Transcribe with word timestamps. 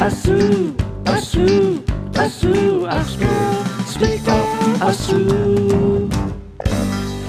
Asu, 0.00 0.72
asu, 1.04 1.76
asu, 2.16 2.88
asu, 2.88 3.28
speak 3.84 4.24
up, 4.32 4.48
asu. 4.80 5.20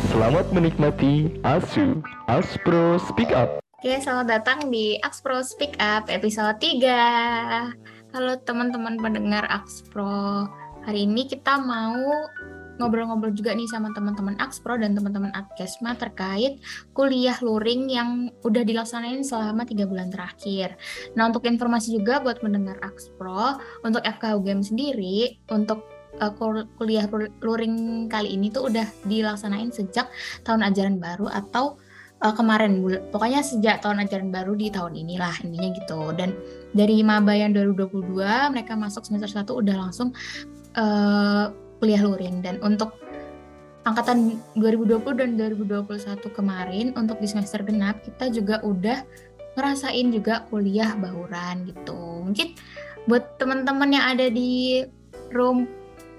Selamat 0.07 0.47
menikmati 0.55 1.35
Asu 1.43 1.99
Aspro 2.31 2.95
Speak 2.95 3.35
Up. 3.35 3.59
Oke, 3.75 3.99
selamat 3.99 4.27
datang 4.39 4.71
di 4.71 4.95
Axpro 5.03 5.43
Speak 5.43 5.75
Up 5.83 6.07
episode 6.07 6.63
3. 6.63 7.75
Halo 8.15 8.39
teman-teman 8.47 8.95
pendengar 9.03 9.43
Axpro. 9.51 10.47
Hari 10.87 11.03
ini 11.03 11.27
kita 11.27 11.59
mau 11.59 11.99
ngobrol-ngobrol 12.81 13.31
juga 13.31 13.53
nih 13.53 13.69
sama 13.69 13.93
teman-teman 13.93 14.33
Axpro 14.41 14.75
dan 14.81 14.97
teman-teman 14.97 15.29
Adkesma 15.37 15.93
terkait 15.93 16.57
kuliah 16.97 17.37
luring 17.39 17.87
yang 17.87 18.33
udah 18.41 18.65
dilaksanain 18.65 19.21
selama 19.21 19.63
tiga 19.63 19.85
bulan 19.85 20.09
terakhir. 20.09 20.75
Nah, 21.13 21.29
untuk 21.29 21.45
informasi 21.45 22.01
juga 22.01 22.19
buat 22.19 22.41
mendengar 22.41 22.81
Axpro, 22.81 23.61
untuk 23.85 24.01
FK 24.01 24.33
UGM 24.41 24.65
sendiri, 24.65 25.37
untuk 25.53 25.85
uh, 26.19 26.33
kuliah 26.75 27.05
luring 27.39 28.09
kali 28.09 28.35
ini 28.35 28.49
tuh 28.51 28.67
udah 28.67 28.87
dilaksanain 29.05 29.69
sejak 29.71 30.09
tahun 30.43 30.65
ajaran 30.65 30.97
baru 30.97 31.29
atau 31.31 31.77
uh, 32.21 32.33
kemarin 32.33 32.81
pokoknya 33.09 33.41
sejak 33.41 33.81
tahun 33.81 34.03
ajaran 34.05 34.29
baru 34.29 34.53
di 34.53 34.69
tahun 34.69 34.93
inilah 34.95 35.33
intinya 35.45 35.69
gitu 35.75 36.01
dan 36.15 36.35
dari 36.71 37.01
maba 37.01 37.33
yang 37.35 37.51
2022 37.55 38.21
mereka 38.53 38.77
masuk 38.77 39.03
semester 39.03 39.29
1 39.29 39.49
udah 39.49 39.75
langsung 39.75 40.13
uh, 40.77 41.49
kuliah 41.81 42.05
luring 42.05 42.45
dan 42.45 42.61
untuk 42.61 42.93
angkatan 43.89 44.37
2020 44.53 45.01
dan 45.17 45.29
2021 45.33 46.21
kemarin 46.29 46.93
untuk 46.93 47.17
di 47.17 47.25
semester 47.25 47.65
genap 47.65 47.97
kita 48.05 48.29
juga 48.29 48.61
udah 48.61 49.01
ngerasain 49.57 50.13
juga 50.13 50.45
kuliah 50.53 50.93
bauran 50.95 51.65
gitu. 51.65 52.21
Mungkin 52.21 52.53
buat 53.09 53.41
teman-teman 53.41 53.89
yang 53.97 54.05
ada 54.13 54.29
di 54.29 54.85
room 55.33 55.65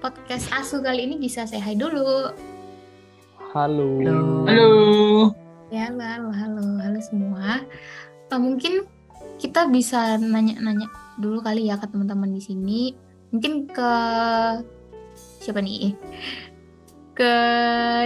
podcast 0.03 0.51
Asu 0.51 0.83
kali 0.83 1.07
ini 1.07 1.15
bisa 1.15 1.47
saya 1.47 1.63
hai 1.63 1.79
dulu. 1.79 2.35
Halo. 3.55 4.03
Halo. 4.43 4.69
Ya, 5.71 5.87
halo, 5.89 6.03
halo, 6.03 6.29
halo, 6.35 6.63
halo 6.83 6.99
semua. 6.99 7.63
Uh, 8.29 8.41
mungkin 8.41 8.83
kita 9.39 9.65
bisa 9.71 10.19
nanya-nanya 10.19 10.91
dulu 11.17 11.39
kali 11.39 11.71
ya 11.71 11.79
ke 11.79 11.87
teman-teman 11.87 12.35
di 12.35 12.41
sini. 12.43 12.81
Mungkin 13.33 13.71
ke 13.71 13.91
siapa 15.43 15.59
nih? 15.59 15.91
Ke 17.11 17.33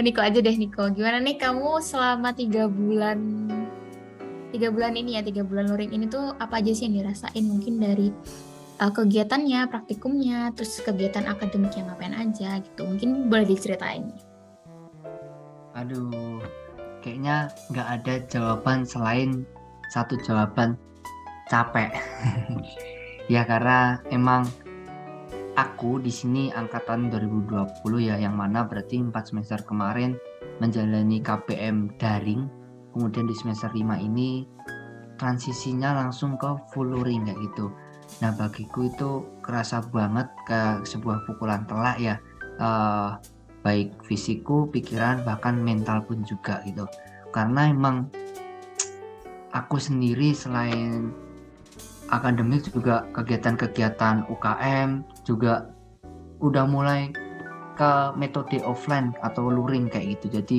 Niko 0.02 0.18
aja 0.18 0.42
deh 0.42 0.56
Niko. 0.58 0.90
Gimana 0.90 1.22
nih 1.22 1.38
kamu 1.38 1.78
selama 1.78 2.34
tiga 2.34 2.66
bulan 2.66 3.46
tiga 4.50 4.74
bulan 4.74 4.98
ini 4.98 5.20
ya 5.20 5.22
tiga 5.22 5.46
bulan 5.46 5.70
luring 5.70 5.94
ini 5.94 6.10
tuh 6.10 6.34
apa 6.42 6.58
aja 6.58 6.72
sih 6.74 6.88
yang 6.88 7.04
dirasain 7.04 7.44
mungkin 7.46 7.78
dari 7.78 8.10
uh, 8.82 8.90
kegiatannya, 8.90 9.70
praktikumnya, 9.70 10.50
terus 10.58 10.82
kegiatan 10.82 11.26
akademik 11.30 11.74
yang 11.78 11.86
ngapain 11.92 12.14
aja 12.16 12.58
gitu. 12.62 12.82
Mungkin 12.82 13.30
boleh 13.30 13.46
diceritain. 13.46 14.10
Aduh, 15.78 16.42
kayaknya 17.04 17.52
nggak 17.70 17.88
ada 18.02 18.14
jawaban 18.26 18.82
selain 18.82 19.46
satu 19.94 20.18
jawaban 20.26 20.74
capek. 21.46 21.94
ya 23.32 23.44
karena 23.44 24.02
emang 24.10 24.48
aku 25.58 25.98
di 25.98 26.14
sini 26.14 26.54
angkatan 26.54 27.10
2020 27.10 27.82
ya 27.98 28.14
yang 28.14 28.38
mana 28.38 28.62
berarti 28.62 29.02
4 29.02 29.10
semester 29.10 29.58
kemarin 29.66 30.14
menjalani 30.62 31.18
KPM 31.18 31.98
daring. 31.98 32.46
Kemudian 32.94 33.26
di 33.26 33.34
semester 33.34 33.74
5 33.74 33.98
ini 33.98 34.46
transisinya 35.18 35.98
langsung 35.98 36.38
ke 36.38 36.46
full 36.70 36.94
luring 36.94 37.26
kayak 37.26 37.42
gitu. 37.50 37.74
Nah 38.22 38.30
bagiku 38.38 38.86
itu 38.86 39.10
kerasa 39.42 39.82
banget 39.82 40.30
ke 40.46 40.86
sebuah 40.86 41.26
pukulan 41.26 41.66
telak 41.66 41.98
ya. 41.98 42.16
Uh, 42.58 43.18
baik 43.66 43.98
fisikku, 44.06 44.70
pikiran 44.70 45.26
bahkan 45.26 45.58
mental 45.58 46.06
pun 46.06 46.22
juga 46.22 46.62
gitu. 46.62 46.86
Karena 47.34 47.66
emang 47.66 48.06
aku 49.50 49.76
sendiri 49.82 50.30
selain 50.30 51.10
akademik 52.08 52.64
juga 52.64 53.04
kegiatan-kegiatan 53.12 54.26
UKM 54.32 55.04
juga 55.28 55.68
udah 56.40 56.64
mulai 56.64 57.12
ke 57.76 57.92
metode 58.16 58.64
offline 58.64 59.12
atau 59.20 59.52
luring 59.52 59.92
kayak 59.92 60.16
gitu. 60.18 60.40
Jadi 60.40 60.58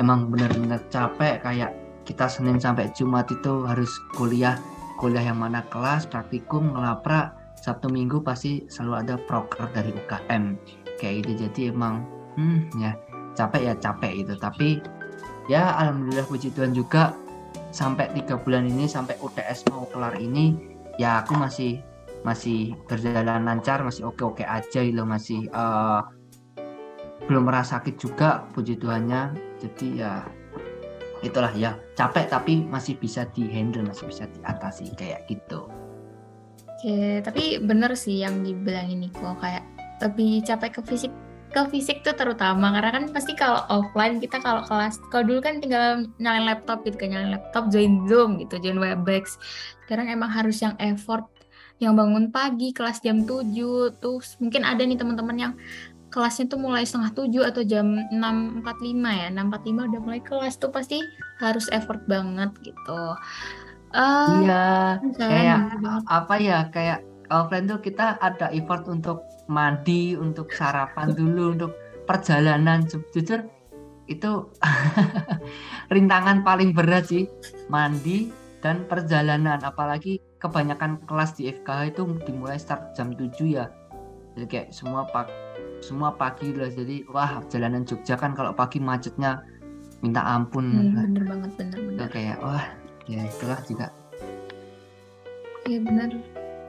emang 0.00 0.32
benar-benar 0.32 0.80
capek 0.88 1.44
kayak 1.44 1.76
kita 2.08 2.26
Senin 2.26 2.56
sampai 2.56 2.88
Jumat 2.96 3.28
itu 3.28 3.68
harus 3.68 3.92
kuliah 4.16 4.56
kuliah 4.96 5.22
yang 5.22 5.38
mana 5.40 5.64
kelas 5.68 6.08
praktikum 6.08 6.72
ngelaprak 6.72 7.36
Sabtu 7.60 7.92
Minggu 7.92 8.24
pasti 8.24 8.64
selalu 8.72 8.94
ada 9.04 9.14
proker 9.28 9.68
dari 9.76 9.92
UKM 9.92 10.56
kayak 10.96 11.28
gitu. 11.28 11.46
Jadi 11.46 11.60
emang 11.70 12.08
hmm 12.40 12.80
ya 12.80 12.96
capek 13.36 13.62
ya 13.70 13.74
capek 13.78 14.12
itu 14.26 14.34
tapi 14.40 14.80
ya 15.46 15.76
alhamdulillah 15.76 16.26
puji 16.26 16.50
Tuhan 16.56 16.72
juga 16.74 17.14
sampai 17.70 18.10
tiga 18.14 18.38
bulan 18.38 18.66
ini 18.66 18.86
sampai 18.90 19.18
UTS 19.22 19.70
mau 19.70 19.86
kelar 19.90 20.18
ini 20.18 20.54
ya 20.98 21.22
aku 21.22 21.38
masih 21.38 21.78
masih 22.20 22.76
berjalan 22.84 23.48
lancar 23.48 23.80
masih 23.80 24.04
oke 24.08 24.20
oke 24.20 24.44
aja 24.44 24.80
loh 24.84 25.08
masih 25.08 25.48
uh, 25.56 26.04
belum 27.24 27.46
merasa 27.46 27.78
sakit 27.78 27.94
juga 28.00 28.44
puji 28.52 28.80
Tuhannya. 28.80 29.36
Jadi 29.60 30.02
ya 30.02 30.24
itulah 31.20 31.52
ya. 31.52 31.76
Capek 31.96 32.32
tapi 32.32 32.64
masih 32.64 32.96
bisa 32.96 33.28
dihandle 33.32 33.84
masih 33.84 34.08
bisa 34.08 34.24
diatasi 34.28 34.92
kayak 34.96 35.28
gitu. 35.28 35.68
Oke 36.80 37.20
tapi 37.20 37.60
bener 37.60 37.92
sih 37.92 38.24
yang 38.24 38.40
dibilang 38.40 38.88
ini 38.88 39.12
kok 39.12 39.36
kayak 39.40 39.64
lebih 40.00 40.40
capek 40.42 40.80
ke 40.80 40.82
fisik 40.88 41.12
ke 41.50 41.60
fisik 41.68 42.00
tuh 42.06 42.16
terutama. 42.16 42.72
Karena 42.72 42.90
kan 42.94 43.04
pasti 43.12 43.36
kalau 43.36 43.62
offline 43.68 44.18
kita 44.18 44.40
kalau 44.40 44.64
kelas 44.64 44.96
kalau 45.12 45.28
dulu 45.28 45.40
kan 45.44 45.60
tinggal 45.60 46.08
nyalain 46.18 46.48
laptop 46.48 46.82
gitu 46.82 46.96
kan 46.96 47.12
nyalain 47.12 47.36
laptop 47.36 47.68
join 47.68 48.08
zoom 48.08 48.40
gitu 48.40 48.56
join 48.58 48.80
webex. 48.80 49.36
Sekarang 49.84 50.08
emang 50.08 50.30
harus 50.30 50.62
yang 50.62 50.74
effort 50.80 51.26
yang 51.80 51.96
bangun 51.96 52.28
pagi 52.28 52.76
kelas 52.76 53.00
jam 53.00 53.24
7 53.24 53.50
terus 53.98 54.36
mungkin 54.36 54.68
ada 54.68 54.84
nih 54.84 55.00
teman-teman 55.00 55.36
yang 55.36 55.52
kelasnya 56.12 56.50
tuh 56.50 56.60
mulai 56.60 56.84
setengah 56.84 57.16
7 57.16 57.50
atau 57.50 57.62
jam 57.64 57.86
6.45 58.12 58.66
ya 59.08 59.28
6.45 59.32 59.88
udah 59.88 60.00
mulai 60.02 60.20
kelas 60.20 60.54
tuh 60.60 60.68
pasti 60.68 61.00
harus 61.40 61.70
effort 61.72 62.04
banget 62.04 62.50
gitu. 62.60 63.02
Uh, 63.90 64.46
iya 64.46 65.02
kayak 65.18 65.58
apa 66.06 66.34
ya 66.38 66.58
kayak 66.70 67.02
offline 67.30 67.66
tuh 67.66 67.82
kita 67.82 68.18
ada 68.22 68.50
effort 68.54 68.86
untuk 68.86 69.26
mandi 69.50 70.14
untuk 70.14 70.50
sarapan 70.52 71.14
dulu 71.14 71.56
untuk 71.58 71.72
perjalanan. 72.04 72.84
Jujur 72.86 73.46
itu 74.10 74.30
rintangan 75.94 76.42
paling 76.42 76.74
berat 76.74 77.08
sih 77.10 77.30
mandi 77.70 78.30
dan 78.62 78.82
perjalanan. 78.86 79.62
Apalagi 79.62 80.18
kebanyakan 80.40 81.04
kelas 81.04 81.36
di 81.36 81.52
FKH 81.52 81.94
itu 81.94 82.02
dimulai 82.24 82.56
start 82.56 82.96
jam 82.96 83.12
7 83.12 83.28
ya. 83.44 83.68
Jadi 84.34 84.46
kayak 84.48 84.68
semua 84.72 85.04
pak 85.04 85.28
semua 85.84 86.16
pagi 86.16 86.56
lah. 86.56 86.72
Jadi 86.72 87.04
wah 87.12 87.44
jalanan 87.52 87.84
Jogja 87.84 88.16
kan 88.16 88.32
kalau 88.32 88.56
pagi 88.56 88.80
macetnya 88.80 89.44
minta 90.00 90.24
ampun. 90.24 90.64
Hmm, 90.64 90.96
bener 90.96 91.24
banget 91.28 91.50
bener 91.60 91.78
bener. 91.84 92.08
Kayak 92.08 92.36
wah 92.40 92.64
ya 93.04 93.20
itulah 93.28 93.60
juga. 93.68 93.86
Iya 95.68 95.78
bener. 95.84 96.10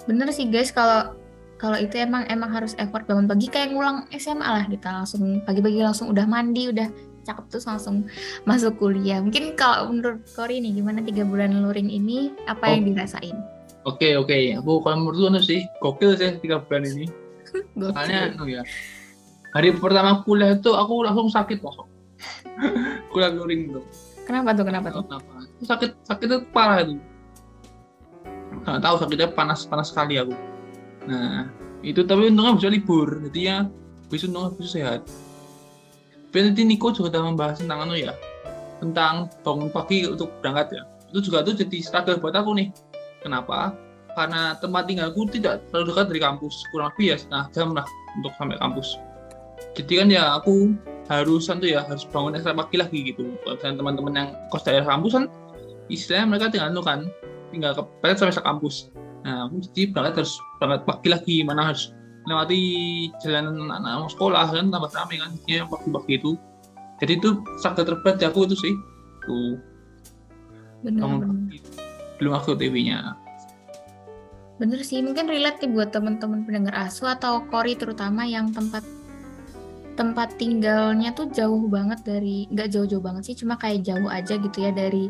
Bener 0.04 0.28
sih 0.36 0.52
guys 0.52 0.76
kalau 0.76 1.16
kalau 1.56 1.78
itu 1.78 1.96
emang 1.96 2.28
emang 2.28 2.52
harus 2.52 2.76
effort 2.76 3.08
bangun 3.08 3.32
pagi. 3.32 3.48
Kayak 3.48 3.72
ngulang 3.72 4.12
SMA 4.20 4.44
lah 4.44 4.68
kita 4.68 4.92
langsung 4.92 5.40
pagi-pagi 5.48 5.80
langsung 5.80 6.12
udah 6.12 6.28
mandi 6.28 6.68
udah 6.68 6.92
cakep 7.24 7.46
terus 7.48 7.70
langsung 7.72 8.04
masuk 8.50 8.76
kuliah. 8.84 9.24
Mungkin 9.24 9.56
kalau 9.56 9.96
menurut 9.96 10.28
Kori 10.36 10.60
nih 10.60 10.76
gimana 10.76 11.00
tiga 11.00 11.24
bulan 11.24 11.64
luring 11.64 11.88
ini? 11.88 12.36
Apa 12.52 12.68
oh. 12.68 12.72
yang 12.76 12.92
dirasain 12.92 13.61
Oke 13.82 14.14
oke, 14.14 14.38
aku 14.62 14.86
kalau 14.86 14.98
menurut 15.02 15.34
anu 15.34 15.42
sih 15.42 15.66
gokil 15.82 16.14
sih 16.14 16.38
tiga 16.38 16.62
bulan 16.62 16.86
ini. 16.86 17.10
Soalnya 17.82 18.38
anu 18.38 18.46
ya, 18.46 18.62
hari 19.58 19.74
pertama 19.74 20.22
kuliah 20.22 20.54
itu 20.54 20.70
aku 20.70 21.02
langsung 21.02 21.34
sakit 21.34 21.58
langsung. 21.66 21.90
kuliah 23.10 23.34
luring 23.34 23.74
tuh. 23.74 23.86
Kenapa 24.30 24.54
tuh? 24.54 24.66
Kenapa 24.70 24.88
tuh? 24.94 25.02
Kenapa? 25.10 25.34
Sakit 25.66 25.92
sakit 26.06 26.26
itu 26.30 26.38
parah 26.54 26.86
itu. 26.86 27.02
Nggak 28.62 28.80
tahu 28.86 28.96
sakitnya 29.02 29.28
panas 29.34 29.66
panas 29.66 29.90
sekali 29.90 30.22
aku. 30.22 30.38
Nah 31.10 31.50
itu 31.82 32.06
tapi 32.06 32.30
untungnya 32.30 32.54
bisa 32.62 32.70
libur, 32.70 33.18
jadi 33.34 33.40
ya 33.42 33.58
bisa 34.14 34.30
untungnya 34.30 34.54
bisa 34.62 34.70
sehat. 34.78 35.02
Dan 36.30 36.54
nanti 36.54 36.62
Niko 36.62 36.94
juga 36.94 37.18
udah 37.18 37.34
membahas 37.34 37.58
tentang 37.58 37.90
anu 37.90 37.98
ya, 37.98 38.14
tentang 38.78 39.26
bangun 39.42 39.74
pagi 39.74 40.06
untuk 40.06 40.30
berangkat 40.38 40.78
ya. 40.78 40.84
Itu 41.10 41.34
juga 41.34 41.42
tuh 41.42 41.58
jadi 41.58 41.82
struggle 41.82 42.22
buat 42.22 42.38
aku 42.38 42.54
nih 42.62 42.70
Kenapa? 43.22 43.78
Karena 44.12 44.60
tempat 44.60 44.92
tinggalku 44.92 45.24
tidak 45.32 45.64
terlalu 45.72 45.96
dekat 45.96 46.06
dari 46.12 46.22
kampus, 46.22 46.56
kurang 46.76 46.92
lebih 46.94 47.16
ya 47.16 47.18
setengah 47.22 47.46
jam 47.56 47.70
lah 47.72 47.88
untuk 48.20 48.32
sampai 48.36 48.58
kampus. 48.60 49.00
Jadi 49.72 49.94
kan 50.04 50.08
ya 50.12 50.24
aku 50.36 50.76
harusan 51.08 51.64
tuh 51.64 51.70
ya 51.72 51.88
harus 51.88 52.04
bangun 52.12 52.36
ekstra 52.36 52.52
pagi 52.52 52.76
lagi 52.76 53.00
gitu. 53.14 53.24
Kalau 53.46 53.56
teman-teman 53.60 54.14
yang 54.16 54.30
kos 54.52 54.68
daerah 54.68 54.84
kampus 54.84 55.16
kan 55.16 55.26
istilahnya 55.88 56.26
mereka 56.28 56.46
tinggal 56.52 56.70
itu 56.76 56.84
kan 56.84 57.00
tinggal 57.52 57.72
ke 57.76 57.84
sampai 58.16 58.36
ke 58.36 58.44
kampus. 58.44 58.76
Nah, 59.22 59.46
aku 59.48 59.62
jadi 59.70 59.94
berangkat 59.94 60.26
harus 60.26 60.36
berangkat 60.58 60.82
pagi 60.90 61.08
lagi, 61.14 61.36
mana 61.46 61.62
harus 61.72 61.94
melewati 62.26 62.62
jalan 63.22 63.70
anak-anak 63.70 64.10
sekolah 64.14 64.46
kan 64.50 64.66
tambah 64.70 64.92
ramai 64.94 65.18
kan 65.22 65.32
ya 65.46 65.64
pagi-pagi 65.70 66.14
itu. 66.18 66.32
Jadi 67.02 67.12
itu 67.18 67.30
struggle 67.58 67.86
terberat 67.86 68.16
di 68.22 68.26
aku 68.30 68.46
itu 68.46 68.56
sih. 68.58 68.74
Tuh, 69.26 69.58
bener. 70.86 71.26
Belum 72.22 72.38
aku 72.38 72.54
TV-nya. 72.54 73.18
Bener 74.62 74.86
sih, 74.86 75.02
mungkin 75.02 75.26
relate 75.26 75.66
nih 75.66 75.74
buat 75.74 75.90
teman-teman 75.90 76.46
pendengar 76.46 76.78
asu 76.86 77.10
atau 77.10 77.42
kori 77.50 77.74
terutama 77.74 78.30
yang 78.30 78.54
tempat 78.54 78.86
tempat 79.92 80.40
tinggalnya 80.40 81.12
tuh 81.12 81.28
jauh 81.34 81.68
banget 81.68 82.00
dari 82.06 82.48
nggak 82.54 82.70
jauh-jauh 82.70 83.02
banget 83.02 83.34
sih, 83.34 83.36
cuma 83.42 83.58
kayak 83.58 83.82
jauh 83.82 84.06
aja 84.08 84.38
gitu 84.38 84.58
ya 84.62 84.70
dari 84.70 85.10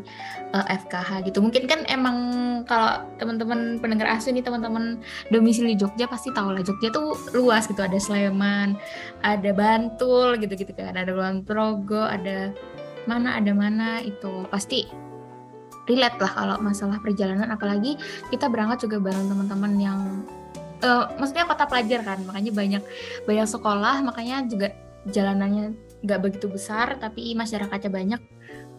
eh, 0.56 0.66
FKH 0.72 1.28
gitu. 1.28 1.44
Mungkin 1.44 1.68
kan 1.68 1.84
emang 1.86 2.16
kalau 2.64 3.04
teman-teman 3.20 3.76
pendengar 3.78 4.08
asu 4.08 4.32
nih 4.32 4.40
teman-teman 4.40 4.96
domisili 5.28 5.76
Jogja 5.76 6.08
pasti 6.08 6.32
tahu 6.32 6.56
lah 6.56 6.64
Jogja 6.64 6.88
tuh 6.88 7.12
luas 7.36 7.68
gitu. 7.68 7.84
Ada 7.84 8.00
Sleman, 8.00 8.80
ada 9.20 9.50
Bantul 9.52 10.40
gitu-gitu 10.40 10.72
kan, 10.72 10.96
ada 10.96 11.12
Kulon 11.12 11.44
Progo, 11.44 12.08
ada 12.08 12.56
mana 13.04 13.36
ada 13.36 13.52
mana 13.52 13.98
itu 14.00 14.46
pasti 14.48 14.86
relate 15.86 16.18
lah 16.18 16.32
kalau 16.32 16.56
masalah 16.62 16.98
perjalanan. 17.02 17.50
Apalagi 17.50 17.98
kita 18.30 18.46
berangkat 18.46 18.86
juga 18.86 19.02
bareng 19.02 19.26
teman-teman 19.26 19.72
yang 19.78 20.00
eh, 20.82 21.04
maksudnya 21.18 21.48
kota 21.48 21.64
pelajar 21.66 22.00
kan. 22.06 22.18
Makanya 22.26 22.52
banyak 22.54 22.82
banyak 23.26 23.46
sekolah. 23.48 24.02
Makanya 24.06 24.46
juga 24.46 24.74
jalanannya 25.10 25.74
nggak 26.02 26.20
begitu 26.22 26.46
besar 26.50 26.98
tapi 26.98 27.34
masyarakatnya 27.34 27.90
banyak. 27.90 28.20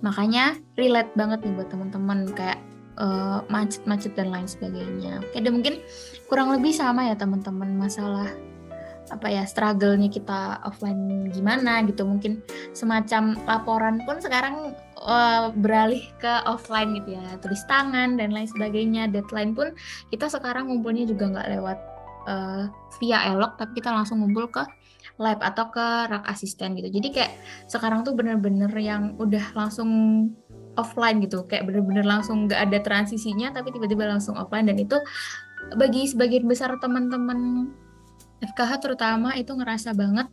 Makanya 0.03 0.59
relate 0.75 1.11
banget 1.15 1.39
nih 1.43 1.53
buat 1.55 1.69
teman-teman. 1.71 2.19
Kayak 2.31 2.59
eh, 2.99 3.39
macet-macet 3.51 4.13
dan 4.15 4.31
lain 4.31 4.47
sebagainya. 4.47 5.23
Oke 5.23 5.39
dan 5.43 5.51
mungkin 5.51 5.83
kurang 6.31 6.55
lebih 6.55 6.71
sama 6.71 7.11
ya 7.11 7.15
teman-teman 7.19 7.75
masalah 7.75 8.31
apa 9.11 9.27
ya 9.27 9.43
struggle-nya 9.43 10.07
kita 10.07 10.63
offline 10.63 11.27
gimana 11.29 11.83
gitu. 11.83 12.07
Mungkin 12.07 12.39
semacam 12.71 13.35
laporan 13.43 13.99
pun 14.07 14.23
sekarang 14.23 14.73
eh, 15.03 15.51
beralih 15.55 16.03
ke 16.17 16.33
offline 16.47 16.95
gitu 16.97 17.15
ya. 17.15 17.25
Tulis 17.39 17.63
tangan 17.67 18.15
dan 18.15 18.31
lain 18.31 18.47
sebagainya. 18.49 19.11
Deadline 19.11 19.53
pun 19.53 19.75
kita 20.09 20.27
sekarang 20.31 20.71
ngumpulnya 20.71 21.07
juga 21.07 21.29
nggak 21.29 21.47
lewat 21.59 21.79
eh, 22.27 22.63
via 22.99 23.19
elok 23.35 23.59
tapi 23.59 23.79
kita 23.83 23.91
langsung 23.91 24.23
ngumpul 24.23 24.47
ke 24.47 24.63
lab 25.21 25.39
atau 25.43 25.69
ke 25.69 25.85
rak 26.09 26.25
asisten 26.31 26.73
gitu. 26.79 26.89
Jadi 26.89 27.07
kayak 27.13 27.31
sekarang 27.69 28.01
tuh 28.01 28.17
bener-bener 28.17 28.71
yang 28.79 29.13
udah 29.19 29.53
langsung 29.53 29.89
offline 30.79 31.21
gitu. 31.21 31.45
Kayak 31.45 31.69
bener-bener 31.69 32.05
langsung 32.07 32.49
nggak 32.49 32.61
ada 32.69 32.79
transisinya 32.81 33.53
tapi 33.53 33.69
tiba-tiba 33.69 34.09
langsung 34.09 34.33
offline. 34.39 34.65
Dan 34.65 34.81
itu 34.81 34.97
bagi 35.77 36.09
sebagian 36.09 36.49
besar 36.49 36.75
teman-teman 36.81 37.71
FKH 38.43 38.71
terutama 38.83 39.31
itu 39.39 39.55
ngerasa 39.55 39.95
banget 39.95 40.27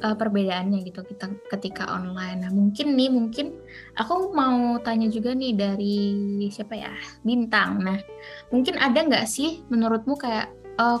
uh, 0.00 0.16
perbedaannya 0.16 0.80
gitu 0.88 1.04
kita 1.04 1.28
ketika 1.52 1.92
online. 1.92 2.40
Nah 2.40 2.50
mungkin 2.50 2.96
nih 2.96 3.12
mungkin 3.12 3.60
aku 4.00 4.32
mau 4.32 4.80
tanya 4.80 5.12
juga 5.12 5.36
nih 5.36 5.52
dari 5.52 5.98
siapa 6.48 6.74
ya 6.74 6.92
Bintang. 7.20 7.84
Nah 7.84 8.00
mungkin 8.48 8.80
ada 8.80 8.96
nggak 8.96 9.28
sih 9.28 9.60
menurutmu 9.68 10.16
kayak 10.16 10.48
uh, 10.80 10.98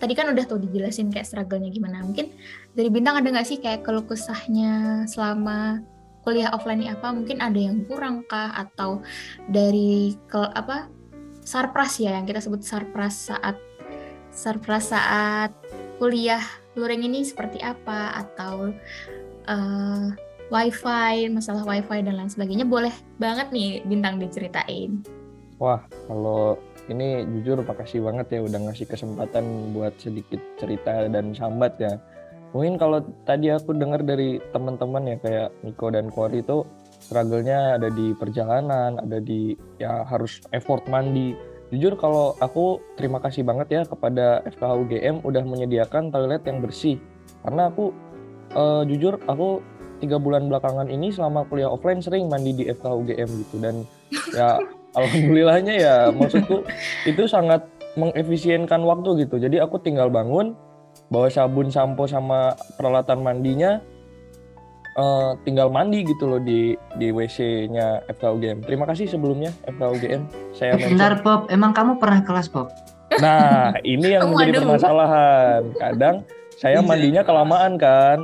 tadi 0.00 0.16
kan 0.16 0.32
udah 0.32 0.44
tuh 0.48 0.56
dijelasin 0.56 1.12
kayak 1.12 1.28
struggle-nya 1.28 1.68
gimana. 1.68 2.00
Mungkin 2.00 2.32
dari 2.72 2.88
Bintang 2.88 3.20
ada 3.20 3.28
nggak 3.28 3.46
sih 3.46 3.60
kayak 3.60 3.84
keluh 3.84 4.08
kesahnya 4.08 5.04
selama 5.04 5.84
kuliah 6.24 6.48
offline 6.56 6.80
ini 6.80 6.96
apa? 6.96 7.12
Mungkin 7.12 7.44
ada 7.44 7.60
yang 7.60 7.84
kurang 7.84 8.24
kah 8.24 8.56
atau 8.56 9.04
dari 9.52 10.16
ke 10.24 10.40
apa 10.40 10.88
sarpras 11.44 12.00
ya 12.00 12.16
yang 12.16 12.24
kita 12.24 12.40
sebut 12.40 12.64
sarpras 12.64 13.32
saat 13.32 13.56
sarpras 14.30 14.94
saat 14.94 15.52
kuliah 16.00 16.40
luring 16.74 17.04
ini 17.04 17.20
seperti 17.22 17.60
apa 17.60 18.24
atau 18.24 18.72
eh, 19.44 20.06
wifi 20.48 21.28
masalah 21.28 21.62
wifi 21.68 22.00
dan 22.00 22.16
lain 22.16 22.32
sebagainya 22.32 22.64
boleh 22.64 22.92
banget 23.20 23.52
nih 23.52 23.84
bintang 23.84 24.16
diceritain 24.16 25.04
Wah, 25.60 25.84
kalau 26.08 26.56
ini 26.88 27.20
jujur 27.36 27.60
makasih 27.60 28.00
banget 28.00 28.32
ya 28.32 28.40
udah 28.40 28.60
ngasih 28.64 28.88
kesempatan 28.88 29.76
buat 29.76 29.92
sedikit 30.00 30.40
cerita 30.56 31.04
dan 31.04 31.36
sambat 31.36 31.76
ya. 31.76 32.00
Mungkin 32.56 32.80
kalau 32.80 33.04
tadi 33.28 33.52
aku 33.52 33.76
dengar 33.76 34.00
dari 34.00 34.40
teman-teman 34.56 35.04
ya 35.04 35.16
kayak 35.20 35.48
Niko 35.60 35.92
dan 35.92 36.08
Kori 36.08 36.40
itu 36.40 36.64
struggle-nya 37.04 37.76
ada 37.76 37.92
di 37.92 38.16
perjalanan, 38.16 39.04
ada 39.04 39.20
di 39.20 39.52
ya 39.76 40.00
harus 40.08 40.40
effort 40.56 40.88
mandi. 40.88 41.36
Jujur 41.70 41.94
kalau 41.94 42.34
aku 42.42 42.82
terima 42.98 43.22
kasih 43.22 43.46
banget 43.46 43.68
ya 43.70 43.82
kepada 43.86 44.42
FKH 44.42 44.72
UGM 44.74 45.16
udah 45.22 45.42
menyediakan 45.46 46.10
toilet 46.10 46.42
yang 46.42 46.58
bersih. 46.58 46.98
Karena 47.46 47.70
aku 47.70 47.94
eh, 48.54 48.82
jujur 48.90 49.22
aku 49.30 49.62
tiga 50.02 50.18
bulan 50.18 50.50
belakangan 50.50 50.90
ini 50.90 51.14
selama 51.14 51.46
kuliah 51.46 51.70
offline 51.70 52.02
sering 52.02 52.26
mandi 52.26 52.56
di 52.56 52.64
FKH 52.66 52.94
UGM 52.96 53.28
gitu 53.46 53.56
dan 53.62 53.86
ya 54.38 54.58
alhamdulillahnya 54.96 55.74
ya 55.76 55.94
maksudku 56.10 56.66
itu 57.06 57.22
sangat 57.30 57.62
mengefisienkan 57.94 58.82
waktu 58.82 59.26
gitu. 59.26 59.38
Jadi 59.38 59.62
aku 59.62 59.78
tinggal 59.78 60.10
bangun 60.10 60.58
bawa 61.10 61.30
sabun, 61.30 61.70
sampo 61.70 62.06
sama 62.06 62.54
peralatan 62.78 63.22
mandinya 63.22 63.82
eh, 64.92 65.30
tinggal 65.42 65.68
mandi 65.68 66.02
gitu 66.02 66.26
loh 66.26 66.38
di 66.38 66.74
di 66.96 67.10
WC-nya 67.10 68.02
FKUGM. 68.10 68.64
Terima 68.64 68.84
kasih 68.84 69.06
sebelumnya 69.06 69.50
FKUGM. 69.66 70.22
Saya 70.50 70.74
Eh, 70.74 70.90
bentar. 70.90 71.20
Bob, 71.20 71.46
emang 71.48 71.70
kamu 71.70 71.98
pernah 71.98 72.20
kelas 72.20 72.48
Bob? 72.48 72.70
Nah, 73.18 73.74
ini 73.82 74.14
yang 74.14 74.30
menjadi 74.30 74.62
permasalahan. 74.62 75.62
Kadang 75.76 76.16
saya 76.56 76.78
mandinya 76.80 77.22
kelamaan 77.22 77.74
kan. 77.76 78.18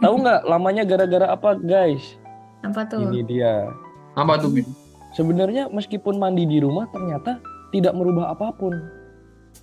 Tahu 0.00 0.22
nggak 0.22 0.46
lamanya 0.46 0.82
gara-gara 0.84 1.26
apa, 1.30 1.58
guys? 1.58 2.16
apa 2.60 2.84
tuh 2.84 3.08
Ini 3.08 3.24
dia. 3.24 3.72
Apa 4.14 4.36
tuh? 4.36 4.52
Bin? 4.52 4.68
Sebenarnya 5.10 5.72
meskipun 5.72 6.20
mandi 6.20 6.44
di 6.44 6.60
rumah 6.60 6.84
ternyata 6.92 7.40
tidak 7.70 7.96
merubah 7.96 8.30
apa 8.30 8.52
pun. 8.52 8.76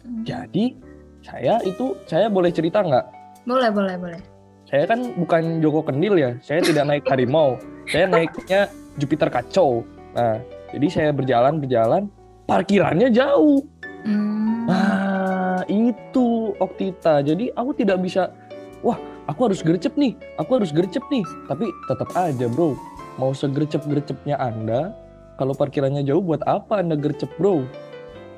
Hmm. 0.02 0.26
Jadi 0.26 0.74
saya 1.22 1.62
itu 1.62 1.94
saya 2.06 2.28
boleh 2.28 2.50
cerita 2.50 2.82
nggak? 2.82 3.06
boleh 3.48 3.72
boleh 3.72 3.96
boleh 3.96 4.20
Saya 4.68 4.84
kan 4.84 5.16
bukan 5.16 5.64
Joko 5.64 5.80
Kendil 5.80 6.20
ya. 6.20 6.36
Saya 6.44 6.60
tidak 6.60 6.84
naik 6.92 7.08
harimau. 7.08 7.56
Saya 7.88 8.12
naiknya 8.12 8.68
Jupiter 9.00 9.32
kacau. 9.32 9.88
Nah, 10.12 10.44
jadi 10.76 10.88
saya 10.92 11.10
berjalan 11.16 11.64
berjalan, 11.64 12.12
parkirannya 12.44 13.08
jauh. 13.16 13.64
Hmm. 14.04 14.68
Nah, 14.68 15.64
itu 15.72 16.52
Oktita. 16.60 17.24
Jadi 17.24 17.48
aku 17.56 17.72
tidak 17.80 18.04
bisa, 18.04 18.36
wah, 18.84 19.00
aku 19.32 19.48
harus 19.48 19.64
gercep 19.64 19.96
nih, 19.96 20.20
aku 20.36 20.60
harus 20.60 20.76
gercep 20.76 21.04
nih. 21.08 21.24
Tapi 21.48 21.72
tetap 21.88 22.10
aja, 22.20 22.52
bro. 22.52 22.76
Mau 23.16 23.32
segercep-gercepnya 23.32 24.36
Anda, 24.36 24.92
kalau 25.40 25.56
parkirannya 25.56 26.04
jauh, 26.04 26.20
buat 26.20 26.44
apa 26.44 26.84
Anda 26.84 27.00
gercep, 27.00 27.32
bro? 27.40 27.64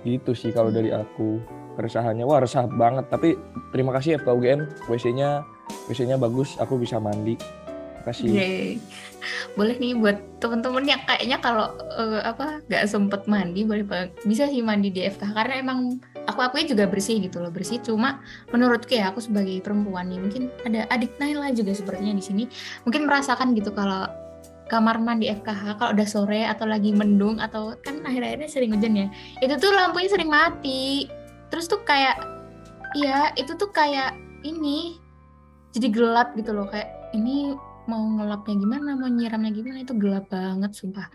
Gitu 0.06 0.38
sih 0.38 0.54
kalau 0.54 0.70
dari 0.70 0.94
aku. 0.94 1.42
Keresahannya, 1.74 2.28
wah 2.28 2.44
resah 2.44 2.70
banget. 2.70 3.08
Tapi 3.10 3.40
terima 3.72 3.96
kasih 3.96 4.20
FKUGM, 4.20 4.92
WC-nya 4.92 5.48
WC-nya 5.90 6.18
bagus, 6.22 6.56
aku 6.62 6.78
bisa 6.78 7.02
mandi. 7.02 7.36
Kasih. 8.06 8.32
Yeay. 8.32 8.80
boleh 9.60 9.76
nih 9.76 9.92
buat 10.00 10.18
temen-temen 10.40 10.88
yang 10.88 11.04
kayaknya 11.04 11.38
kalau 11.44 11.76
eh, 12.00 12.24
apa 12.24 12.64
nggak 12.72 12.88
sempet 12.88 13.28
mandi 13.28 13.68
boleh 13.68 13.84
bisa 14.24 14.48
sih 14.48 14.64
mandi 14.64 14.88
di 14.88 15.04
FK 15.04 15.36
karena 15.36 15.60
emang 15.60 16.00
aku 16.24 16.40
akui 16.40 16.64
juga 16.64 16.88
bersih 16.88 17.20
gitu 17.20 17.44
loh 17.44 17.52
bersih 17.52 17.84
cuma 17.84 18.24
menurutku 18.56 18.96
ya 18.96 19.12
aku 19.12 19.20
sebagai 19.20 19.60
perempuan 19.60 20.08
nih 20.08 20.20
mungkin 20.22 20.44
ada 20.64 20.88
adik 20.94 21.12
Naila 21.20 21.52
juga 21.52 21.76
sepertinya 21.76 22.16
di 22.16 22.24
sini 22.24 22.44
mungkin 22.88 23.04
merasakan 23.10 23.52
gitu 23.58 23.76
kalau 23.76 24.08
kamar 24.70 25.02
mandi 25.02 25.28
FKH 25.34 25.82
kalau 25.82 25.92
udah 25.98 26.08
sore 26.08 26.46
atau 26.46 26.70
lagi 26.70 26.94
mendung 26.94 27.42
atau 27.42 27.74
kan 27.82 28.06
akhir-akhirnya 28.06 28.48
sering 28.48 28.72
hujan 28.78 28.94
ya 28.96 29.08
itu 29.42 29.58
tuh 29.58 29.74
lampunya 29.74 30.08
sering 30.08 30.30
mati 30.30 31.10
terus 31.50 31.66
tuh 31.66 31.82
kayak 31.82 32.22
iya 32.94 33.34
itu 33.34 33.58
tuh 33.58 33.74
kayak 33.74 34.14
ini 34.46 35.02
jadi 35.76 35.88
gelap 35.94 36.34
gitu 36.34 36.52
loh 36.56 36.66
kayak 36.70 36.90
ini 37.14 37.54
mau 37.90 38.06
ngelapnya 38.06 38.56
gimana 38.58 38.94
mau 38.94 39.10
nyiramnya 39.10 39.52
gimana 39.54 39.78
itu 39.82 39.94
gelap 39.98 40.30
banget 40.30 40.72
sumpah. 40.78 41.10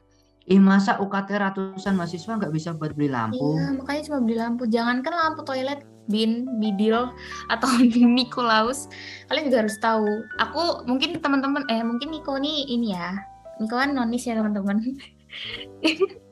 Ih 0.45 0.61
masa 0.61 1.01
UKT 1.01 1.29
ratusan 1.41 1.97
mahasiswa 1.97 2.37
nggak 2.37 2.53
bisa 2.53 2.77
buat 2.77 2.93
beli 2.93 3.09
lampu? 3.09 3.57
iya 3.57 3.73
makanya 3.73 4.03
cuma 4.13 4.19
beli 4.21 4.37
lampu. 4.37 4.63
Jangankan 4.69 5.15
lampu 5.15 5.41
toilet 5.47 5.81
bin 6.13 6.45
bidil 6.61 7.09
atau 7.49 7.69
Nikolaus. 8.19 8.91
Kalian 9.31 9.49
juga 9.49 9.59
harus 9.65 9.77
tahu. 9.81 10.11
Aku 10.43 10.85
mungkin 10.85 11.17
teman-teman 11.17 11.65
eh 11.73 11.81
mungkin 11.81 12.13
Niko 12.13 12.37
nih 12.37 12.69
ini 12.69 12.93
ya. 12.93 13.17
Niko 13.57 13.79
kan 13.79 13.97
nonis 13.97 14.27
ya 14.29 14.37
teman-teman 14.37 14.83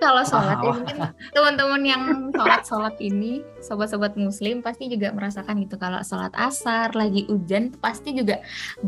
kalau 0.00 0.24
sholat 0.24 0.58
ya 0.58 0.66
Wah, 0.66 0.76
mungkin 0.80 0.98
teman-teman 1.36 1.82
yang 1.84 2.02
sholat 2.32 2.62
sholat 2.64 2.96
ini 2.98 3.44
sobat-sobat 3.60 4.16
muslim 4.16 4.64
pasti 4.64 4.88
juga 4.88 5.12
merasakan 5.12 5.60
gitu. 5.62 5.76
Kalau 5.76 6.00
sholat 6.00 6.32
asar 6.34 6.96
lagi 6.96 7.28
hujan 7.28 7.70
pasti 7.78 8.16
juga 8.16 8.40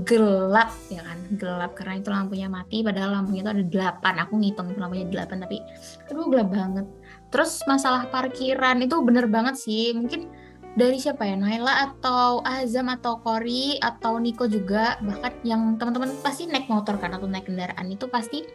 gelap 0.09 0.73
ya 0.89 1.05
kan? 1.05 1.19
Gelap 1.37 1.77
karena 1.77 2.01
itu 2.01 2.09
lampunya 2.09 2.49
mati 2.49 2.81
padahal 2.81 3.21
lampunya 3.21 3.45
itu 3.45 3.53
ada 3.53 3.65
delapan. 3.69 4.15
Aku 4.25 4.41
ngitung 4.41 4.73
itu 4.73 4.81
lampunya 4.81 5.07
delapan 5.07 5.45
tapi 5.45 5.61
aduh 6.09 6.27
gelap 6.33 6.49
banget. 6.49 6.87
Terus 7.29 7.61
masalah 7.69 8.09
parkiran 8.09 8.81
itu 8.81 8.97
bener 9.05 9.29
banget 9.29 9.61
sih. 9.61 9.93
Mungkin 9.93 10.33
dari 10.73 10.97
siapa 10.97 11.29
ya? 11.29 11.37
Naila 11.37 11.93
atau 11.93 12.41
Azam 12.49 12.89
atau 12.89 13.21
Kori 13.21 13.77
atau 13.77 14.17
Niko 14.17 14.49
juga 14.49 14.97
bahkan 15.05 15.37
yang 15.45 15.77
teman-teman 15.77 16.17
pasti 16.25 16.49
naik 16.49 16.65
motor 16.73 16.97
kan 16.97 17.13
atau 17.13 17.29
naik 17.29 17.45
kendaraan 17.45 17.93
itu 17.93 18.09
pasti 18.09 18.49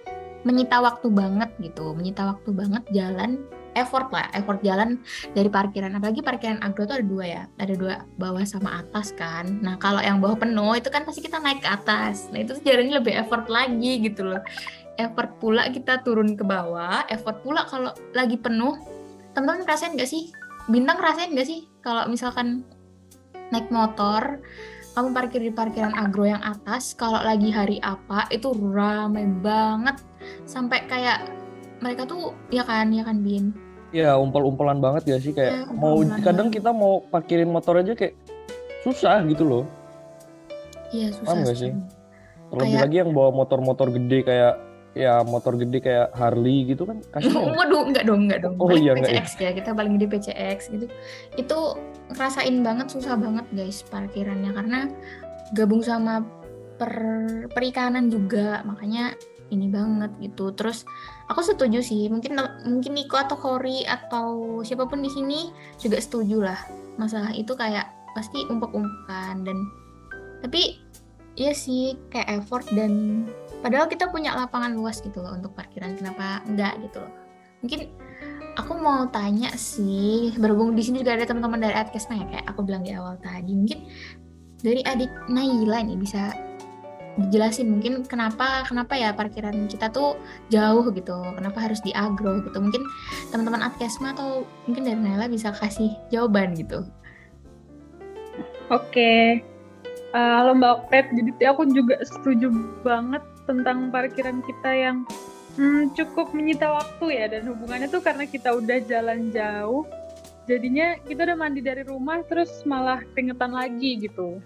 menyita 0.48 0.80
waktu 0.80 1.12
banget 1.12 1.51
gitu. 1.60 1.92
Menyita 1.92 2.24
waktu 2.32 2.56
banget 2.56 2.84
jalan 2.96 3.44
effort 3.75 4.10
lah, 4.10 4.25
effort 4.34 4.63
jalan 4.63 4.98
dari 5.36 5.51
parkiran. 5.51 5.94
Apalagi 5.94 6.24
parkiran 6.24 6.63
agro 6.63 6.88
tuh 6.88 7.04
ada 7.04 7.06
dua 7.06 7.25
ya, 7.27 7.44
ada 7.60 7.74
dua 7.75 8.01
bawah 8.18 8.42
sama 8.48 8.82
atas 8.82 9.12
kan. 9.13 9.60
Nah 9.60 9.75
kalau 9.77 10.00
yang 10.00 10.24
bawah 10.24 10.39
penuh 10.39 10.74
itu 10.80 10.89
kan 10.89 11.04
pasti 11.06 11.22
kita 11.22 11.38
naik 11.44 11.62
ke 11.62 11.70
atas. 11.70 12.32
Nah 12.32 12.42
itu 12.42 12.56
jalannya 12.63 13.04
lebih 13.04 13.13
effort 13.20 13.46
lagi 13.51 14.01
gitu 14.01 14.25
loh. 14.25 14.42
Effort 14.98 15.38
pula 15.38 15.70
kita 15.70 16.01
turun 16.01 16.34
ke 16.34 16.42
bawah, 16.42 17.06
effort 17.12 17.44
pula 17.46 17.68
kalau 17.70 17.94
lagi 18.18 18.39
penuh. 18.39 18.80
Teman-teman 19.38 19.70
ngerasain 19.70 19.94
gak 19.94 20.10
sih? 20.10 20.34
Bintang 20.66 20.98
ngerasain 20.98 21.38
gak 21.38 21.46
sih 21.46 21.70
kalau 21.86 22.10
misalkan 22.10 22.66
naik 23.54 23.70
motor, 23.70 24.42
kamu 24.98 25.13
parkir 25.13 25.42
di 25.46 25.54
parkiran 25.54 25.94
agro 25.94 26.25
yang 26.25 26.42
atas, 26.42 26.98
kalau 26.98 27.22
lagi 27.22 27.54
hari 27.54 27.77
apa 27.86 28.25
itu 28.34 28.50
ramai 28.58 29.30
banget 29.30 30.01
sampai 30.43 30.86
kayak 30.86 31.27
mereka 31.77 32.03
tuh 32.03 32.34
ya 32.48 32.62
kan 32.62 32.89
ya 32.89 33.01
kan 33.01 33.19
Bin 33.19 33.53
ya 33.89 34.15
umpel-umpelan 34.15 34.77
banget 34.77 35.03
ya 35.05 35.17
sih 35.17 35.31
kayak 35.31 35.53
Ya, 35.53 35.62
mau 35.69 35.96
umpel-umpelan 35.96 36.22
kadang 36.22 36.48
kita 36.50 36.69
mau 36.69 37.00
parkirin 37.03 37.48
motor 37.48 37.77
aja 37.77 37.93
kayak 37.93 38.17
susah 38.81 39.24
gitu 39.24 39.43
loh 39.43 39.63
iya 40.89 41.12
susah 41.12 41.27
Paham 41.29 41.43
gak 41.43 41.57
sih? 41.57 41.72
terlebih 42.48 42.63
Kayak- 42.69 42.84
lagi 42.84 42.96
yang 42.98 43.12
bawa 43.12 43.29
motor-motor 43.34 43.88
gede 43.91 44.19
kayak 44.24 44.53
ya 44.96 45.22
motor 45.22 45.53
gede 45.53 45.77
kayak 45.77 46.10
Harley 46.12 46.65
gitu 46.65 46.84
kan 46.84 46.98
kasihan 47.12 47.53
Waduh, 47.60 47.86
enggak 47.86 48.03
dong, 48.03 48.25
enggak 48.25 48.39
dong. 48.41 48.55
Oh 48.57 48.65
Paling 48.65 48.81
iya, 48.81 48.91
enggak 48.91 49.12
ya. 49.12 49.19
PCX 49.19 49.27
ya, 49.38 49.51
kita 49.53 49.69
paling 49.72 49.93
di 49.96 50.07
PCX 50.07 50.57
gitu. 50.72 50.86
Itu 51.36 51.60
ngerasain 52.10 52.55
banget 52.60 52.88
susah 52.89 53.13
banget 53.13 53.46
guys 53.51 53.86
parkirannya 53.86 54.51
karena 54.51 54.79
gabung 55.53 55.86
sama 55.86 56.25
per 56.75 56.93
perikanan 57.51 58.10
juga, 58.10 58.63
makanya 58.63 59.13
ini 59.54 59.68
banget 59.72 60.12
gitu. 60.20 60.51
Terus 60.56 60.84
aku 61.32 61.44
setuju 61.44 61.80
sih, 61.84 62.08
mungkin 62.12 62.36
mungkin 62.66 62.92
Niko 62.94 63.16
atau 63.16 63.39
Kori 63.39 63.88
atau 63.88 64.60
siapa 64.63 64.88
pun 64.88 65.00
di 65.00 65.12
sini 65.12 65.51
juga 65.80 66.00
setuju 66.00 66.38
lah. 66.44 66.60
Masalah 67.00 67.32
itu 67.36 67.54
kayak 67.54 67.89
pasti 68.18 68.42
umpuk-umpukan 68.50 69.46
dan 69.46 69.58
tapi 70.42 70.82
ya 71.38 71.54
sih 71.54 71.94
kayak 72.10 72.42
effort 72.42 72.66
dan 72.74 73.24
padahal 73.62 73.86
kita 73.86 74.10
punya 74.10 74.34
lapangan 74.34 74.74
luas 74.74 75.06
gitu 75.06 75.22
loh 75.22 75.38
untuk 75.38 75.54
parkiran 75.54 75.94
kenapa 75.94 76.42
enggak 76.50 76.82
gitu 76.82 76.98
loh 76.98 77.13
mungkin 77.62 77.94
aku 78.58 78.74
mau 78.74 79.06
tanya 79.13 79.54
sih 79.54 80.34
berhubung 80.42 80.74
di 80.74 80.82
sini 80.82 81.06
juga 81.06 81.13
ada 81.13 81.30
teman-teman 81.30 81.62
dari 81.62 81.77
Adkesma 81.77 82.18
ya 82.18 82.25
kayak 82.25 82.46
aku 82.50 82.66
bilang 82.66 82.82
di 82.82 82.98
awal 82.98 83.22
tadi 83.22 83.54
mungkin 83.54 83.86
dari 84.66 84.82
adik 84.82 85.13
Naila 85.30 85.86
nih 85.86 85.98
bisa 86.01 86.34
dijelasin 87.18 87.68
mungkin 87.74 88.06
kenapa 88.06 88.62
kenapa 88.70 88.94
ya 88.94 89.10
parkiran 89.12 89.66
kita 89.66 89.90
tuh 89.90 90.16
jauh 90.54 90.86
gitu 90.94 91.18
kenapa 91.34 91.66
harus 91.66 91.82
di 91.82 91.90
agro 91.98 92.40
gitu 92.46 92.58
mungkin 92.62 92.86
teman-teman 93.34 93.66
Adkesma 93.66 94.14
atau 94.14 94.46
mungkin 94.70 94.86
dari 94.86 95.00
Naila 95.02 95.26
bisa 95.26 95.50
kasih 95.52 95.98
jawaban 96.14 96.54
gitu 96.54 96.86
Oke. 98.68 99.40
Eh, 100.12 100.32
halo 100.36 100.52
Mbak 100.52 100.92
Oktet, 100.92 101.08
jadi 101.16 101.56
aku 101.56 101.72
juga 101.72 102.04
setuju 102.04 102.52
banget 102.84 103.24
tentang 103.48 103.88
parkiran 103.96 104.44
kita 104.44 104.72
yang 104.76 104.98
hmm, 105.56 105.96
cukup 105.96 106.36
menyita 106.36 106.68
waktu 106.68 107.16
ya 107.16 107.26
dan 107.32 107.48
hubungannya 107.48 107.88
tuh 107.88 108.04
karena 108.04 108.28
kita 108.28 108.60
udah 108.60 108.84
jalan 108.84 109.32
jauh 109.32 109.88
jadinya 110.48 110.96
kita 111.04 111.28
udah 111.28 111.38
mandi 111.40 111.60
dari 111.60 111.84
rumah 111.84 112.24
terus 112.28 112.64
malah 112.64 113.04
keringetan 113.16 113.52
lagi 113.52 114.00
gitu. 114.04 114.40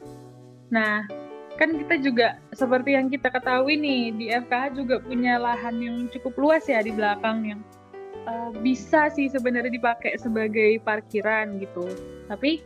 Nah, 0.70 1.06
kan 1.62 1.77
kita 1.77 2.01
juga 2.01 2.41
seperti 2.58 2.98
yang 2.98 3.13
kita 3.13 3.30
ketahui 3.30 3.77
nih 3.77 4.10
di 4.18 4.25
FKH 4.34 4.82
juga 4.82 4.98
punya 4.98 5.38
lahan 5.38 5.77
yang 5.77 6.10
cukup 6.10 6.34
luas 6.41 6.65
ya 6.65 6.82
di 6.82 6.89
belakang 6.89 7.46
yang 7.46 7.62
eh, 8.25 8.50
bisa 8.65 9.13
sih 9.13 9.30
sebenarnya 9.30 9.70
dipakai 9.70 10.18
sebagai 10.18 10.82
parkiran 10.82 11.62
gitu. 11.62 11.86
Tapi 12.25 12.65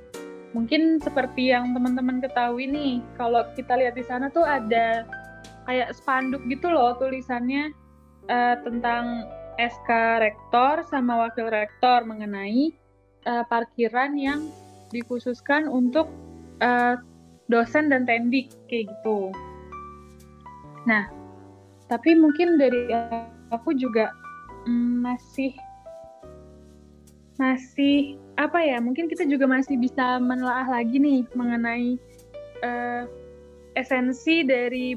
mungkin 0.56 1.04
seperti 1.04 1.52
yang 1.52 1.75
teman-teman 1.75 2.24
ketahui 2.24 2.72
nih, 2.72 3.04
kalau 3.20 3.44
kita 3.60 3.75
lihat 3.75 4.00
di 4.00 4.06
sana 4.08 4.32
tuh 4.32 4.48
ada 4.48 5.04
kayak 5.68 5.92
spanduk 5.92 6.40
gitu 6.48 6.72
loh 6.72 6.96
tulisannya 6.96 7.75
eh, 8.32 8.56
tentang 8.64 9.28
SK 9.60 10.24
rektor 10.24 10.88
sama 10.88 11.28
wakil 11.28 11.52
rektor 11.52 12.08
mengenai 12.08 12.72
eh, 13.28 13.44
parkiran 13.52 14.16
yang 14.16 14.48
dikhususkan 14.96 15.68
untuk 15.68 16.08
eh, 16.64 16.96
dosen 17.50 17.94
dan 17.94 18.10
tendik 18.10 18.50
kayak 18.70 18.90
gitu. 18.90 19.30
Nah, 20.90 21.10
tapi 21.90 22.18
mungkin 22.18 22.58
dari 22.58 22.90
aku 23.54 23.78
juga 23.78 24.10
mm, 24.66 25.06
masih 25.06 25.54
masih 27.36 28.16
apa 28.40 28.64
ya 28.64 28.80
mungkin 28.80 29.12
kita 29.12 29.28
juga 29.28 29.44
masih 29.44 29.75
bisa 29.75 30.24
menelaah 30.24 30.68
lagi 30.72 30.96
nih 31.00 31.28
mengenai 31.36 32.00
eh, 32.64 33.04
esensi 33.75 34.44
dari 34.48 34.96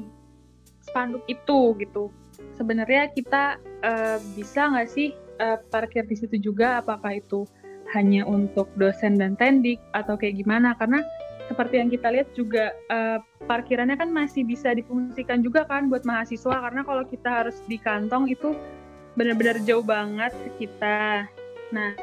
spanduk 0.83 1.23
itu 1.27 1.75
gitu. 1.77 2.09
Sebenarnya 2.55 3.11
kita 3.11 3.59
eh, 3.83 4.17
bisa 4.33 4.71
nggak 4.71 4.89
sih 4.89 5.13
eh, 5.39 5.57
parkir 5.69 6.07
di 6.07 6.15
situ 6.15 6.39
juga? 6.39 6.79
Apakah 6.79 7.19
itu 7.19 7.43
hanya 7.91 8.23
untuk 8.23 8.69
dosen 8.79 9.19
dan 9.19 9.35
tendik 9.35 9.77
atau 9.91 10.15
kayak 10.15 10.39
gimana? 10.39 10.73
Karena 10.79 11.03
seperti 11.49 11.81
yang 11.81 11.89
kita 11.89 12.07
lihat 12.13 12.29
juga 12.37 12.77
eh, 12.93 13.17
parkirannya 13.49 13.97
kan 13.97 14.13
masih 14.13 14.45
bisa 14.45 14.69
difungsikan 14.77 15.41
juga 15.41 15.65
kan 15.65 15.89
buat 15.89 16.05
mahasiswa 16.05 16.53
karena 16.53 16.85
kalau 16.85 17.03
kita 17.09 17.29
harus 17.41 17.57
di 17.65 17.81
kantong 17.81 18.29
itu 18.29 18.53
benar-benar 19.17 19.57
jauh 19.65 19.81
banget 19.81 20.29
ke 20.45 20.49
kita. 20.65 21.25
Nah 21.73 21.97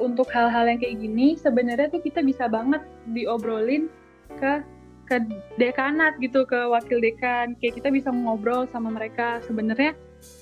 untuk 0.00 0.26
hal-hal 0.32 0.64
yang 0.66 0.80
kayak 0.80 0.96
gini 0.96 1.36
sebenarnya 1.36 1.92
tuh 1.92 2.00
kita 2.00 2.24
bisa 2.24 2.48
banget 2.48 2.80
diobrolin 3.12 3.92
ke 4.40 4.64
ke 5.04 5.20
dekanat 5.60 6.16
gitu 6.24 6.48
ke 6.48 6.56
wakil 6.72 6.96
dekan. 7.04 7.52
Kayak 7.60 7.84
kita 7.84 7.88
bisa 7.92 8.08
ngobrol 8.08 8.64
sama 8.72 8.88
mereka. 8.88 9.44
Sebenarnya 9.44 9.92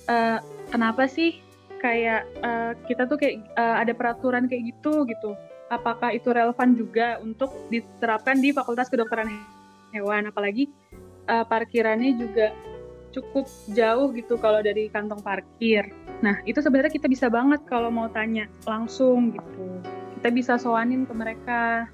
eh, 0.06 0.38
kenapa 0.70 1.10
sih 1.10 1.42
kayak 1.82 2.22
eh, 2.38 2.72
kita 2.86 3.10
tuh 3.10 3.18
kayak 3.18 3.42
eh, 3.58 3.76
ada 3.82 3.90
peraturan 3.90 4.46
kayak 4.46 4.70
gitu 4.70 5.02
gitu 5.10 5.34
apakah 5.72 6.12
itu 6.12 6.28
relevan 6.28 6.76
juga 6.76 7.16
untuk 7.24 7.48
diterapkan 7.72 8.36
di 8.36 8.52
Fakultas 8.52 8.92
Kedokteran 8.92 9.32
Hewan 9.96 10.28
apalagi 10.28 10.68
eh, 11.24 11.44
parkirannya 11.48 12.12
juga 12.20 12.52
cukup 13.12 13.48
jauh 13.72 14.12
gitu 14.12 14.36
kalau 14.36 14.60
dari 14.60 14.92
kantong 14.92 15.24
parkir 15.24 15.88
Nah, 16.22 16.38
itu 16.46 16.62
sebenarnya 16.62 16.94
kita 16.94 17.10
bisa 17.10 17.26
banget 17.26 17.66
kalau 17.66 17.90
mau 17.90 18.06
tanya 18.06 18.46
langsung 18.62 19.34
gitu. 19.34 19.82
Kita 20.22 20.30
bisa 20.30 20.54
soanin 20.54 21.02
ke 21.02 21.12
mereka. 21.12 21.90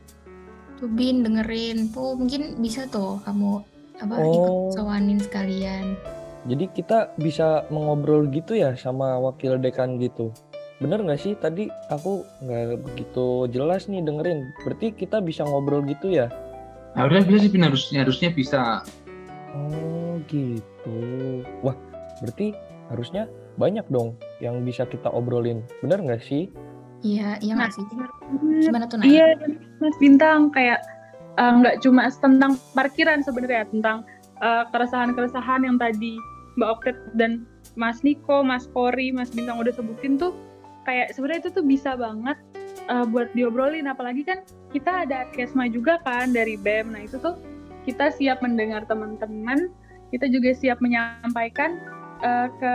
tuh 0.79 0.87
Bin 0.87 1.27
dengerin 1.27 1.91
tuh 1.91 2.15
mungkin 2.15 2.55
bisa 2.63 2.87
tuh 2.87 3.19
kamu 3.27 3.67
apa 3.99 4.15
Oh. 4.15 4.31
ikut 4.31 4.55
sowanin 4.79 5.19
sekalian 5.19 5.99
jadi 6.47 6.71
kita 6.71 7.19
bisa 7.19 7.67
mengobrol 7.67 8.31
gitu 8.31 8.55
ya 8.55 8.79
sama 8.79 9.19
wakil 9.19 9.59
dekan 9.59 9.99
gitu 9.99 10.31
bener 10.79 11.03
nggak 11.03 11.21
sih? 11.21 11.35
Tadi 11.39 11.67
aku 11.91 12.23
nggak 12.43 12.83
begitu 12.83 13.51
jelas 13.51 13.91
nih 13.91 14.03
dengerin. 14.03 14.55
Berarti 14.63 14.95
kita 14.95 15.19
bisa 15.23 15.43
ngobrol 15.47 15.83
gitu 15.87 16.11
ya? 16.11 16.31
Harusnya 16.95 17.27
bisa 17.27 17.43
sih, 17.43 17.51
Pin. 17.53 17.63
harusnya 17.67 17.99
harusnya 18.07 18.31
bisa. 18.33 18.61
oh 19.55 20.19
gitu. 20.31 20.99
Wah 21.63 21.77
berarti 22.23 22.55
harusnya 22.91 23.27
banyak 23.59 23.85
dong 23.91 24.15
yang 24.39 24.63
bisa 24.63 24.87
kita 24.87 25.11
obrolin. 25.11 25.63
Bener 25.83 25.99
nggak 25.99 26.23
sih? 26.23 26.51
Iya 27.03 27.39
iya 27.43 27.53
nggak 27.55 27.73
sih? 27.75 27.83
gimana? 28.67 28.87
Tuh? 28.91 28.99
Iya, 29.07 29.39
Mas 29.79 29.95
Bintang 30.03 30.51
kayak 30.51 30.83
eh, 31.39 31.53
nggak 31.63 31.83
cuma 31.83 32.11
tentang 32.11 32.59
parkiran 32.75 33.23
sebenarnya, 33.23 33.67
tentang 33.71 34.03
eh, 34.43 34.65
keresahan-keresahan 34.75 35.63
yang 35.63 35.79
tadi 35.79 36.19
Mbak 36.59 36.71
Oktet 36.75 36.99
dan 37.15 37.47
Mas 37.79 38.03
Niko, 38.03 38.43
Mas 38.43 38.67
Kori, 38.75 39.15
Mas 39.15 39.31
Bintang 39.31 39.63
udah 39.63 39.71
sebutin 39.71 40.19
tuh 40.19 40.35
kayak 40.89 41.13
sebenarnya 41.13 41.45
itu 41.45 41.51
tuh 41.53 41.65
bisa 41.69 41.93
banget 42.01 42.41
eh, 42.89 43.05
buat 43.13 43.29
diobrolin 43.37 43.85
apalagi 43.93 44.25
kan 44.25 44.41
kita 44.73 45.05
ada 45.05 45.29
kesma 45.37 45.69
juga 45.69 46.01
kan 46.09 46.33
dari 46.33 46.57
BEM. 46.57 46.97
Nah, 46.97 47.05
itu 47.05 47.21
tuh 47.21 47.37
kita 47.85 48.09
siap 48.17 48.41
mendengar 48.41 48.89
teman-teman, 48.89 49.69
kita 50.09 50.33
juga 50.33 50.57
siap 50.57 50.81
menyampaikan 50.81 51.77
eh, 52.25 52.49
ke 52.57 52.75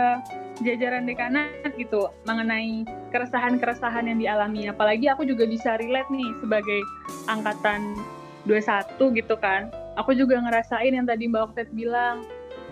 jajaran 0.62 1.02
dekanat 1.10 1.74
gitu 1.74 2.06
mengenai 2.30 2.86
keresahan-keresahan 3.10 4.06
yang 4.06 4.22
dialami. 4.22 4.70
Apalagi 4.70 5.10
aku 5.10 5.26
juga 5.26 5.50
bisa 5.50 5.74
relate 5.82 6.06
nih 6.14 6.30
sebagai 6.38 6.80
angkatan 7.26 7.98
21 8.46 9.18
gitu 9.18 9.34
kan. 9.42 9.74
Aku 9.98 10.14
juga 10.14 10.38
ngerasain 10.38 10.94
yang 10.94 11.06
tadi 11.06 11.26
Mbak 11.26 11.42
Oktet 11.50 11.68
bilang 11.74 12.22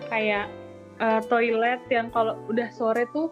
kayak 0.07 0.47
eh, 1.03 1.21
toilet 1.27 1.83
yang 1.91 2.07
kalau 2.15 2.39
udah 2.47 2.71
sore 2.71 3.03
tuh 3.11 3.31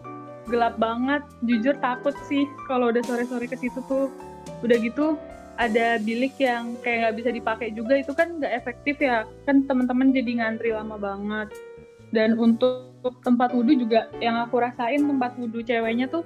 gelap 0.49 0.77
banget. 0.81 1.21
Jujur 1.45 1.75
takut 1.77 2.15
sih 2.25 2.47
kalau 2.65 2.89
udah 2.89 3.03
sore-sore 3.05 3.45
ke 3.45 3.57
situ 3.57 3.81
tuh. 3.85 4.09
Udah 4.65 4.77
gitu 4.79 5.17
ada 5.59 6.01
bilik 6.01 6.33
yang 6.41 6.73
kayak 6.81 6.97
nggak 7.05 7.15
bisa 7.21 7.29
dipakai 7.29 7.69
juga. 7.75 7.99
Itu 7.99 8.15
kan 8.17 8.41
nggak 8.41 8.53
efektif 8.53 8.97
ya. 9.01 9.27
Kan 9.45 9.69
teman-teman 9.69 10.13
jadi 10.15 10.41
ngantri 10.41 10.73
lama 10.73 10.97
banget. 10.97 11.53
Dan 12.11 12.35
untuk 12.39 12.91
tempat 13.23 13.55
wudhu 13.55 13.87
juga 13.87 14.11
yang 14.21 14.37
aku 14.37 14.61
rasain 14.61 15.01
tempat 15.05 15.33
wudhu 15.39 15.63
ceweknya 15.63 16.05
tuh 16.11 16.21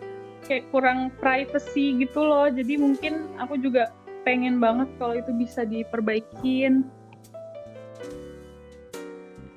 kayak 0.46 0.68
kurang 0.70 1.10
privacy 1.18 1.96
gitu 2.00 2.22
loh. 2.22 2.48
Jadi 2.50 2.78
mungkin 2.78 3.32
aku 3.40 3.58
juga 3.60 3.94
pengen 4.26 4.58
banget 4.58 4.90
kalau 4.98 5.16
itu 5.18 5.32
bisa 5.38 5.64
diperbaikin. 5.64 6.90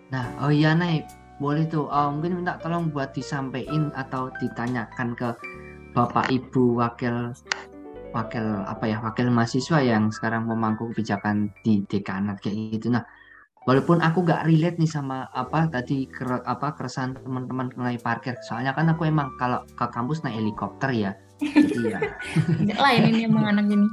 Nah, 0.08 0.24
oh 0.40 0.48
iya 0.48 0.72
Nay, 0.72 1.04
boleh 1.38 1.64
tuh. 1.70 1.86
Oh, 1.86 2.10
mungkin 2.10 2.42
minta 2.42 2.58
tolong 2.58 2.90
buat 2.90 3.14
disampaikan 3.14 3.94
atau 3.94 4.30
ditanyakan 4.42 5.14
ke 5.14 5.28
Bapak 5.94 6.30
Ibu 6.30 6.78
wakil 6.78 7.32
wakil 8.12 8.46
apa 8.64 8.84
ya 8.88 8.98
wakil 9.04 9.28
mahasiswa 9.28 9.84
yang 9.84 10.08
sekarang 10.08 10.48
memangku 10.48 10.90
kebijakan 10.92 11.50
di 11.62 11.82
dekanat 11.86 12.42
kayak 12.42 12.78
gitu. 12.78 12.90
Nah, 12.92 13.04
walaupun 13.68 14.00
aku 14.00 14.24
gak 14.24 14.48
relate 14.48 14.80
nih 14.80 14.88
sama 14.88 15.28
apa 15.36 15.68
tadi 15.68 16.08
ker, 16.08 16.40
apa 16.42 16.74
keresahan 16.74 17.16
teman-teman 17.20 17.68
mengenai 17.76 18.00
parkir. 18.00 18.34
Soalnya 18.44 18.72
kan 18.72 18.88
aku 18.90 19.06
emang 19.06 19.32
kalau 19.36 19.62
ke 19.76 19.86
kampus 19.92 20.24
naik 20.24 20.40
helikopter 20.40 20.90
ya. 20.90 21.12
Jadi 21.38 21.94
ya. 21.94 22.00
Nggak 22.66 22.80
lain 22.82 23.02
ini 23.14 23.20
emang 23.28 23.44
anak 23.46 23.66
ini. 23.70 23.88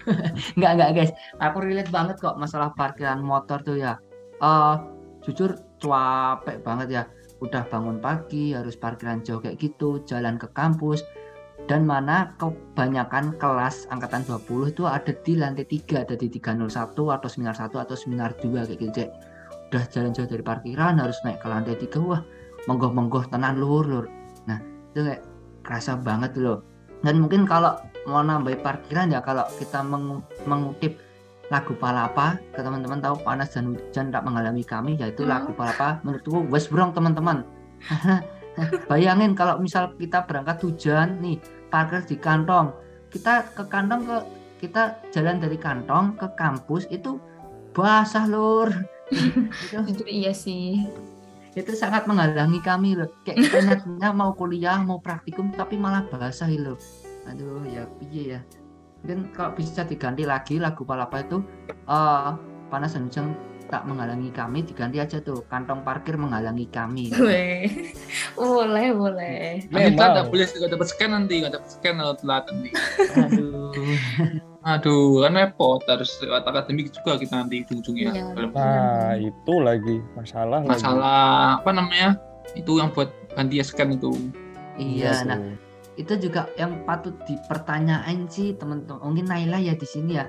Enggak, 0.56 0.72
enggak 0.76 0.90
guys. 0.96 1.12
Aku 1.38 1.60
relate 1.60 1.92
banget 1.92 2.16
kok 2.18 2.36
masalah 2.40 2.72
parkiran 2.72 3.20
motor 3.20 3.60
tuh 3.62 3.76
ya. 3.78 4.00
Eh 4.40 4.74
jujur 5.24 5.69
capek 5.80 6.60
banget 6.62 6.88
ya. 6.92 7.02
Udah 7.40 7.64
bangun 7.72 7.98
pagi, 8.04 8.52
harus 8.52 8.76
parkiran 8.76 9.24
jauh 9.24 9.40
kayak 9.40 9.56
gitu, 9.56 10.04
jalan 10.04 10.36
ke 10.36 10.46
kampus. 10.52 11.00
Dan 11.68 11.84
mana 11.88 12.36
kebanyakan 12.40 13.36
kelas 13.36 13.88
angkatan 13.92 14.24
20 14.24 14.72
itu 14.72 14.84
ada 14.84 15.12
di 15.12 15.32
lantai 15.36 15.64
3, 15.64 16.04
ada 16.04 16.14
di 16.16 16.28
301 16.28 17.08
atau 17.08 17.28
seminar 17.28 17.56
1 17.56 17.80
atau 17.80 17.96
seminar 17.96 18.36
2 18.36 18.68
kayak 18.68 18.78
gitu, 18.80 18.92
Cek. 18.92 19.10
Udah 19.70 19.84
jalan 19.88 20.10
jauh 20.12 20.28
dari 20.28 20.44
parkiran, 20.44 21.00
harus 21.00 21.16
naik 21.24 21.40
ke 21.40 21.48
lantai 21.48 21.76
3. 21.76 22.00
Wah, 22.04 22.20
menggoh-menggoh 22.68 23.28
tenan 23.32 23.56
luhur, 23.56 23.84
lur. 23.88 24.06
Nah, 24.44 24.58
itu 24.92 25.00
kayak 25.04 25.22
kerasa 25.64 25.96
banget 25.96 26.36
loh. 26.36 26.64
Dan 27.00 27.24
mungkin 27.24 27.48
kalau 27.48 27.76
mau 28.04 28.20
nambah 28.24 28.60
parkiran 28.60 29.12
ya 29.12 29.20
kalau 29.20 29.44
kita 29.56 29.80
mengu- 29.84 30.24
mengutip 30.44 31.00
lagu 31.50 31.74
Palapa 31.74 32.38
ke 32.54 32.62
teman-teman 32.62 33.02
tahu 33.02 33.18
panas 33.26 33.50
dan 33.50 33.74
hujan 33.74 34.14
tak 34.14 34.22
mengalami 34.22 34.62
kami 34.62 34.94
yaitu 34.96 35.26
Hmm. 35.26 35.34
lagu 35.34 35.50
Palapa 35.52 35.98
menurutku 36.06 36.46
West 36.48 36.70
Brong 36.70 36.94
teman-teman. 36.94 37.42
Bayangin 38.90 39.34
kalau 39.34 39.58
misal 39.58 39.94
kita 39.98 40.26
berangkat 40.26 40.62
hujan 40.62 41.18
nih 41.22 41.38
parkir 41.70 42.02
di 42.06 42.18
kantong 42.18 42.70
kita 43.10 43.50
ke 43.56 43.66
kantong 43.66 44.06
ke 44.06 44.16
kita 44.62 45.00
jalan 45.10 45.40
dari 45.40 45.56
kantong 45.58 46.14
ke 46.14 46.28
kampus 46.38 46.86
itu 46.92 47.18
basah 47.74 48.26
lur. 48.28 48.70
Itu, 49.90 50.06
iya 50.06 50.30
sih. 50.30 50.86
itu 51.50 51.74
sangat 51.74 52.06
menghalangi 52.06 52.62
kami 52.62 52.94
loh 52.94 53.10
kayak 53.26 53.42
kita 53.42 53.58
niatnya 53.66 54.14
mau 54.14 54.30
kuliah 54.38 54.78
mau 54.78 55.02
praktikum 55.02 55.50
tapi 55.50 55.74
malah 55.74 56.06
basah 56.06 56.46
loh 56.46 56.78
aduh 57.26 57.66
ya 57.66 57.90
piye 57.98 58.38
ya 58.38 58.40
mungkin 59.00 59.32
kalau 59.32 59.52
bisa 59.54 59.82
diganti 59.82 60.22
lagi 60.24 60.60
lagu 60.60 60.84
palapa 60.84 61.24
itu 61.24 61.40
eh 61.88 62.30
panas 62.68 62.94
dan 62.94 63.08
hujan 63.08 63.26
tak 63.70 63.86
menghalangi 63.86 64.34
kami 64.34 64.66
diganti 64.66 64.98
aja 64.98 65.22
tuh 65.22 65.46
kantong 65.46 65.86
parkir 65.86 66.18
menghalangi 66.18 66.66
kami 66.74 67.06
Weh. 67.22 67.70
boleh, 68.34 68.90
boleh. 68.90 69.62
Nanti 69.70 69.94
kita 69.94 70.04
nggak 70.10 70.26
boleh 70.26 70.46
nggak 70.50 70.72
dapat 70.74 70.86
scan 70.90 71.10
nanti, 71.14 71.34
nggak 71.38 71.54
dapat 71.54 71.68
scan 71.70 71.94
kalau 72.02 72.14
telat 72.18 72.44
nanti. 72.50 72.68
aduh 73.14 73.70
Aduh, 74.60 75.24
kan 75.24 75.32
repot. 75.32 75.80
Harus 75.88 76.12
lewat 76.20 76.44
akademik 76.44 76.92
juga 76.92 77.16
kita 77.16 77.32
nanti 77.40 77.64
ujung-ujungnya. 77.64 78.12
Iya. 78.12 78.24
Kalau 78.36 78.48
Nah, 78.52 79.14
itu 79.16 79.54
lagi 79.56 79.96
masalah 80.12 80.60
lagi. 80.60 80.68
masalah 80.76 81.22
apa 81.64 81.70
namanya? 81.72 82.08
Itu 82.52 82.76
yang 82.76 82.92
buat 82.92 83.08
ganti 83.32 83.56
scan 83.64 83.96
itu. 83.96 84.12
iya 84.76 85.24
nah 85.24 85.38
tuh. 85.40 85.69
Itu 85.98 86.14
juga 86.20 86.46
yang 86.54 86.86
patut 86.86 87.16
dipertanyain 87.26 88.28
sih 88.30 88.54
teman-teman 88.54 89.02
mungkin 89.02 89.26
Naila 89.26 89.58
ya 89.58 89.74
di 89.74 89.86
sini 89.86 90.20
ya. 90.20 90.26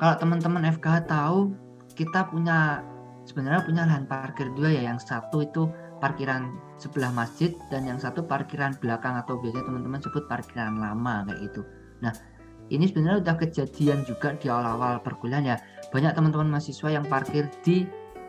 Kalau 0.00 0.16
teman-teman 0.16 0.64
FKH 0.72 1.06
tahu 1.10 1.52
kita 1.92 2.32
punya 2.32 2.80
sebenarnya 3.28 3.62
punya 3.62 3.82
lahan 3.84 4.08
parkir 4.08 4.48
dua 4.56 4.72
ya. 4.72 4.82
Yang 4.88 5.12
satu 5.12 5.44
itu 5.44 5.68
parkiran 6.00 6.56
sebelah 6.80 7.12
masjid 7.14 7.54
dan 7.70 7.86
yang 7.86 8.00
satu 8.00 8.24
parkiran 8.24 8.74
belakang 8.80 9.14
atau 9.14 9.38
biasanya 9.38 9.68
teman-teman 9.68 10.00
sebut 10.02 10.24
parkiran 10.26 10.80
lama 10.80 11.28
kayak 11.28 11.38
gitu. 11.50 11.62
Nah 12.00 12.12
ini 12.72 12.88
sebenarnya 12.88 13.20
udah 13.20 13.36
kejadian 13.36 14.02
juga 14.08 14.34
di 14.40 14.48
awal-awal 14.48 15.04
perkuliahan 15.04 15.44
ya. 15.44 15.56
Banyak 15.92 16.16
teman-teman 16.16 16.56
mahasiswa 16.56 16.88
yang 16.88 17.04
parkir 17.04 17.46
di 17.60 17.84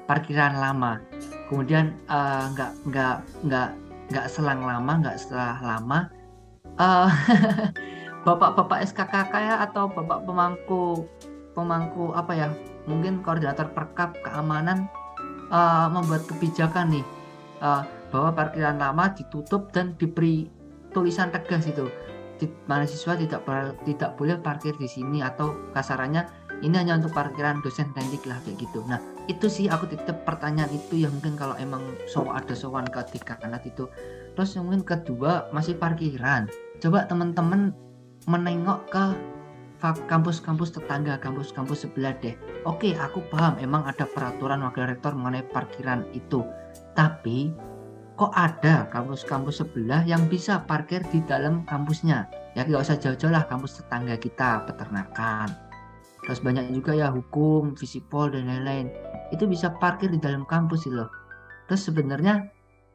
parkiran 0.06 0.60
lama. 0.60 1.00
Kemudian 1.48 1.96
eh, 2.12 2.46
nggak 2.54 2.72
nggak 2.92 3.16
nggak 3.48 3.70
nggak 4.12 4.26
selang 4.28 4.62
lama 4.62 5.00
nggak 5.00 5.16
setelah 5.16 5.58
lama 5.64 6.12
eh, 6.80 7.10
bapak-bapak 8.26 8.80
SKKK 8.88 9.34
ya 9.44 9.56
atau 9.66 9.92
bapak 9.92 10.24
pemangku 10.24 11.06
pemangku 11.54 12.16
apa 12.18 12.32
ya 12.34 12.48
mungkin 12.90 13.22
koordinator 13.22 13.70
perkap 13.76 14.16
keamanan 14.24 14.90
eh, 15.52 15.88
membuat 15.92 16.24
kebijakan 16.30 16.94
nih. 16.96 17.06
Eh, 17.64 17.84
bahwa 18.14 18.30
parkiran 18.36 18.78
lama 18.78 19.10
ditutup 19.18 19.74
dan 19.74 19.98
diberi 19.98 20.46
tulisan 20.94 21.34
tegas 21.34 21.66
itu. 21.66 21.90
Mahasiswa 22.68 23.16
tidak 23.16 23.42
tidak 23.88 24.20
boleh 24.20 24.36
parkir 24.36 24.76
di 24.76 24.84
sini 24.84 25.24
atau 25.24 25.56
kasarannya 25.72 26.28
ini 26.60 26.76
hanya 26.76 27.00
untuk 27.00 27.16
parkiran 27.16 27.64
dosen 27.64 27.88
teknik 27.96 28.28
lah 28.28 28.36
kayak 28.44 28.60
gitu. 28.68 28.84
Nah 28.84 29.00
itu 29.32 29.48
sih 29.48 29.72
aku 29.72 29.88
titip 29.88 30.28
pertanyaan 30.28 30.68
itu 30.76 31.08
yang 31.08 31.16
mungkin 31.16 31.40
kalau 31.40 31.56
emang 31.56 31.80
so 32.04 32.28
ada 32.28 32.52
sowan 32.52 32.84
ke 32.92 33.00
dekanat 33.16 33.64
itu. 33.64 33.88
Terus 34.36 34.60
mungkin 34.60 34.84
kedua 34.84 35.48
masih 35.56 35.80
parkiran 35.80 36.52
coba 36.84 37.08
teman-teman 37.08 37.72
menengok 38.28 38.92
ke 38.92 39.06
kampus-kampus 40.12 40.76
tetangga 40.76 41.16
kampus-kampus 41.16 41.88
sebelah 41.88 42.12
deh. 42.20 42.36
Oke 42.68 42.92
aku 43.00 43.24
paham 43.32 43.56
emang 43.64 43.88
ada 43.88 44.04
peraturan 44.04 44.60
wakil 44.68 44.92
rektor 44.92 45.16
mengenai 45.16 45.48
parkiran 45.48 46.04
itu. 46.12 46.44
Tapi 46.92 47.56
kok 48.20 48.36
ada 48.36 48.92
kampus-kampus 48.92 49.64
sebelah 49.64 50.04
yang 50.04 50.28
bisa 50.28 50.60
parkir 50.68 51.00
di 51.08 51.24
dalam 51.24 51.64
kampusnya? 51.68 52.28
Ya 52.56 52.68
nggak 52.68 52.84
usah 52.84 53.00
jauh-jauh 53.00 53.32
lah 53.32 53.48
kampus 53.48 53.80
tetangga 53.80 54.20
kita 54.20 54.68
peternakan. 54.68 55.52
Terus 56.24 56.40
banyak 56.40 56.72
juga 56.72 56.96
ya 56.96 57.12
hukum 57.12 57.76
visipol 57.80 58.32
dan 58.32 58.48
lain-lain. 58.48 58.92
Itu 59.32 59.48
bisa 59.48 59.72
parkir 59.80 60.12
di 60.12 60.20
dalam 60.20 60.44
kampus 60.48 60.88
sih 60.88 60.92
loh. 60.92 61.12
Terus 61.68 61.88
sebenarnya 61.88 62.48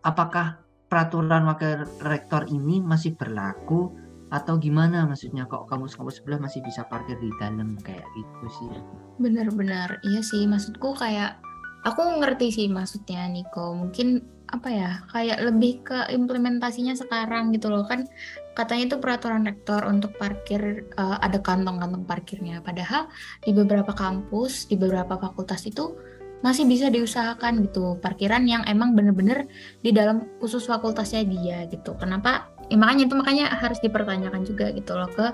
apakah 0.05 0.68
peraturan 0.89 1.45
wakil 1.45 1.85
rektor 2.01 2.49
ini 2.49 2.81
masih 2.81 3.13
berlaku 3.15 3.93
atau 4.29 4.61
gimana 4.61 5.09
maksudnya 5.09 5.49
kok 5.49 5.65
kampus-kampus 5.69 6.21
sebelah 6.21 6.41
masih 6.41 6.61
bisa 6.61 6.85
parkir 6.85 7.17
di 7.17 7.33
dalam 7.41 7.81
kayak 7.81 8.05
gitu 8.13 8.47
sih 8.61 8.69
Benar-benar, 9.17 10.05
iya 10.05 10.21
sih. 10.21 10.45
Maksudku 10.45 10.95
kayak 10.95 11.41
aku 11.89 12.21
ngerti 12.21 12.53
sih 12.53 12.67
maksudnya 12.69 13.25
Niko. 13.27 13.73
Mungkin 13.75 14.21
apa 14.49 14.69
ya, 14.69 14.91
kayak 15.13 15.39
lebih 15.45 15.85
ke 15.85 15.99
implementasinya 16.13 16.95
sekarang 16.95 17.51
gitu 17.57 17.73
loh 17.73 17.89
kan. 17.89 18.05
Katanya 18.53 18.95
itu 18.95 18.97
peraturan 19.01 19.43
rektor 19.49 19.83
untuk 19.89 20.15
parkir 20.21 20.87
eh, 20.87 21.17
ada 21.19 21.41
kantong-kantong 21.41 22.05
parkirnya. 22.05 22.61
Padahal 22.61 23.09
di 23.43 23.51
beberapa 23.57 23.91
kampus, 23.97 24.69
di 24.69 24.77
beberapa 24.77 25.17
fakultas 25.19 25.65
itu 25.65 25.99
masih 26.41 26.65
bisa 26.65 26.87
diusahakan 26.89 27.67
gitu. 27.67 27.99
Parkiran 27.99 28.47
yang 28.47 28.63
emang 28.67 28.95
bener-bener 28.95 29.51
di 29.83 29.91
dalam 29.91 30.27
khusus 30.39 30.65
fakultasnya 30.67 31.27
dia 31.27 31.67
gitu. 31.67 31.95
Kenapa? 31.99 32.51
Ya, 32.69 32.77
makanya 32.79 33.11
itu 33.11 33.15
makanya 33.19 33.47
harus 33.59 33.79
dipertanyakan 33.83 34.45
juga 34.47 34.71
gitu 34.71 34.93
loh 34.95 35.11
ke 35.11 35.27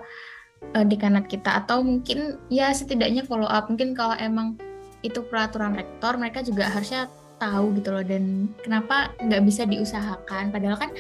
eh, 0.75 0.87
dekanat 0.87 1.29
kita. 1.29 1.61
Atau 1.65 1.85
mungkin 1.85 2.41
ya 2.49 2.73
setidaknya 2.73 3.27
follow 3.29 3.49
up 3.49 3.69
mungkin 3.69 3.93
kalau 3.93 4.17
emang 4.17 4.57
itu 5.05 5.21
peraturan 5.29 5.77
rektor 5.77 6.17
mereka 6.17 6.41
juga 6.41 6.73
harusnya 6.73 7.13
tahu 7.37 7.77
gitu 7.77 7.93
loh. 7.93 8.05
Dan 8.05 8.55
kenapa 8.65 9.13
nggak 9.21 9.43
bisa 9.45 9.69
diusahakan? 9.69 10.49
Padahal 10.55 10.79
kan 10.81 10.91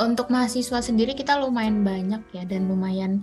untuk 0.00 0.32
mahasiswa 0.32 0.80
sendiri 0.80 1.12
kita 1.12 1.36
lumayan 1.36 1.84
banyak 1.84 2.22
ya 2.32 2.42
dan 2.48 2.64
lumayan 2.64 3.22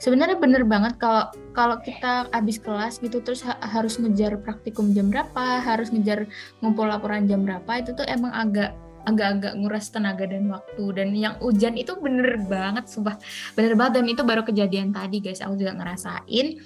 sebenarnya 0.00 0.40
bener 0.40 0.64
banget 0.64 0.96
kalau 0.96 1.28
kalau 1.52 1.76
kita 1.84 2.26
habis 2.32 2.56
kelas 2.56 2.98
gitu 2.98 3.20
terus 3.20 3.44
ha- 3.44 3.60
harus 3.60 4.00
ngejar 4.00 4.40
praktikum 4.40 4.90
jam 4.96 5.12
berapa 5.12 5.60
harus 5.60 5.92
ngejar 5.92 6.26
ngumpul 6.64 6.88
laporan 6.88 7.28
jam 7.28 7.44
berapa 7.44 7.84
itu 7.84 7.92
tuh 7.92 8.08
emang 8.08 8.32
agak 8.32 8.72
agak-agak 9.08 9.56
nguras 9.56 9.88
tenaga 9.88 10.28
dan 10.28 10.44
waktu. 10.52 10.84
Dan 10.92 11.16
yang 11.16 11.32
hujan 11.40 11.72
itu 11.80 11.96
bener 11.96 12.36
banget 12.44 12.84
sumpah. 12.84 13.16
Bener 13.56 13.72
banget 13.72 13.96
dan 13.96 14.12
itu 14.12 14.20
baru 14.28 14.44
kejadian 14.44 14.92
tadi 14.92 15.24
guys. 15.24 15.40
Aku 15.40 15.56
juga 15.56 15.72
ngerasain 15.72 16.60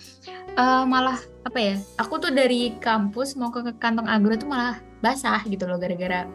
Eh, 0.54 0.84
malah 0.86 1.18
apa 1.42 1.58
ya 1.58 1.74
aku 1.98 2.22
tuh 2.22 2.30
dari 2.30 2.78
kampus 2.78 3.34
mau 3.34 3.50
ke 3.50 3.74
kantong 3.82 4.06
agro 4.06 4.38
tuh 4.38 4.46
malah 4.46 4.78
basah 5.02 5.42
gitu 5.50 5.66
loh 5.66 5.82
gara-gara 5.82 6.30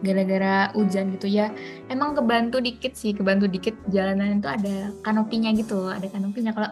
gara-gara 0.00 0.72
hujan 0.74 1.12
gitu 1.14 1.28
ya. 1.28 1.52
Emang 1.92 2.16
kebantu 2.16 2.60
dikit 2.60 2.96
sih 2.96 3.12
kebantu 3.12 3.46
dikit 3.48 3.76
jalanan 3.92 4.40
itu 4.40 4.48
ada 4.48 4.92
kanopinya 5.04 5.52
gitu 5.52 5.88
ada 5.88 6.06
kanopinya. 6.08 6.52
Kalau 6.56 6.70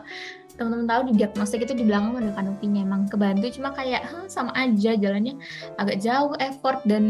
teman-teman 0.59 0.91
tahu 0.91 1.01
di 1.09 1.12
diagnostik 1.23 1.62
itu 1.62 1.73
di 1.73 1.87
belakang 1.87 2.19
ada 2.19 2.35
kanopinya 2.35 2.83
emang 2.83 3.07
kebantu. 3.07 3.47
Cuma 3.55 3.71
kayak 3.71 4.11
"Hah, 4.11 4.27
sama 4.27 4.51
aja 4.59 4.99
jalannya 4.99 5.38
agak 5.79 6.03
jauh 6.03 6.35
effort 6.43 6.83
dan 6.85 7.05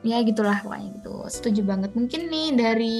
ya 0.00 0.24
gitulah 0.24 0.56
pokoknya 0.64 0.88
gitu. 0.98 1.14
Setuju 1.28 1.60
banget. 1.68 1.92
Mungkin 1.92 2.32
nih 2.32 2.48
dari 2.56 2.96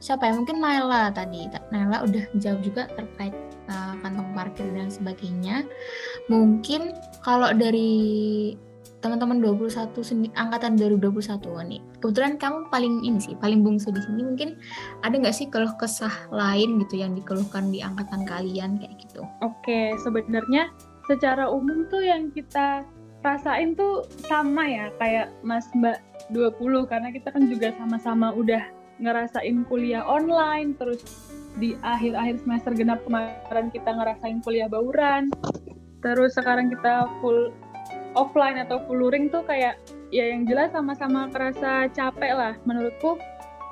siapa 0.00 0.32
ya? 0.32 0.32
Mungkin 0.32 0.56
Naila 0.64 1.12
tadi. 1.12 1.44
Naila 1.68 2.08
udah 2.08 2.24
jawab 2.40 2.60
juga 2.64 2.88
terkait 2.96 3.36
uh, 3.68 3.94
kantong 4.00 4.32
parkir 4.32 4.66
dan 4.72 4.88
sebagainya. 4.88 5.68
Mungkin 6.32 6.96
kalau 7.20 7.52
dari 7.52 8.56
teman-teman 8.98 9.38
21 9.38 9.94
sendi- 10.02 10.34
angkatan 10.34 10.74
2021 10.74 11.38
nih 11.70 11.80
kebetulan 12.02 12.34
kamu 12.34 12.66
paling 12.70 12.94
ini 13.06 13.18
sih 13.22 13.34
paling 13.38 13.62
bungsu 13.62 13.90
di 13.94 14.00
sini. 14.02 14.22
Mungkin 14.26 14.58
ada 15.02 15.14
nggak 15.14 15.34
sih 15.34 15.46
keluh 15.50 15.74
kesah 15.78 16.30
lain 16.30 16.82
gitu 16.82 16.98
yang 17.02 17.14
dikeluhkan 17.14 17.70
di 17.70 17.82
angkatan 17.82 18.26
kalian 18.26 18.78
kayak 18.78 18.96
gitu? 19.02 19.22
Oke, 19.42 19.94
sebenarnya 20.02 20.70
secara 21.06 21.50
umum 21.50 21.86
tuh 21.90 22.02
yang 22.02 22.30
kita 22.30 22.86
rasain 23.22 23.74
tuh 23.74 24.06
sama 24.30 24.62
ya 24.66 24.94
kayak 25.02 25.34
Mas 25.42 25.66
Mbak 25.74 25.98
20 26.30 26.86
karena 26.86 27.08
kita 27.10 27.34
kan 27.34 27.50
juga 27.50 27.74
sama-sama 27.74 28.30
udah 28.30 28.62
ngerasain 28.98 29.62
kuliah 29.66 30.02
online 30.06 30.74
terus 30.78 31.02
di 31.58 31.74
akhir-akhir 31.82 32.46
semester 32.46 32.72
genap 32.74 33.02
kemarin 33.02 33.70
kita 33.74 33.90
ngerasain 33.90 34.38
kuliah 34.42 34.70
bauran. 34.70 35.30
Terus 35.98 36.38
sekarang 36.38 36.70
kita 36.70 37.10
full 37.18 37.50
offline 38.18 38.58
atau 38.58 38.82
full 38.84 38.98
luring 38.98 39.30
tuh 39.30 39.46
kayak 39.46 39.78
ya 40.10 40.34
yang 40.34 40.42
jelas 40.48 40.74
sama-sama 40.74 41.30
kerasa 41.30 41.86
capek 41.94 42.32
lah 42.34 42.54
menurutku 42.66 43.16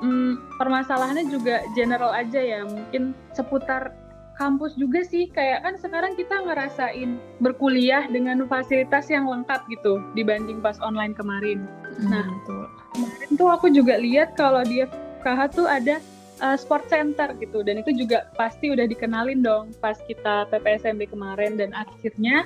hmm, 0.01 0.39
permasalahannya 0.61 1.27
juga 1.27 1.65
general 1.75 2.15
aja 2.15 2.39
ya 2.39 2.63
mungkin 2.63 3.17
seputar 3.35 3.91
kampus 4.37 4.77
juga 4.77 5.01
sih 5.01 5.33
kayak 5.33 5.65
kan 5.65 5.75
sekarang 5.81 6.13
kita 6.13 6.45
ngerasain 6.45 7.17
berkuliah 7.41 8.05
dengan 8.05 8.45
fasilitas 8.45 9.09
yang 9.09 9.25
lengkap 9.25 9.65
gitu 9.73 10.05
dibanding 10.13 10.61
pas 10.61 10.77
online 10.85 11.17
kemarin. 11.17 11.65
Nah, 12.05 12.21
Hmm, 12.21 12.37
betul. 12.45 12.65
Kemarin 12.93 13.31
tuh 13.41 13.49
aku 13.49 13.67
juga 13.73 13.97
lihat 13.97 14.37
kalau 14.37 14.61
di 14.61 14.85
FKH 14.85 15.41
tuh 15.57 15.65
ada 15.65 15.97
uh, 16.45 16.57
sport 16.57 16.85
center 16.93 17.33
gitu 17.41 17.65
dan 17.65 17.81
itu 17.81 17.97
juga 17.97 18.29
pasti 18.37 18.69
udah 18.69 18.85
dikenalin 18.85 19.41
dong 19.41 19.73
pas 19.81 19.97
kita 20.05 20.49
PPSMB 20.53 21.09
kemarin 21.09 21.57
dan 21.57 21.73
akhirnya 21.73 22.45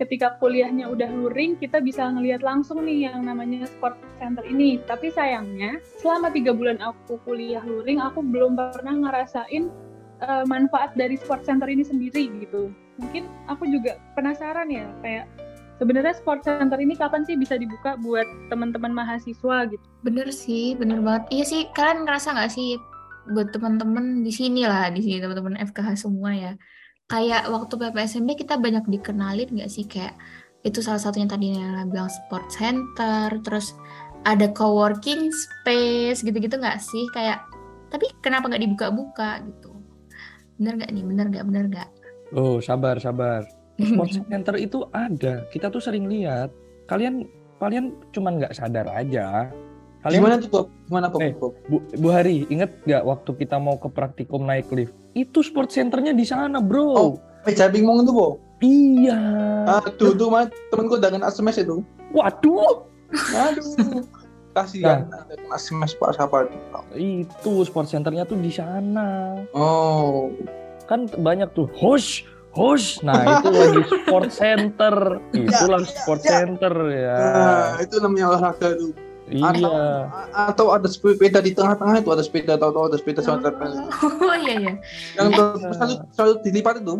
ketika 0.00 0.40
kuliahnya 0.40 0.88
udah 0.88 1.12
luring 1.12 1.60
kita 1.60 1.78
bisa 1.84 2.08
ngelihat 2.08 2.40
langsung 2.40 2.80
nih 2.88 3.12
yang 3.12 3.20
namanya 3.20 3.68
sport 3.68 4.00
center 4.16 4.40
ini 4.48 4.80
tapi 4.88 5.12
sayangnya 5.12 5.76
selama 6.00 6.32
tiga 6.32 6.56
bulan 6.56 6.80
aku 6.80 7.20
kuliah 7.28 7.60
luring 7.60 8.00
aku 8.00 8.24
belum 8.24 8.56
pernah 8.56 8.96
ngerasain 8.96 9.68
uh, 10.24 10.44
manfaat 10.48 10.96
dari 10.96 11.20
sport 11.20 11.44
center 11.44 11.68
ini 11.68 11.84
sendiri 11.84 12.32
gitu 12.40 12.72
mungkin 12.96 13.28
aku 13.52 13.68
juga 13.68 14.00
penasaran 14.16 14.72
ya 14.72 14.88
kayak 15.04 15.28
sebenarnya 15.76 16.16
sport 16.16 16.44
center 16.48 16.80
ini 16.80 16.96
kapan 16.96 17.24
sih 17.28 17.36
bisa 17.36 17.60
dibuka 17.60 18.00
buat 18.00 18.28
teman-teman 18.48 18.96
mahasiswa 18.96 19.68
gitu 19.68 19.90
Bener 20.00 20.32
sih, 20.32 20.72
bener 20.80 21.04
banget. 21.04 21.28
Iya 21.28 21.44
sih, 21.44 21.62
kalian 21.76 22.08
ngerasa 22.08 22.32
nggak 22.32 22.52
sih 22.52 22.80
buat 23.28 23.52
teman-teman 23.52 24.24
di 24.24 24.32
sini 24.32 24.64
lah, 24.64 24.88
di 24.88 25.04
sini 25.04 25.20
teman-teman 25.20 25.60
FKH 25.60 26.08
semua 26.08 26.32
ya. 26.32 26.52
Kayak 27.10 27.50
waktu 27.50 27.74
PPSMB 27.74 28.38
kita 28.38 28.54
banyak 28.54 28.86
dikenalin 28.86 29.50
nggak 29.50 29.70
sih 29.70 29.82
kayak 29.82 30.14
itu 30.62 30.78
salah 30.78 31.02
satunya 31.02 31.26
tadi 31.26 31.50
Nela 31.50 31.88
bilang 31.88 32.06
sport 32.06 32.46
center, 32.52 33.34
terus 33.42 33.74
ada 34.22 34.46
coworking 34.52 35.32
space 35.32 36.22
gitu-gitu 36.22 36.54
nggak 36.54 36.78
sih? 36.78 37.10
Kayak 37.10 37.42
tapi 37.90 38.06
kenapa 38.22 38.46
nggak 38.46 38.62
dibuka-buka 38.62 39.42
gitu? 39.42 39.74
Bener 40.60 40.78
nggak 40.78 40.90
nih? 40.94 41.04
Bener 41.04 41.26
nggak? 41.34 41.44
Bener 41.50 41.64
nggak? 41.66 41.90
Oh, 42.36 42.62
sabar, 42.62 43.00
sabar. 43.02 43.42
Sport 43.80 44.10
center 44.30 44.54
itu 44.60 44.86
ada. 44.94 45.42
Kita 45.50 45.72
tuh 45.72 45.82
sering 45.82 46.06
lihat. 46.06 46.54
Kalian 46.86 47.26
kalian 47.58 47.96
cuman 48.14 48.38
nggak 48.38 48.54
sadar 48.54 48.86
aja. 48.86 49.50
Kalian 50.00 50.20
Gimana 50.24 50.34
tuh, 50.40 50.48
Bob? 50.48 50.66
Gimana, 50.88 51.06
Bob? 51.12 51.20
Eh. 51.20 51.32
Bob? 51.36 51.52
Bu, 51.68 51.76
Bu 51.84 52.08
Hari, 52.08 52.48
inget 52.48 52.72
nggak 52.88 53.04
waktu 53.04 53.30
kita 53.36 53.60
mau 53.60 53.76
ke 53.76 53.92
praktikum 53.92 54.48
naik 54.48 54.72
lift? 54.72 54.96
Itu 55.12 55.44
sport 55.44 55.68
centernya 55.68 56.16
di 56.16 56.24
sana, 56.24 56.56
bro. 56.64 56.88
Oh. 56.96 57.12
Meja 57.44 57.68
bingung 57.68 58.04
tuh, 58.08 58.14
Bob. 58.16 58.34
Iya. 58.64 59.20
Aduh, 59.80 60.16
tuh 60.16 60.28
mah 60.32 60.48
temenku 60.72 60.96
dengan 61.00 61.28
SMS 61.28 61.64
itu. 61.64 61.84
Waduh, 62.12 62.84
Aduh. 63.12 64.04
Kasihan 64.50 65.06
ada 65.14 65.38
SMS 65.54 65.94
Pak 65.94 66.10
siapa 66.18 66.50
itu. 66.50 66.58
itu 66.98 67.52
sport 67.62 67.86
centernya 67.86 68.26
tuh 68.26 68.34
di 68.34 68.50
sana. 68.50 69.38
Oh. 69.54 70.26
Kan 70.90 71.06
banyak 71.06 71.54
tuh 71.54 71.70
host, 71.78 72.26
host. 72.50 73.06
Nah, 73.06 73.38
itu 73.38 73.46
lagi 73.62 73.82
sport 73.86 74.28
center. 74.34 75.22
Itulah 75.30 75.86
sport 75.86 76.20
ya. 76.26 76.30
center 76.42 76.74
ya. 76.90 77.14
Nah, 77.14 77.68
itu 77.78 77.94
namanya 78.02 78.34
olahraga 78.34 78.74
tuh. 78.74 78.90
Atau, 79.32 79.70
Iya. 79.70 80.10
a- 80.34 80.48
atau 80.50 80.66
ada 80.70 80.84
sepeda 80.84 81.38
di 81.38 81.50
tengah-tengah 81.50 81.96
itu 81.98 82.10
ada 82.10 82.20
sepeda 82.20 82.52
atau 82.54 82.68
atau 82.68 82.82
ada 82.86 82.96
sepeda 82.96 83.20
sama 83.20 83.38
trepel. 83.40 83.70
Oh 84.20 84.34
iya 84.36 84.54
ya. 84.58 84.72
Yang 85.14 85.28
terus 85.32 85.60
selalu, 85.72 85.94
selalu 86.10 86.32
dilipat 86.42 86.74
itu. 86.78 86.94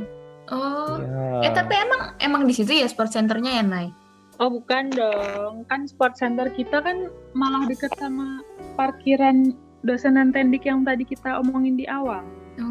Oh. 0.47 0.95
Iya. 0.97 1.27
Eh 1.43 1.53
tapi 1.53 1.75
emang 1.75 2.01
emang 2.19 2.43
di 2.45 2.53
situ 2.53 2.71
ya 2.73 2.87
sport 2.87 3.09
centernya 3.09 3.59
ya, 3.59 3.64
Nay? 3.64 3.90
Oh 4.37 4.49
bukan 4.49 4.88
dong, 4.88 5.66
kan 5.66 5.85
sport 5.85 6.14
center 6.14 6.49
kita 6.49 6.79
kan 6.79 7.07
malah 7.33 7.66
deket 7.66 7.93
sama 7.95 8.40
parkiran 8.75 9.53
dosenan 9.81 10.31
tendik 10.31 10.62
yang 10.62 10.81
tadi 10.81 11.03
kita 11.03 11.37
omongin 11.37 11.75
di 11.75 11.85
awal. 11.85 12.23
Oh. 12.57 12.66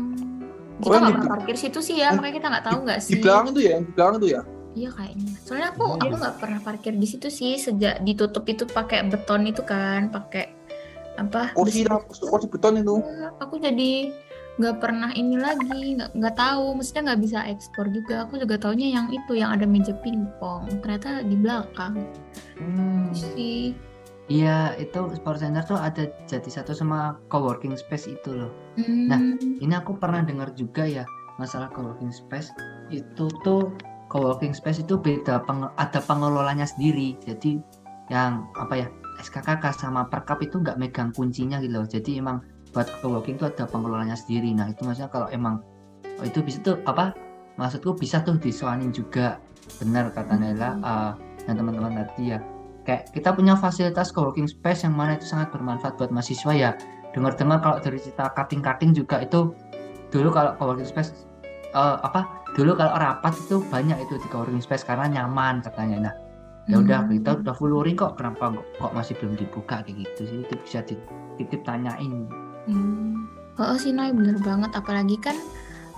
Oh, 0.80 0.82
Kita 0.82 0.96
nggak 0.96 1.04
di- 1.04 1.14
pernah 1.14 1.30
parkir 1.30 1.56
situ 1.56 1.80
sih 1.80 2.00
ya, 2.00 2.12
makanya 2.12 2.36
kita 2.36 2.48
nggak 2.50 2.66
tahu 2.66 2.78
nggak 2.82 3.00
Di 3.00 3.06
sih. 3.06 3.20
belakang 3.20 3.46
itu 3.50 3.62
ya, 3.62 3.76
di 3.78 3.92
belakang 3.92 4.16
itu 4.18 4.28
ya. 4.30 4.42
Iya 4.80 4.90
kayaknya. 4.96 5.34
Soalnya 5.44 5.68
aku 5.76 5.84
Hmm. 5.86 6.00
aku 6.00 6.14
nggak 6.16 6.38
pernah 6.40 6.60
parkir 6.64 6.94
di 6.96 7.04
situ 7.04 7.28
sih 7.28 7.60
sejak 7.60 8.00
ditutup 8.00 8.48
itu 8.48 8.64
pakai 8.64 9.04
beton 9.06 9.44
itu 9.44 9.60
kan, 9.62 10.08
pakai 10.08 10.56
apa? 11.20 11.52
Kursi 11.52 11.84
besi. 11.84 12.24
kursi 12.24 12.48
beton 12.48 12.80
itu. 12.80 12.96
Iya, 13.04 13.36
Aku 13.44 13.60
jadi 13.60 14.16
nggak 14.56 14.76
pernah 14.80 15.12
ini 15.12 15.36
lagi, 15.36 16.00
nggak 16.00 16.16
nggak 16.16 16.36
tahu. 16.36 16.80
Maksudnya 16.80 17.12
nggak 17.12 17.22
bisa 17.22 17.40
ekspor 17.44 17.92
juga. 17.92 18.24
Aku 18.24 18.40
juga 18.40 18.56
taunya 18.56 18.88
yang 18.88 19.12
itu 19.12 19.36
yang 19.36 19.52
ada 19.52 19.68
meja 19.68 19.92
pingpong. 20.00 20.80
Ternyata 20.80 21.28
di 21.28 21.36
belakang 21.36 22.00
Hmm. 22.56 23.12
sih. 23.12 23.76
Iya, 24.30 24.78
itu 24.78 25.10
sport 25.12 25.42
center 25.42 25.66
tuh 25.66 25.74
ada 25.76 26.06
jati 26.24 26.54
satu 26.54 26.72
sama 26.72 27.18
coworking 27.28 27.74
space 27.74 28.06
itu 28.08 28.30
loh. 28.30 28.54
Hmm. 28.78 29.10
Nah, 29.10 29.20
Ini 29.60 29.74
aku 29.76 29.98
pernah 29.98 30.22
dengar 30.22 30.54
juga 30.54 30.86
ya 30.86 31.04
masalah 31.36 31.68
coworking 31.74 32.12
space 32.12 32.54
itu 32.90 33.26
tuh 33.42 33.74
coworking 34.10 34.58
space 34.58 34.82
itu 34.82 34.98
beda 34.98 35.46
penge- 35.46 35.72
ada 35.78 36.02
pengelolanya 36.02 36.66
sendiri. 36.66 37.16
Jadi 37.22 37.62
yang 38.10 38.50
apa 38.58 38.74
ya 38.74 38.88
SKKK 39.22 39.64
sama 39.78 40.10
perkap 40.10 40.42
itu 40.42 40.58
nggak 40.60 40.82
megang 40.82 41.14
kuncinya 41.14 41.62
gitu 41.62 41.80
loh. 41.80 41.86
Jadi 41.86 42.18
emang 42.18 42.42
buat 42.74 42.90
coworking 43.00 43.38
itu 43.38 43.46
ada 43.46 43.70
pengelolanya 43.70 44.18
sendiri. 44.18 44.52
Nah 44.58 44.74
itu 44.74 44.82
maksudnya 44.84 45.14
kalau 45.14 45.30
emang 45.30 45.62
oh, 46.20 46.26
itu 46.26 46.42
bisa 46.42 46.60
tuh 46.66 46.82
apa? 46.90 47.14
Maksudku 47.62 47.94
bisa 47.96 48.26
tuh 48.26 48.42
disuanin 48.42 48.90
juga. 48.90 49.38
Benar 49.78 50.10
kata 50.10 50.36
Nela 50.36 50.70
eh, 50.82 51.12
dan 51.46 51.54
teman-teman 51.54 52.02
tadi 52.04 52.34
ya. 52.34 52.42
Kayak 52.88 53.14
kita 53.14 53.30
punya 53.38 53.54
fasilitas 53.54 54.10
coworking 54.10 54.50
space 54.50 54.90
yang 54.90 54.98
mana 54.98 55.20
itu 55.20 55.30
sangat 55.30 55.54
bermanfaat 55.54 56.00
buat 56.02 56.10
mahasiswa 56.10 56.52
ya. 56.58 56.72
Dengar-dengar 57.14 57.62
kalau 57.62 57.78
dari 57.78 58.02
cerita 58.02 58.32
cutting-cutting 58.34 58.98
juga 58.98 59.22
itu 59.22 59.54
dulu 60.10 60.34
kalau 60.34 60.58
coworking 60.58 60.90
space 60.90 61.29
eh, 61.74 61.98
apa? 62.02 62.22
Dulu 62.58 62.74
kalau 62.74 62.98
rapat 62.98 63.34
itu 63.38 63.62
banyak 63.70 63.98
itu 64.04 64.18
di 64.18 64.28
coworking 64.28 64.62
space 64.64 64.84
karena 64.84 65.06
nyaman 65.06 65.62
katanya. 65.62 66.10
Nah, 66.10 66.14
ya 66.70 66.78
udah 66.78 67.00
Hmm. 67.02 67.18
kita 67.18 67.30
udah 67.42 67.54
full 67.58 67.74
luring 67.74 67.98
kok 67.98 68.14
kenapa 68.14 68.54
kok, 68.54 68.66
kok 68.78 68.94
masih 68.94 69.14
belum 69.18 69.34
dibuka 69.42 69.82
kayak 69.82 70.06
gitu 70.06 70.22
sih 70.30 70.38
itu 70.46 70.56
bisa 70.62 70.80
dititip 70.86 71.66
tanyain 71.66 72.30
Hmm. 72.70 73.26
Oh 73.58 73.76
sih 73.76 73.90
Noy 73.90 74.14
bener 74.14 74.38
banget 74.46 74.70
apalagi 74.78 75.18
kan 75.18 75.34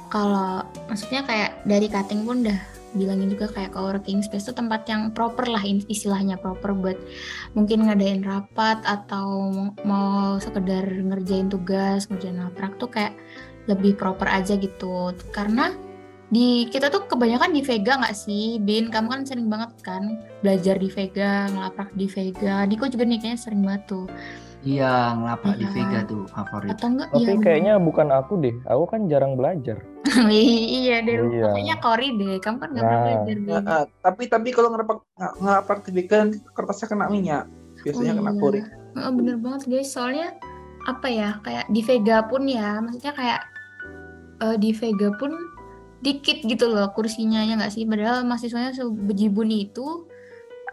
kalau 0.07 0.63
maksudnya 0.87 1.27
kayak 1.27 1.59
dari 1.67 1.91
cutting 1.91 2.23
pun 2.23 2.47
udah 2.47 2.55
bilangin 2.95 3.31
juga 3.31 3.51
kayak 3.51 3.75
coworking 3.75 4.23
space 4.23 4.47
itu 4.47 4.53
tempat 4.55 4.87
yang 4.87 5.11
proper 5.11 5.47
lah 5.47 5.59
istilahnya 5.63 6.39
proper 6.39 6.71
buat 6.71 6.95
mungkin 7.51 7.87
ngadain 7.87 8.23
rapat 8.23 8.79
atau 8.87 9.51
mau 9.83 10.39
sekedar 10.39 10.87
ngerjain 10.87 11.51
tugas 11.51 12.07
ngerjain 12.07 12.39
laprak 12.39 12.79
tuh 12.79 12.87
kayak 12.87 13.15
lebih 13.71 13.95
proper 13.95 14.27
aja 14.27 14.53
gitu 14.55 15.11
karena 15.31 15.71
di 16.31 16.63
kita 16.71 16.87
tuh 16.87 17.03
kebanyakan 17.11 17.51
di 17.51 17.59
Vega 17.59 17.99
nggak 17.99 18.15
sih 18.15 18.55
Bin 18.63 18.87
kamu 18.87 19.07
kan 19.11 19.21
sering 19.27 19.51
banget 19.51 19.71
kan 19.83 20.15
belajar 20.39 20.79
di 20.79 20.87
Vega 20.87 21.51
ngelaprak 21.51 21.91
di 21.91 22.07
Vega 22.07 22.63
Diko 22.63 22.87
juga 22.87 23.03
nih 23.03 23.19
kayaknya 23.19 23.39
sering 23.39 23.61
banget 23.67 23.83
tuh 23.91 24.07
iya 24.63 25.11
ngelapak 25.17 25.57
di 25.57 25.65
Iya. 25.67 25.73
Vega 25.75 25.99
tuh 26.07 26.23
favorit 26.31 26.69
atau 26.71 26.87
enggak 26.87 27.09
Tapi 27.11 27.25
ya 27.25 27.35
kayaknya 27.41 27.73
bukan 27.81 28.07
aku 28.13 28.33
deh. 28.37 28.53
Aku 28.69 28.85
kan 28.85 29.09
jarang 29.09 29.33
belajar. 29.33 29.81
iya 30.29 31.01
deh, 31.01 31.17
Iya. 31.17 31.49
pokoknya 31.49 31.75
Kori 31.81 32.07
deh. 32.13 32.35
Kamu 32.37 32.57
kan 32.61 32.69
nggak 32.69 32.83
pernah 32.85 32.93
Nah. 32.93 33.05
belajar 33.09 33.37
deh. 33.41 33.57
Nah, 33.57 33.83
tapi 34.05 34.23
tapi 34.29 34.49
kalau 34.53 34.69
ngerapak 34.69 34.97
ngerapak 35.17 35.77
di 35.81 35.91
vegan 35.97 36.27
kertasnya 36.53 36.87
kena 36.87 37.05
minyak. 37.09 37.49
biasanya 37.81 38.13
Oh, 38.13 38.17
kena 38.21 38.31
iya. 38.53 38.63
Oh, 39.01 39.11
bener 39.17 39.35
banget 39.41 39.61
guys, 39.65 39.89
soalnya 39.89 40.37
apa 40.85 41.07
ya, 41.09 41.41
kayak 41.41 41.65
di 41.65 41.81
Vega 41.81 42.21
pun 42.29 42.45
ya, 42.45 42.77
maksudnya 42.77 43.13
kayak 43.17 43.39
eh, 44.41 44.57
di 44.57 44.73
Vega 44.73 45.13
pun 45.15 45.31
dikit 46.01 46.41
gitu 46.41 46.65
loh 46.65 46.89
kursinya 46.97 47.45
ya 47.45 47.55
nggak 47.61 47.73
sih? 47.73 47.85
Padahal 47.85 48.25
mahasiswanya 48.25 48.73
sebejibun 48.73 49.53
itu 49.53 50.09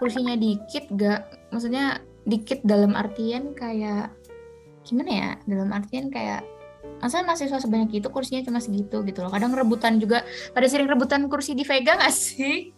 kursinya 0.00 0.32
dikit, 0.38 0.88
gak 0.94 1.26
maksudnya 1.52 2.00
dikit 2.24 2.62
dalam 2.64 2.96
artian 2.96 3.52
kayak 3.52 4.08
gimana 4.88 5.10
ya? 5.12 5.30
Dalam 5.44 5.68
artian 5.74 6.08
kayak 6.08 6.46
masa 6.98 7.20
mahasiswa 7.22 7.60
sebanyak 7.60 8.00
itu 8.00 8.08
kursinya 8.08 8.40
cuma 8.46 8.58
segitu 8.62 9.04
gitu 9.04 9.20
loh. 9.20 9.30
Kadang 9.30 9.52
rebutan 9.52 10.00
juga, 10.00 10.24
pada 10.56 10.66
sering 10.66 10.88
rebutan 10.88 11.28
kursi 11.28 11.52
di 11.52 11.62
Vega 11.66 11.98
nggak 11.98 12.14
sih? 12.14 12.72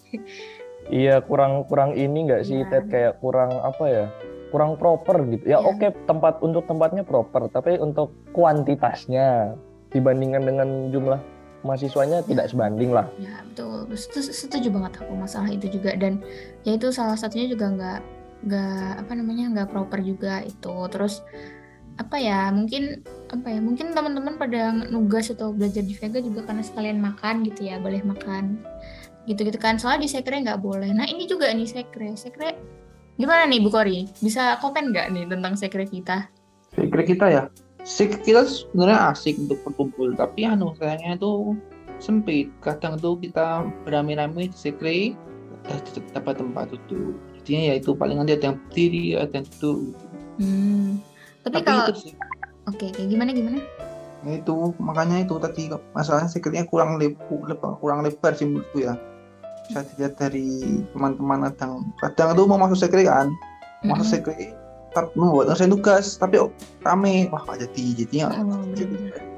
Iya 0.91 1.23
kurang 1.23 1.69
kurang 1.71 1.95
ini 1.95 2.27
nggak 2.27 2.43
sih 2.43 2.67
Iya. 2.67 2.69
Ted 2.73 2.85
kayak 2.91 3.13
kurang 3.23 3.53
apa 3.63 3.85
ya 3.87 4.07
kurang 4.51 4.75
proper 4.75 5.23
gitu 5.31 5.45
ya 5.47 5.63
Iya. 5.63 5.71
oke 5.71 5.87
tempat 6.09 6.43
untuk 6.43 6.67
tempatnya 6.67 7.07
proper 7.07 7.47
tapi 7.47 7.79
untuk 7.79 8.11
kuantitasnya 8.35 9.55
dibandingkan 9.91 10.43
dengan 10.47 10.69
jumlah 10.95 11.21
mahasiswanya 11.61 12.25
tidak 12.25 12.49
sebanding 12.49 12.91
lah. 12.95 13.07
Ya 13.21 13.45
betul, 13.45 13.85
Setu- 13.93 14.33
setuju 14.33 14.73
banget 14.73 15.05
aku 15.05 15.13
masalah 15.13 15.51
itu 15.53 15.69
juga. 15.69 15.93
Dan 15.97 16.25
ya 16.65 16.77
itu 16.77 16.89
salah 16.89 17.17
satunya 17.19 17.51
juga 17.51 17.69
nggak 17.69 18.01
nggak 18.41 18.93
apa 19.05 19.13
namanya 19.13 19.45
nggak 19.53 19.69
proper 19.69 20.01
juga 20.01 20.41
itu. 20.41 20.75
Terus 20.89 21.21
apa 22.01 22.17
ya 22.17 22.49
mungkin 22.49 23.05
apa 23.29 23.53
ya 23.53 23.61
mungkin 23.61 23.93
teman-teman 23.93 24.41
pada 24.41 24.73
nugas 24.89 25.29
atau 25.29 25.53
belajar 25.53 25.85
di 25.85 25.93
Vega 25.93 26.25
juga 26.25 26.49
karena 26.49 26.65
sekalian 26.65 26.97
makan 26.97 27.45
gitu 27.45 27.69
ya 27.69 27.77
boleh 27.77 28.01
makan 28.01 28.65
gitu-gitu 29.29 29.61
kan. 29.61 29.77
Soalnya 29.77 30.09
di 30.09 30.11
sekre 30.11 30.41
nggak 30.41 30.65
boleh. 30.65 30.97
Nah 30.97 31.05
ini 31.05 31.29
juga 31.29 31.53
nih 31.53 31.69
sekre. 31.69 32.17
Sekre 32.17 32.57
gimana 33.21 33.45
nih 33.45 33.61
Bu 33.61 33.69
Kori? 33.69 34.09
Bisa 34.17 34.57
komen 34.65 34.97
nggak 34.97 35.07
nih 35.13 35.25
tentang 35.29 35.53
sekre 35.61 35.85
kita? 35.85 36.33
Sekre 36.73 37.05
kita 37.05 37.29
ya 37.29 37.43
Sek 37.83 38.21
kita 38.23 38.45
sebenarnya 38.45 39.17
asik 39.17 39.41
untuk 39.41 39.59
berkumpul 39.65 40.13
tapi 40.13 40.45
anu 40.45 40.77
sayangnya 40.77 41.17
itu 41.17 41.57
sempit. 42.01 42.53
Kadang 42.61 43.01
tuh 43.01 43.17
kita 43.21 43.69
beramai-ramai 43.89 44.53
di 44.53 44.57
sekre 44.57 44.99
tidak 45.65 46.05
dapat 46.17 46.41
tempat 46.41 46.73
duduk 46.73 47.15
jadinya 47.41 47.73
ya 47.73 47.75
itu 47.81 47.91
paling 47.97 48.17
nanti 48.21 48.37
ada 48.37 48.53
yang 48.53 48.59
berdiri 48.69 49.05
ada 49.17 49.35
yang 49.41 49.47
duduk. 49.57 49.79
Hmm. 50.41 50.89
tapi, 51.45 51.61
tapi 51.61 51.65
kalau 51.65 51.97
sih. 51.97 52.13
Oke 52.69 52.93
kayak 52.93 53.09
gimana 53.09 53.31
gimana? 53.33 53.59
Nah, 54.21 54.37
itu 54.37 54.77
makanya 54.77 55.25
itu 55.25 55.35
tadi 55.41 55.73
masalahnya 55.97 56.29
sekretnya 56.29 56.69
kurang 56.69 57.01
lebar, 57.01 57.81
kurang 57.81 58.05
lebar 58.05 58.37
sih 58.37 58.45
menurutku 58.45 58.85
ya. 58.85 58.95
Bisa 59.65 59.81
dilihat 59.97 60.21
dari 60.21 60.85
teman-teman 60.93 61.49
kadang 61.49 61.89
kadang 62.05 62.37
tuh 62.37 62.45
mau 62.45 62.61
masuk 62.61 62.77
sekre 62.77 63.09
kan? 63.09 63.33
Masuk 63.81 64.21
sekre 64.21 64.60
tapi 64.91 65.09
membuat 65.15 65.55
ngerjain 65.55 65.73
tugas 65.73 66.07
tapi 66.19 66.37
oh, 66.41 66.51
rame. 66.83 67.31
Wah 67.31 67.43
gak 67.47 67.71
jadi 67.71 68.05
jadinya 68.05 68.27
Oh, 68.43 68.63
jadi, 68.75 68.97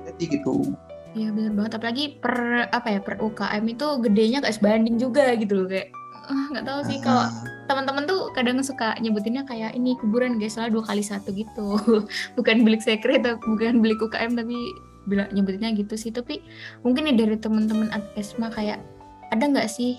jadi 0.09 0.25
gitu. 0.39 0.77
Iya 1.13 1.29
benar 1.33 1.53
banget. 1.57 1.73
Apalagi 1.77 2.05
per 2.21 2.69
apa 2.73 2.89
ya 2.89 3.01
per 3.01 3.21
UKM 3.21 3.65
itu 3.69 3.87
gedenya 4.01 4.39
gak 4.45 4.57
sebanding 4.57 4.97
juga 4.97 5.37
gitu 5.37 5.65
loh 5.65 5.67
kayak 5.69 5.93
ah, 6.29 6.45
nggak 6.55 6.65
tahu 6.65 6.81
sih. 6.89 6.99
Kalau 7.03 7.25
Nah, 7.29 7.31
teman-teman 7.69 8.05
tuh 8.05 8.21
kadang 8.37 8.59
suka 8.61 8.97
nyebutinnya 9.01 9.45
kayak 9.49 9.73
ini 9.77 9.97
kuburan 9.97 10.37
guys 10.37 10.57
soalnya 10.57 10.77
dua 10.81 10.85
kali 10.85 11.03
satu 11.05 11.33
gitu. 11.33 11.79
Bukan 12.37 12.65
bilik 12.65 12.83
sekre 12.85 13.21
atau 13.21 13.37
bukan 13.41 13.81
bilik 13.81 14.01
UKM 14.01 14.37
tapi 14.37 14.57
bilang 15.09 15.29
nyebutinnya 15.33 15.75
gitu 15.77 15.95
sih. 15.97 16.11
Tapi 16.13 16.41
mungkin 16.87 17.09
nih 17.11 17.17
dari 17.17 17.37
teman-teman 17.39 17.91
Adkesma 17.93 18.53
kayak 18.53 18.81
ada 19.33 19.45
nggak 19.49 19.69
sih 19.73 19.99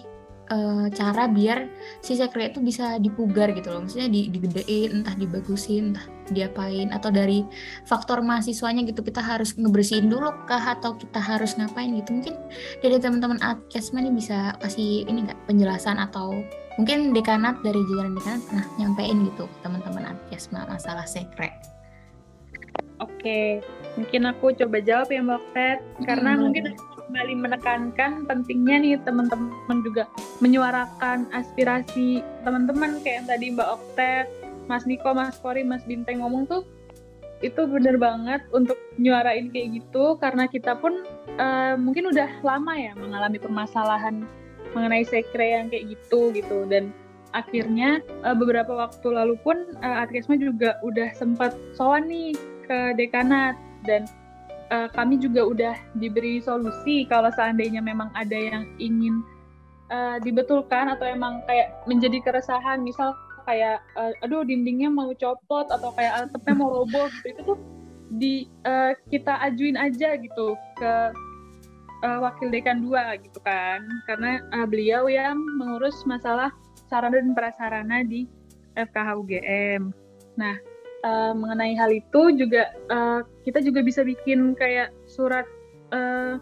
eh, 0.49 0.87
cara 0.91 1.29
biar 1.31 1.69
si 2.03 2.19
sekre 2.19 2.51
itu 2.51 2.59
bisa 2.59 2.97
dipugar 2.99 3.51
gitu 3.55 3.71
loh. 3.71 3.85
Maksudnya 3.85 4.09
di, 4.09 4.27
digedein 4.27 5.03
entah 5.03 5.15
dibagusin 5.15 5.93
entah 5.95 6.05
diapain. 6.31 6.91
Atau 6.91 7.11
dari 7.11 7.45
faktor 7.87 8.19
mahasiswanya 8.23 8.83
gitu 8.87 9.03
kita 9.03 9.21
harus 9.21 9.55
ngebersihin 9.55 10.11
dulu 10.11 10.31
kah 10.49 10.75
atau 10.75 10.95
kita 10.97 11.19
harus 11.19 11.55
ngapain 11.55 11.91
gitu. 11.95 12.09
Mungkin 12.15 12.35
dari 12.83 12.95
teman-teman 12.99 13.39
Adkesma 13.39 14.03
nih 14.03 14.13
bisa 14.13 14.55
kasih 14.59 15.07
ini 15.07 15.27
nggak 15.29 15.39
penjelasan 15.47 15.99
atau 15.99 16.35
mungkin 16.77 17.13
dekanat 17.13 17.61
dari 17.61 17.77
jajaran 17.93 18.17
dekanat 18.17 18.41
pernah 18.49 18.65
nyampein 18.81 19.17
gitu 19.29 19.45
ke 19.45 19.57
teman-teman 19.61 20.03
Adkesma 20.09 20.65
masalah 20.65 21.05
sekre 21.05 21.53
Oke, 23.01 23.59
mungkin 23.99 24.21
aku 24.29 24.53
coba 24.55 24.77
jawab 24.79 25.11
ya 25.11 25.19
Mbak 25.25 25.43
Ted, 25.51 25.79
karena 26.07 26.37
boleh, 26.37 26.41
mungkin 26.45 26.63
aku 26.71 26.92
kembali 27.13 27.45
menekankan 27.45 28.25
pentingnya 28.25 28.81
nih 28.81 28.97
teman-teman 29.05 29.85
juga 29.85 30.09
menyuarakan 30.41 31.29
aspirasi 31.29 32.25
teman-teman 32.41 32.97
kayak 33.05 33.21
yang 33.21 33.27
tadi 33.29 33.45
Mbak 33.53 33.69
Oktet, 33.69 34.25
Mas 34.65 34.81
Niko, 34.89 35.13
Mas 35.13 35.37
Kori, 35.37 35.61
Mas 35.61 35.85
Binteng 35.85 36.25
ngomong 36.25 36.49
tuh 36.49 36.65
itu 37.45 37.69
bener 37.69 38.01
banget 38.01 38.41
untuk 38.49 38.81
nyuarain 38.97 39.53
kayak 39.53 39.77
gitu 39.77 40.17
karena 40.17 40.49
kita 40.49 40.73
pun 40.73 41.05
eh, 41.37 41.77
mungkin 41.77 42.09
udah 42.09 42.41
lama 42.41 42.73
ya 42.73 42.97
mengalami 42.97 43.37
permasalahan 43.37 44.25
mengenai 44.73 45.05
sekre 45.05 45.53
yang 45.53 45.69
kayak 45.69 45.93
gitu 45.93 46.33
gitu. 46.33 46.65
Dan 46.65 46.89
akhirnya 47.37 48.01
eh, 48.25 48.33
beberapa 48.33 48.73
waktu 48.73 49.13
lalu 49.13 49.37
pun 49.45 49.69
eh, 49.85 50.01
Adkesma 50.01 50.33
juga 50.41 50.81
udah 50.81 51.13
sempat 51.13 51.53
sowan 51.77 52.09
nih 52.09 52.33
ke 52.65 52.97
dekanat. 52.97 53.53
Dan 53.85 54.09
eh, 54.73 54.87
kami 54.91 55.21
juga 55.21 55.45
udah 55.45 55.75
diberi 56.01 56.41
solusi 56.41 57.05
kalau 57.05 57.29
seandainya 57.29 57.79
memang 57.79 58.09
ada 58.17 58.33
yang 58.33 58.65
ingin 58.81 59.21
eh, 59.93 60.17
dibetulkan 60.25 60.89
atau 60.97 61.05
emang 61.05 61.45
kayak 61.45 61.77
menjadi 61.85 62.17
keresahan 62.25 62.81
misal 62.81 63.13
kayak 63.45 63.85
eh, 63.99 64.25
aduh 64.25 64.41
dindingnya 64.41 64.89
mau 64.89 65.13
copot 65.13 65.69
atau 65.69 65.93
kayak 65.93 66.27
atapnya 66.27 66.53
mau 66.57 66.69
roboh 66.73 67.05
gitu 67.21 67.27
itu 67.29 67.41
tuh 67.45 67.59
di 68.17 68.33
eh, 68.65 68.97
kita 69.13 69.37
ajuin 69.45 69.77
aja 69.77 70.17
gitu 70.17 70.57
ke 70.81 70.93
eh, 72.03 72.19
wakil 72.19 72.49
dekan 72.49 72.81
dua 72.81 73.15
gitu 73.21 73.37
kan 73.45 73.85
karena 74.09 74.41
eh, 74.41 74.65
beliau 74.65 75.05
yang 75.05 75.37
mengurus 75.61 76.01
masalah 76.09 76.49
sarana 76.89 77.21
dan 77.21 77.33
prasarana 77.33 78.05
di 78.05 78.29
FKH 78.73 79.09
UGM. 79.17 79.81
Nah, 80.37 80.57
eh, 81.03 81.33
mengenai 81.35 81.75
hal 81.75 81.91
itu 81.91 82.33
juga 82.35 82.71
eh, 82.71 83.19
kita 83.43 83.59
juga 83.61 83.83
bisa 83.83 84.01
bikin 84.01 84.55
kayak 84.55 84.95
surat 85.05 85.45
eh, 85.91 86.39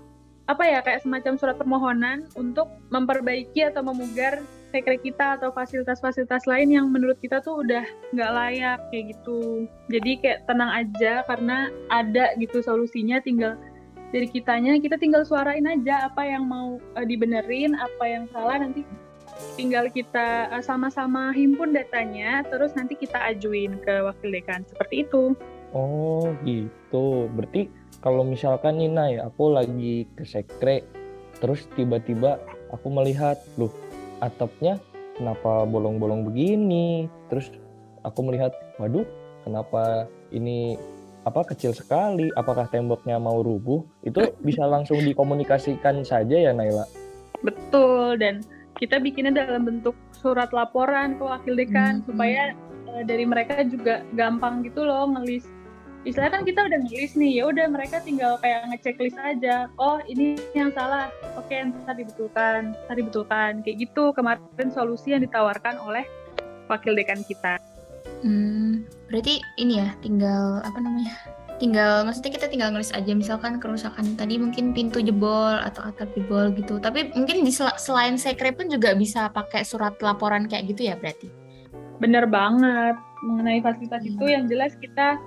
apa 0.50 0.64
ya 0.66 0.80
kayak 0.84 1.04
semacam 1.06 1.34
surat 1.38 1.56
permohonan 1.58 2.28
untuk 2.34 2.68
memperbaiki 2.90 3.68
atau 3.72 3.86
memugar 3.86 4.42
sekre 4.72 4.96
kita 5.04 5.36
atau 5.38 5.52
fasilitas-fasilitas 5.52 6.48
lain 6.48 6.72
yang 6.72 6.88
menurut 6.88 7.20
kita 7.20 7.44
tuh 7.44 7.60
udah 7.60 7.84
nggak 8.16 8.32
layak 8.32 8.80
kayak 8.90 9.16
gitu. 9.16 9.68
Jadi 9.92 10.12
kayak 10.24 10.48
tenang 10.48 10.72
aja 10.72 11.28
karena 11.28 11.68
ada 11.92 12.32
gitu 12.40 12.64
solusinya 12.64 13.20
tinggal 13.20 13.60
dari 14.12 14.28
kitanya 14.28 14.76
kita 14.80 15.00
tinggal 15.00 15.24
suarain 15.24 15.64
aja 15.68 16.12
apa 16.12 16.24
yang 16.24 16.48
mau 16.48 16.80
eh, 17.00 17.06
dibenerin, 17.08 17.76
apa 17.76 18.04
yang 18.08 18.24
salah 18.32 18.60
nanti 18.60 18.84
tinggal 19.56 19.88
kita 19.92 20.52
eh, 20.52 20.64
sama-sama 20.64 21.32
himpun 21.36 21.74
datanya 21.76 22.44
terus 22.48 22.74
nanti 22.74 22.96
kita 22.96 23.18
ajuin 23.32 23.80
ke 23.82 24.04
wakil 24.04 24.30
dekan. 24.32 24.64
Seperti 24.68 25.08
itu. 25.08 25.36
oh 25.72 26.28
gitu. 26.44 27.32
Berarti 27.32 27.72
kalau 28.04 28.28
misalkan 28.28 28.82
nih 28.82 28.92
Nay 28.92 29.14
aku 29.22 29.56
lagi 29.56 30.10
ke 30.18 30.28
sekre 30.28 30.84
terus 31.40 31.66
tiba-tiba 31.74 32.38
aku 32.70 32.88
melihat 32.92 33.40
loh 33.58 33.74
atapnya 34.22 34.78
kenapa 35.16 35.64
bolong-bolong 35.66 36.28
begini? 36.28 37.08
Terus 37.30 37.50
aku 38.02 38.26
melihat 38.26 38.54
waduh 38.82 39.06
kenapa 39.46 40.08
ini 40.34 40.76
apa 41.22 41.46
kecil 41.54 41.74
sekali? 41.78 42.34
Apakah 42.34 42.66
temboknya 42.70 43.22
mau 43.22 43.46
rubuh? 43.46 43.86
Itu 44.02 44.34
bisa 44.42 44.66
langsung 44.66 45.02
dikomunikasikan 45.06 46.02
saja 46.02 46.50
ya 46.50 46.52
Naila? 46.54 46.86
Betul 47.46 48.18
dan 48.18 48.42
kita 48.82 48.98
bikinnya 48.98 49.46
dalam 49.46 49.70
bentuk 49.70 49.94
surat 50.10 50.50
laporan 50.50 51.14
ke 51.16 51.24
wakil 51.24 51.54
dekan 51.54 52.02
Hmm. 52.02 52.06
supaya 52.10 52.58
eh, 52.92 53.04
dari 53.06 53.24
mereka 53.30 53.62
juga 53.64 54.02
gampang 54.18 54.66
gitu 54.66 54.82
loh 54.84 55.06
ngelis. 55.14 55.46
Istilahnya 56.02 56.42
kan 56.42 56.44
kita 56.50 56.66
udah 56.66 56.80
ngelis 56.90 57.14
nih, 57.14 57.32
ya 57.38 57.44
udah 57.46 57.70
mereka 57.70 58.02
tinggal 58.02 58.42
kayak 58.42 58.74
ngechecklist 58.74 59.22
aja. 59.22 59.70
Oh 59.78 60.02
ini 60.10 60.34
yang 60.58 60.74
salah, 60.74 61.14
oke 61.38 61.54
ntar 61.54 61.94
dibetulkan, 61.94 62.74
ntar 62.90 62.96
dibetulkan. 62.98 63.62
Kayak 63.62 63.86
gitu 63.86 64.10
kemarin 64.18 64.70
solusi 64.74 65.14
yang 65.14 65.22
ditawarkan 65.22 65.78
oleh 65.78 66.02
wakil 66.66 66.98
dekan 66.98 67.22
kita. 67.22 67.62
Hmm, 68.26 68.82
berarti 69.14 69.46
ini 69.62 69.78
ya 69.78 69.94
tinggal 70.02 70.66
apa 70.66 70.78
namanya? 70.82 71.14
Tinggal 71.62 72.10
maksudnya 72.10 72.34
kita 72.34 72.50
tinggal 72.50 72.74
ngelis 72.74 72.90
aja 72.90 73.14
misalkan 73.14 73.62
kerusakan 73.62 74.18
tadi 74.18 74.42
mungkin 74.42 74.74
pintu 74.74 74.98
jebol 74.98 75.62
atau 75.62 75.86
atap 75.86 76.10
jebol 76.18 76.50
gitu. 76.58 76.82
Tapi 76.82 77.14
mungkin 77.14 77.46
di 77.46 77.54
sel- 77.54 77.78
selain 77.78 78.18
sekre 78.18 78.50
pun 78.50 78.66
juga 78.66 78.98
bisa 78.98 79.30
pakai 79.30 79.62
surat 79.62 79.94
laporan 80.02 80.50
kayak 80.50 80.74
gitu 80.74 80.90
ya 80.90 80.98
berarti. 80.98 81.30
Bener 82.02 82.26
banget 82.26 82.98
mengenai 83.22 83.62
fasilitas 83.62 84.02
itu 84.02 84.26
Hmm. 84.26 84.34
yang 84.42 84.44
jelas 84.50 84.74
kita 84.82 85.22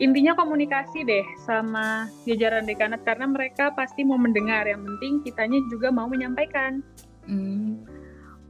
intinya 0.00 0.32
komunikasi 0.32 1.04
deh 1.04 1.24
sama 1.44 2.08
jajaran 2.24 2.64
dekanat 2.64 3.04
karena 3.04 3.28
mereka 3.28 3.68
pasti 3.76 4.00
mau 4.00 4.16
mendengar. 4.16 4.64
Yang 4.64 4.80
penting 4.88 5.12
kitanya 5.28 5.60
juga 5.68 5.92
mau 5.92 6.08
menyampaikan. 6.08 6.80
Hmm. 7.28 7.84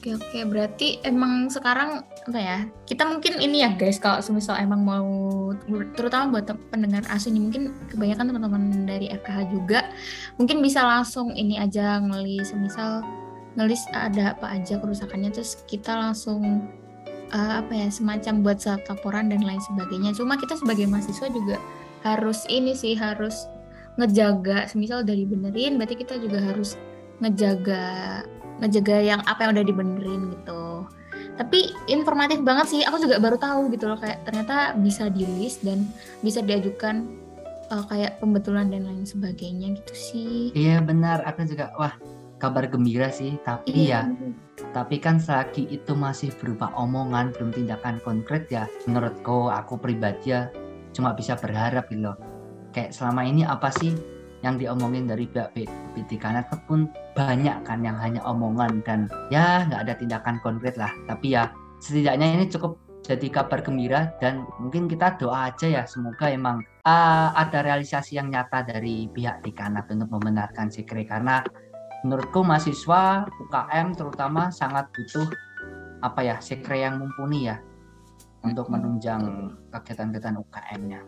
Oke 0.07 0.23
oke, 0.23 0.55
berarti 0.55 1.03
emang 1.03 1.51
sekarang 1.51 2.07
apa 2.07 2.39
ya? 2.39 2.59
Kita 2.87 3.11
mungkin 3.11 3.43
ini 3.43 3.67
ya 3.67 3.75
guys, 3.75 3.99
kalau 3.99 4.23
semisal 4.23 4.55
emang 4.55 4.87
mau 4.87 5.51
terutama 5.99 6.31
buat 6.31 6.47
pendengar 6.71 7.03
asing 7.11 7.35
mungkin 7.35 7.75
kebanyakan 7.91 8.31
teman-teman 8.31 8.87
dari 8.87 9.11
FKH 9.11 9.51
juga 9.51 9.91
mungkin 10.39 10.63
bisa 10.63 10.87
langsung 10.87 11.35
ini 11.35 11.59
aja 11.59 11.99
ngelis 11.99 12.55
semisal 12.55 13.03
ngelis 13.59 13.83
ada 13.91 14.39
apa 14.39 14.55
aja 14.55 14.79
kerusakannya 14.79 15.35
terus 15.35 15.59
kita 15.67 15.99
langsung 15.99 16.71
eh, 17.35 17.53
apa 17.59 17.75
ya 17.75 17.91
semacam 17.91 18.47
buat 18.47 18.63
surat 18.63 18.87
laporan 18.87 19.27
dan 19.27 19.43
lain 19.43 19.59
sebagainya. 19.59 20.15
Cuma 20.15 20.39
kita 20.39 20.55
sebagai 20.55 20.87
mahasiswa 20.87 21.27
juga 21.35 21.59
harus 22.07 22.47
ini 22.47 22.79
sih 22.79 22.95
harus 22.95 23.51
ngejaga 23.99 24.71
semisal 24.71 25.03
dari 25.03 25.27
benerin 25.27 25.83
berarti 25.83 25.99
kita 25.99 26.15
juga 26.23 26.39
harus 26.47 26.79
ngejaga 27.19 28.23
ngejaga 28.63 28.97
yang 29.05 29.21
apa 29.29 29.47
yang 29.47 29.51
udah 29.57 29.67
dibenerin 29.67 30.23
gitu 30.33 30.87
tapi 31.37 31.77
informatif 31.89 32.41
banget 32.41 32.67
sih 32.73 32.81
aku 32.85 32.97
juga 33.05 33.21
baru 33.21 33.37
tahu 33.37 33.69
gitu 33.73 33.93
loh 33.93 34.01
kayak 34.01 34.25
ternyata 34.25 34.73
bisa 34.81 35.13
di 35.13 35.29
list 35.37 35.61
dan 35.61 35.85
bisa 36.25 36.41
diajukan 36.41 37.05
uh, 37.69 37.85
kayak 37.89 38.17
pembetulan 38.21 38.73
dan 38.73 38.89
lain 38.89 39.05
sebagainya 39.05 39.77
gitu 39.77 39.95
sih 39.95 40.41
Iya 40.57 40.81
benar, 40.81 41.21
aku 41.29 41.45
juga 41.45 41.77
wah 41.77 41.93
kabar 42.37 42.69
gembira 42.69 43.09
sih. 43.09 43.37
Tapi 43.43 43.93
ya, 43.93 44.09
tapi 44.73 45.01
kan 45.01 45.17
selagi 45.21 45.69
itu 45.73 45.93
masih 45.97 46.33
berupa 46.37 46.73
omongan, 46.77 47.33
belum 47.37 47.51
tindakan 47.53 48.01
konkret 48.05 48.49
ya. 48.53 48.69
Menurutku, 48.85 49.49
aku 49.49 49.81
pribadi 49.81 50.33
ya 50.33 50.53
cuma 50.93 51.13
bisa 51.13 51.37
berharap 51.37 51.89
gitu 51.93 52.13
loh. 52.13 52.17
Kayak 52.73 52.97
selama 52.97 53.25
ini 53.25 53.45
apa 53.45 53.69
sih 53.73 53.93
yang 54.47 54.57
diomongin 54.63 55.11
dari 55.11 55.27
pihak 55.27 55.51
PT 55.99 56.23
Kanat 56.23 56.47
pun 56.71 56.87
banyak 57.19 57.67
kan 57.67 57.83
yang 57.83 57.99
hanya 57.99 58.23
omongan 58.23 58.79
dan 58.87 59.11
ya 59.35 59.67
nggak 59.67 59.91
ada 59.91 59.95
tindakan 59.99 60.39
konkret 60.47 60.79
lah. 60.79 60.95
Tapi 61.11 61.35
ya 61.35 61.51
setidaknya 61.83 62.39
ini 62.39 62.47
cukup 62.47 62.79
jadi 63.07 63.27
kabar 63.31 63.63
gembira 63.63 64.15
dan 64.19 64.43
mungkin 64.59 64.91
kita 64.91 65.15
doa 65.19 65.51
aja 65.51 65.67
ya 65.71 65.83
semoga 65.87 66.27
emang 66.27 66.59
uh, 66.83 67.31
ada 67.39 67.63
realisasi 67.63 68.19
yang 68.19 68.35
nyata 68.35 68.67
dari 68.67 69.07
pihak 69.11 69.47
dekanat 69.47 69.87
untuk 69.91 70.11
membenarkan 70.11 70.67
sekre 70.67 71.07
karena 71.07 71.47
menurutku 72.03 72.43
mahasiswa 72.43 73.31
UKM 73.47 73.95
terutama 73.95 74.51
sangat 74.51 74.91
butuh 74.91 75.31
apa 76.03 76.21
ya 76.27 76.37
sekre 76.43 76.83
yang 76.83 76.99
mumpuni 76.99 77.47
ya 77.47 77.63
untuk 78.47 78.71
menunjang 78.71 79.51
kegiatan-kegiatan 79.75 80.39
UKM-nya. 80.39 81.01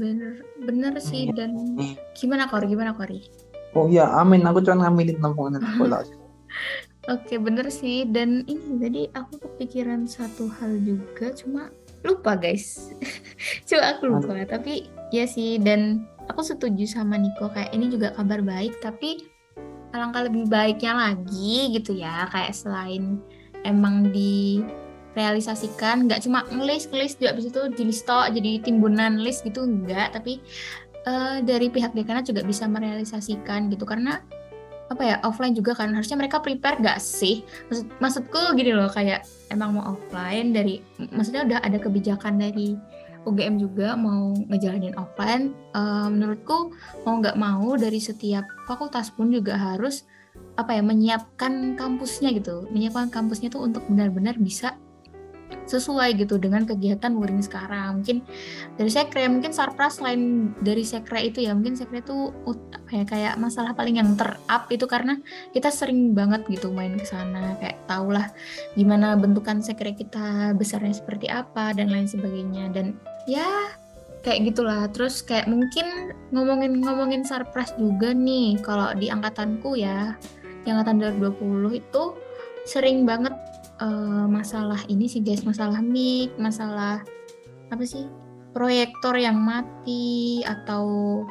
Bener 0.00 0.40
bener 0.64 0.94
sih 1.00 1.28
Iya. 1.28 1.44
dan 1.44 1.50
gimana 2.16 2.48
Kori? 2.48 2.66
Gimana 2.72 2.96
Kori? 2.96 3.20
Oh 3.76 3.86
iya, 3.86 4.08
amin. 4.18 4.42
Aku 4.48 4.64
cuma 4.64 4.88
ngambilin 4.88 5.22
omongan 5.22 5.62
sekolah. 5.62 6.02
Oke 7.14 7.38
bener 7.40 7.70
sih. 7.70 8.04
Dan 8.04 8.42
ini 8.50 8.76
tadi 8.82 9.02
aku 9.14 9.38
kepikiran 9.40 10.04
satu 10.04 10.50
hal 10.58 10.78
juga 10.82 11.30
cuma 11.36 11.70
lupa 12.00 12.32
guys. 12.32 12.90
Cuma 13.68 13.92
aku 13.96 14.08
lupa 14.08 14.32
tapi 14.48 14.88
ya 15.12 15.28
sih 15.28 15.60
dan 15.60 16.08
aku 16.32 16.40
setuju 16.40 16.88
sama 16.88 17.20
Niko. 17.20 17.52
Kayak 17.52 17.76
ini 17.76 17.92
juga 17.92 18.16
kabar 18.16 18.40
baik 18.40 18.80
tapi 18.80 19.28
alangkah 19.92 20.24
lebih 20.24 20.48
baiknya 20.48 20.96
lagi 20.96 21.76
gitu 21.76 21.92
ya. 21.92 22.24
Kayak 22.32 22.56
selain 22.56 23.20
emang 23.68 24.08
direalisasikan 25.12 26.06
nggak 26.06 26.22
cuma 26.22 26.46
ngelis 26.48 26.86
ngelis 26.90 27.18
juga 27.18 27.34
habis 27.34 27.46
itu 27.50 27.60
di 27.74 27.82
listo 27.90 28.18
jadi 28.30 28.62
timbunan 28.62 29.18
list 29.18 29.42
gitu 29.42 29.66
enggak 29.66 30.14
tapi 30.14 30.38
eh, 31.06 31.38
dari 31.44 31.66
pihak 31.72 31.96
dekanat 31.96 32.28
juga 32.28 32.44
bisa 32.44 32.68
merealisasikan 32.68 33.72
gitu. 33.72 33.84
Karena 33.88 34.20
apa 34.90 35.02
ya 35.06 35.16
offline 35.22 35.54
juga 35.54 35.72
kan. 35.78 35.94
Harusnya 35.94 36.18
mereka 36.18 36.42
prepare 36.42 36.82
gak 36.82 36.98
sih? 36.98 37.46
Maksud, 37.70 37.86
maksudku 38.02 38.40
gini 38.58 38.74
loh 38.74 38.90
kayak 38.90 39.22
emang 39.54 39.78
mau 39.78 39.94
offline 39.94 40.50
dari 40.50 40.82
maksudnya 41.14 41.46
udah 41.46 41.58
ada 41.62 41.78
kebijakan 41.78 42.42
dari 42.42 42.74
UGM 43.28 43.60
juga 43.60 43.94
mau 43.94 44.32
ngejalanin 44.48 44.96
offline 44.96 45.52
Eh, 45.70 46.08
menurutku 46.10 46.74
mau 47.06 47.22
nggak 47.22 47.38
mau 47.38 47.78
dari 47.78 48.02
setiap 48.02 48.42
fakultas 48.66 49.14
pun 49.14 49.30
juga 49.30 49.54
harus 49.54 50.02
apa 50.58 50.74
ya 50.74 50.82
menyiapkan 50.82 51.78
kampusnya 51.78 52.34
gitu. 52.34 52.66
Menyiapkan 52.74 53.06
kampusnya 53.14 53.54
tuh 53.54 53.62
untuk 53.70 53.86
benar-benar 53.86 54.34
bisa 54.34 54.74
sesuai 55.66 56.18
gitu 56.18 56.38
dengan 56.38 56.66
kegiatan 56.66 57.14
Wuring 57.14 57.42
sekarang. 57.42 58.02
Mungkin 58.02 58.26
dari 58.74 58.90
sekre 58.90 59.26
mungkin 59.30 59.54
sarpras 59.54 60.02
selain 60.02 60.52
dari 60.62 60.82
sekre 60.82 61.22
itu 61.26 61.46
ya 61.46 61.54
mungkin 61.54 61.78
sekre 61.78 62.02
itu 62.02 62.34
ya 62.90 63.04
kayak 63.06 63.34
masalah 63.38 63.74
paling 63.74 64.02
yang 64.02 64.14
terup 64.18 64.66
itu 64.70 64.84
karena 64.90 65.18
kita 65.54 65.70
sering 65.70 66.14
banget 66.14 66.42
gitu 66.50 66.74
main 66.74 66.98
ke 66.98 67.06
sana 67.06 67.54
kayak 67.62 67.78
tahulah 67.86 68.26
gimana 68.74 69.14
bentukan 69.14 69.62
sekre 69.62 69.94
kita 69.94 70.54
besarnya 70.58 70.94
seperti 70.94 71.30
apa 71.30 71.74
dan 71.74 71.90
lain 71.90 72.10
sebagainya. 72.10 72.70
Dan 72.74 72.98
ya 73.30 73.46
kayak 74.26 74.52
gitulah. 74.52 74.90
Terus 74.90 75.22
kayak 75.24 75.48
mungkin 75.48 76.14
ngomongin 76.34 76.82
ngomongin 76.82 77.22
sarpras 77.22 77.72
juga 77.78 78.12
nih 78.12 78.60
kalau 78.60 78.92
di 78.96 79.08
angkatanku 79.08 79.78
ya 79.78 80.14
di 80.64 80.68
angkatan 80.68 81.00
2020 81.00 81.80
itu 81.80 82.02
sering 82.68 83.08
banget 83.08 83.32
eh, 83.80 84.26
masalah 84.28 84.80
ini 84.86 85.08
sih 85.08 85.24
guys 85.24 85.42
masalah 85.42 85.80
mic 85.80 86.36
masalah 86.36 87.02
apa 87.70 87.84
sih 87.86 88.04
proyektor 88.50 89.14
yang 89.14 89.38
mati 89.38 90.42
atau 90.42 91.22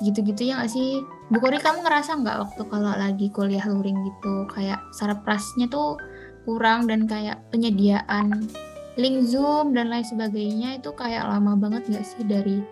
gitu-gitu 0.00 0.48
ya 0.48 0.60
nggak 0.60 0.72
sih? 0.72 1.04
Bu 1.28 1.38
Kori 1.38 1.60
kamu 1.60 1.84
ngerasa 1.84 2.24
nggak 2.24 2.38
waktu 2.40 2.62
kalau 2.72 2.92
lagi 2.96 3.28
kuliah 3.30 3.62
luring 3.68 4.00
gitu? 4.00 4.48
Kayak 4.48 4.80
sarprasnya 4.96 5.68
tuh 5.68 6.00
kurang 6.48 6.88
dan 6.88 7.04
kayak 7.04 7.44
penyediaan 7.52 8.48
link 8.96 9.28
zoom 9.28 9.76
dan 9.76 9.92
lain 9.92 10.02
sebagainya 10.02 10.80
itu 10.80 10.90
kayak 10.96 11.28
lama 11.28 11.54
banget 11.54 11.86
nggak 11.86 12.04
sih 12.04 12.24
dari 12.24 12.64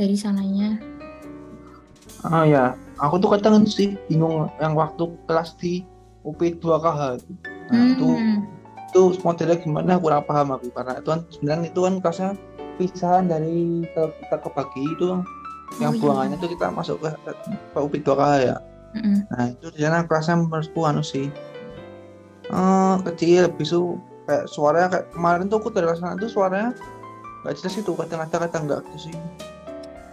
dari 0.00 0.16
sananya? 0.16 0.80
Ah 2.24 2.48
ya, 2.48 2.64
aku 2.98 3.20
tuh 3.20 3.36
kadang 3.36 3.66
sih 3.68 3.98
bingung 4.08 4.48
yang 4.62 4.72
waktu 4.78 5.10
kelas 5.28 5.58
di 5.60 5.84
UP 6.24 6.38
2KH 6.38 7.20
itu. 7.20 7.32
Nah, 7.68 7.84
itu 7.92 8.08
Hmm. 8.08 8.38
itu 8.88 9.00
modelnya 9.20 9.56
gimana 9.56 9.96
kurang 9.96 10.24
paham 10.24 10.52
aku 10.52 10.68
karena 10.70 10.98
itu 10.98 11.08
kan 11.08 11.20
sebenarnya 11.30 11.66
itu 11.66 11.80
kan 11.80 11.94
kelasnya 11.98 12.30
pisahan 12.76 13.24
dari 13.24 13.56
ke- 13.88 14.14
kita 14.20 14.36
kebagi 14.38 14.82
itu 14.90 15.06
yang 15.78 15.92
Oh, 15.92 15.96
iya. 15.96 16.00
buangannya 16.02 16.36
tuh 16.36 16.50
kita 16.50 16.66
masuk 16.68 16.96
ke, 17.00 17.08
ke 17.72 17.78
UP 17.78 17.94
2KH 17.96 18.32
ya. 18.42 18.56
Mm-mm. 18.92 19.24
Nah 19.28 19.44
itu 19.48 19.66
di 19.72 19.80
sana 19.80 20.04
kelasnya 20.04 20.36
menurutku 20.38 20.80
anu 20.82 21.00
sih 21.00 21.32
eh 22.44 22.94
kecil 23.02 23.48
bisu 23.50 23.96
kayak 24.22 24.44
suaranya 24.46 24.88
kayak 24.90 25.06
kemarin 25.10 25.48
tuh 25.48 25.56
aku 25.56 25.72
dari 25.72 25.88
sana 25.96 26.14
tuh 26.14 26.28
suaranya 26.28 26.76
nggak 27.42 27.54
jelas 27.56 27.74
itu 27.74 27.90
kadang-kadang 27.90 28.40
kadang 28.46 28.62
nggak 28.68 28.80
gitu 28.86 29.08
sih. 29.08 29.14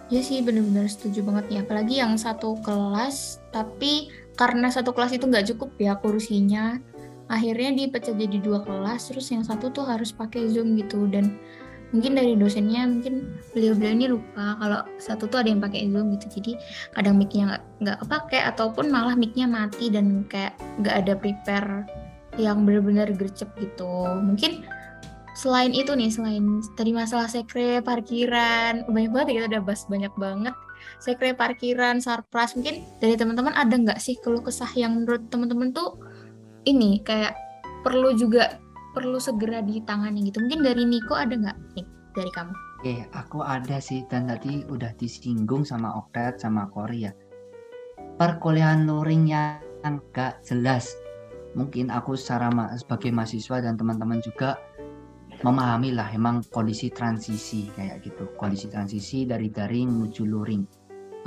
Ya 0.10 0.22
sih 0.24 0.42
bener-bener 0.42 0.88
setuju 0.88 1.22
banget 1.22 1.46
nih 1.52 1.60
apalagi 1.62 2.00
yang 2.00 2.16
satu 2.16 2.58
kelas 2.64 3.44
tapi 3.52 4.08
karena 4.34 4.72
satu 4.72 4.90
kelas 4.90 5.14
itu 5.14 5.28
nggak 5.28 5.52
cukup 5.54 5.70
ya 5.78 5.94
kursinya 5.94 6.80
akhirnya 7.30 7.72
dipecah 7.78 8.18
jadi 8.18 8.38
dua 8.42 8.66
kelas 8.66 9.14
terus 9.14 9.30
yang 9.30 9.46
satu 9.46 9.70
tuh 9.70 9.86
harus 9.86 10.10
pakai 10.10 10.50
zoom 10.50 10.74
gitu. 10.76 11.06
Dan 11.06 11.38
mungkin 11.94 12.18
dari 12.18 12.38
dosennya 12.38 12.86
mungkin 12.86 13.34
beliau-beliau 13.54 13.94
ini 13.94 14.06
lupa 14.10 14.58
kalau 14.62 14.82
satu 15.02 15.26
tuh 15.26 15.46
ada 15.46 15.50
yang 15.54 15.62
pakai 15.62 15.90
zoom 15.90 16.14
gitu. 16.18 16.42
Jadi 16.42 16.52
kadang 16.98 17.16
micnya 17.22 17.44
nggak 17.56 17.64
nggak 17.86 17.98
kepake 18.06 18.40
ataupun 18.42 18.86
malah 18.90 19.14
micnya 19.14 19.46
mati 19.46 19.94
dan 19.94 20.26
kayak 20.28 20.58
nggak 20.82 20.96
ada 21.06 21.14
prepare 21.18 21.86
yang 22.38 22.66
benar-benar 22.66 23.10
gercep 23.14 23.50
gitu. 23.62 23.90
Mungkin 24.20 24.66
selain 25.38 25.72
itu 25.72 25.94
nih 25.96 26.12
selain 26.12 26.60
tadi 26.76 26.92
masalah 26.92 27.30
sekre 27.32 27.80
parkiran 27.80 28.84
banyak 28.90 29.12
banget 29.14 29.28
ya 29.30 29.34
kita 29.40 29.48
udah 29.56 29.64
bahas 29.64 29.84
banyak 29.86 30.14
banget. 30.18 30.56
Sekre 31.00 31.36
parkiran 31.36 32.00
sarpras 32.00 32.56
mungkin 32.56 32.84
dari 33.04 33.16
teman-teman 33.20 33.52
ada 33.56 33.76
nggak 33.76 34.00
sih 34.00 34.16
keluh 34.20 34.44
kesah 34.44 34.72
yang 34.76 34.96
menurut 34.96 35.28
teman-teman 35.28 35.72
tuh 35.76 36.00
ini 36.68 37.00
kayak 37.06 37.36
perlu 37.84 38.16
juga 38.18 38.60
perlu 38.92 39.22
segera 39.22 39.64
ditangani 39.64 40.28
gitu 40.28 40.44
mungkin 40.44 40.66
dari 40.66 40.84
Niko 40.84 41.16
ada 41.16 41.36
nggak 41.38 41.58
nih 41.78 41.86
dari 42.18 42.32
kamu 42.34 42.54
Oke, 42.80 43.04
aku 43.12 43.44
ada 43.44 43.84
sih 43.84 44.08
dan 44.08 44.32
tadi 44.32 44.64
udah 44.64 44.96
disinggung 44.96 45.68
sama 45.68 46.00
Oktet 46.00 46.40
sama 46.40 46.64
Kori 46.72 47.04
ya. 47.04 47.12
Perkuliahan 48.16 48.88
luring 48.88 49.28
yang 49.28 50.00
gak 50.16 50.40
jelas. 50.48 50.96
Mungkin 51.60 51.92
aku 51.92 52.16
secara 52.16 52.48
ma- 52.48 52.72
sebagai 52.80 53.12
mahasiswa 53.12 53.60
dan 53.60 53.76
teman-teman 53.76 54.24
juga 54.24 54.64
memahami 55.44 55.92
lah 55.92 56.08
emang 56.16 56.40
kondisi 56.48 56.88
transisi 56.88 57.68
kayak 57.76 58.00
gitu. 58.00 58.32
Kondisi 58.40 58.72
transisi 58.72 59.28
dari 59.28 59.52
daring 59.52 60.00
menuju 60.00 60.24
luring. 60.24 60.64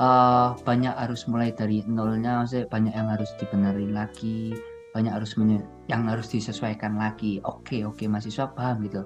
Eh 0.00 0.48
banyak 0.56 0.96
harus 0.96 1.28
mulai 1.28 1.52
dari 1.52 1.84
nolnya, 1.84 2.48
banyak 2.48 2.96
yang 2.96 3.12
harus 3.12 3.28
dibenerin 3.36 3.92
lagi, 3.92 4.56
banyak 4.92 5.12
harus 5.12 5.34
menye- 5.40 5.66
yang 5.88 6.06
harus 6.06 6.28
disesuaikan 6.28 7.00
lagi. 7.00 7.40
Oke, 7.44 7.84
oke 7.84 8.04
mahasiswa 8.06 8.52
paham 8.52 8.84
gitu. 8.86 9.02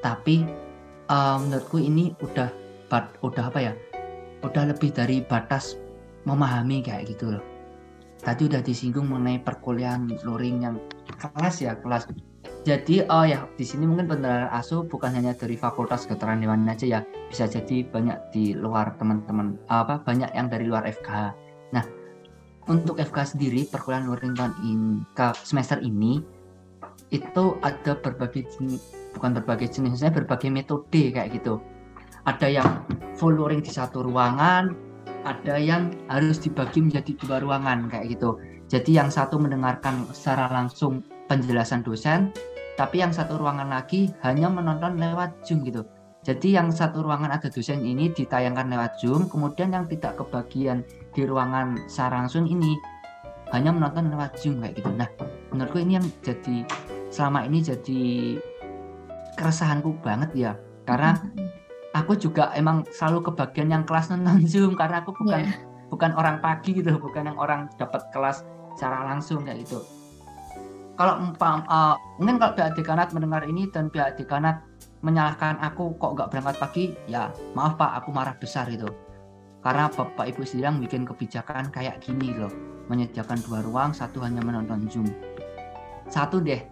Tapi 0.00 0.48
eh, 1.08 1.36
menurutku 1.40 1.78
ini 1.80 2.12
udah 2.20 2.48
bat, 2.88 3.16
udah 3.20 3.52
apa 3.52 3.60
ya 3.60 3.72
udah 4.42 4.70
lebih 4.70 4.94
dari 4.94 5.18
batas 5.20 5.74
memahami 6.22 6.80
kayak 6.80 7.10
gitu 7.10 7.34
loh 7.34 7.44
tadi 8.22 8.50
udah 8.50 8.62
disinggung 8.62 9.06
mengenai 9.06 9.42
perkuliahan 9.42 10.10
luring 10.26 10.66
yang 10.66 10.76
kelas 11.18 11.62
ya 11.62 11.78
kelas. 11.78 12.10
Jadi 12.66 13.06
oh 13.06 13.24
ya 13.24 13.46
di 13.54 13.64
sini 13.64 13.86
mungkin 13.86 14.10
benar 14.10 14.50
asu 14.52 14.84
bukan 14.84 15.14
hanya 15.14 15.32
dari 15.32 15.54
Fakultas 15.54 16.04
Kedokteran 16.04 16.42
aja 16.68 16.84
ya, 16.84 17.00
bisa 17.30 17.48
jadi 17.48 17.86
banyak 17.86 18.34
di 18.34 18.52
luar 18.52 18.98
teman-teman 18.98 19.56
apa 19.70 20.02
banyak 20.02 20.28
yang 20.34 20.50
dari 20.50 20.66
luar 20.66 20.84
FK. 20.84 21.32
Untuk 22.68 23.00
FK 23.00 23.36
sendiri 23.36 23.64
perkuliahan 23.64 24.12
luring 24.12 24.36
tahun 24.36 24.52
ini 24.60 25.00
semester 25.40 25.80
ini 25.80 26.20
itu 27.08 27.44
ada 27.64 27.96
berbagai 27.96 28.44
jenis 28.44 28.92
bukan 29.16 29.40
berbagai 29.40 29.72
jenisnya 29.72 30.12
berbagai 30.12 30.52
metode 30.52 31.08
kayak 31.08 31.32
gitu. 31.32 31.64
Ada 32.28 32.60
yang 32.60 32.84
full 33.16 33.40
luring 33.40 33.64
di 33.64 33.72
satu 33.72 34.04
ruangan 34.04 34.76
ada 35.24 35.56
yang 35.56 35.96
harus 36.12 36.36
dibagi 36.44 36.84
menjadi 36.84 37.16
dua 37.16 37.40
ruangan 37.40 37.88
kayak 37.88 38.12
gitu. 38.20 38.36
Jadi 38.68 39.00
yang 39.00 39.08
satu 39.08 39.40
mendengarkan 39.40 40.04
secara 40.12 40.52
langsung 40.52 41.00
penjelasan 41.24 41.80
dosen 41.80 42.36
tapi 42.76 43.00
yang 43.00 43.16
satu 43.16 43.40
ruangan 43.40 43.72
lagi 43.72 44.12
hanya 44.20 44.52
menonton 44.52 45.00
lewat 45.00 45.40
zoom 45.40 45.64
gitu. 45.64 45.88
Jadi 46.20 46.52
yang 46.52 46.68
satu 46.68 47.00
ruangan 47.00 47.32
ada 47.32 47.48
dosen 47.48 47.80
ini 47.80 48.12
ditayangkan 48.12 48.68
lewat 48.68 49.00
zoom 49.00 49.24
kemudian 49.32 49.72
yang 49.72 49.88
tidak 49.88 50.20
kebagian 50.20 50.84
di 51.18 51.26
ruangan 51.26 51.90
secara 51.90 52.22
langsung 52.22 52.46
ini 52.46 52.78
hanya 53.50 53.74
menonton 53.74 54.14
lewat 54.14 54.38
zoom 54.38 54.62
kayak 54.62 54.78
gitu. 54.78 54.94
Nah 54.94 55.10
menurutku 55.50 55.82
ini 55.82 55.98
yang 55.98 56.06
jadi 56.22 56.62
selama 57.10 57.42
ini 57.42 57.58
jadi 57.58 58.02
keresahanku 59.34 59.98
banget 59.98 60.30
ya. 60.38 60.52
Karena 60.86 61.18
aku 61.90 62.14
juga 62.14 62.54
emang 62.54 62.86
selalu 62.94 63.34
kebagian 63.34 63.74
yang 63.74 63.82
kelas 63.82 64.14
nonton 64.14 64.46
zoom 64.52 64.78
karena 64.78 65.02
aku 65.02 65.10
bukan 65.18 65.42
Iya. 65.42 65.58
bukan 65.90 66.14
orang 66.14 66.38
pagi 66.38 66.70
gitu 66.78 66.94
bukan 67.02 67.34
yang 67.34 67.38
orang 67.42 67.66
dapat 67.74 68.06
kelas 68.14 68.46
secara 68.78 69.02
langsung 69.10 69.42
kayak 69.42 69.66
gitu. 69.66 69.82
Kalau 70.94 71.18
eh, 71.18 71.94
mungkin 72.22 72.38
kalau 72.38 72.54
pihak 72.54 72.78
dekanat 72.78 73.10
mendengar 73.10 73.42
ini 73.42 73.66
dan 73.74 73.90
pihak 73.90 74.14
dekanat 74.14 74.62
menyalahkan 75.02 75.58
aku 75.62 75.94
kok 75.98 76.14
nggak 76.18 76.28
berangkat 76.30 76.56
pagi 76.58 76.84
ya 77.06 77.30
maaf 77.54 77.78
pak 77.78 78.02
aku 78.02 78.10
marah 78.10 78.34
besar 78.34 78.66
gitu 78.66 78.90
karena 79.58 79.90
bapak 79.90 80.30
ibu 80.30 80.46
sedang 80.46 80.78
bikin 80.78 81.02
kebijakan 81.02 81.74
kayak 81.74 81.98
gini 81.98 82.34
loh. 82.34 82.52
Menyediakan 82.88 83.42
dua 83.44 83.60
ruang 83.66 83.90
satu 83.92 84.22
hanya 84.24 84.40
menonton 84.40 84.88
zoom. 84.88 85.08
Satu 86.08 86.40
deh 86.40 86.62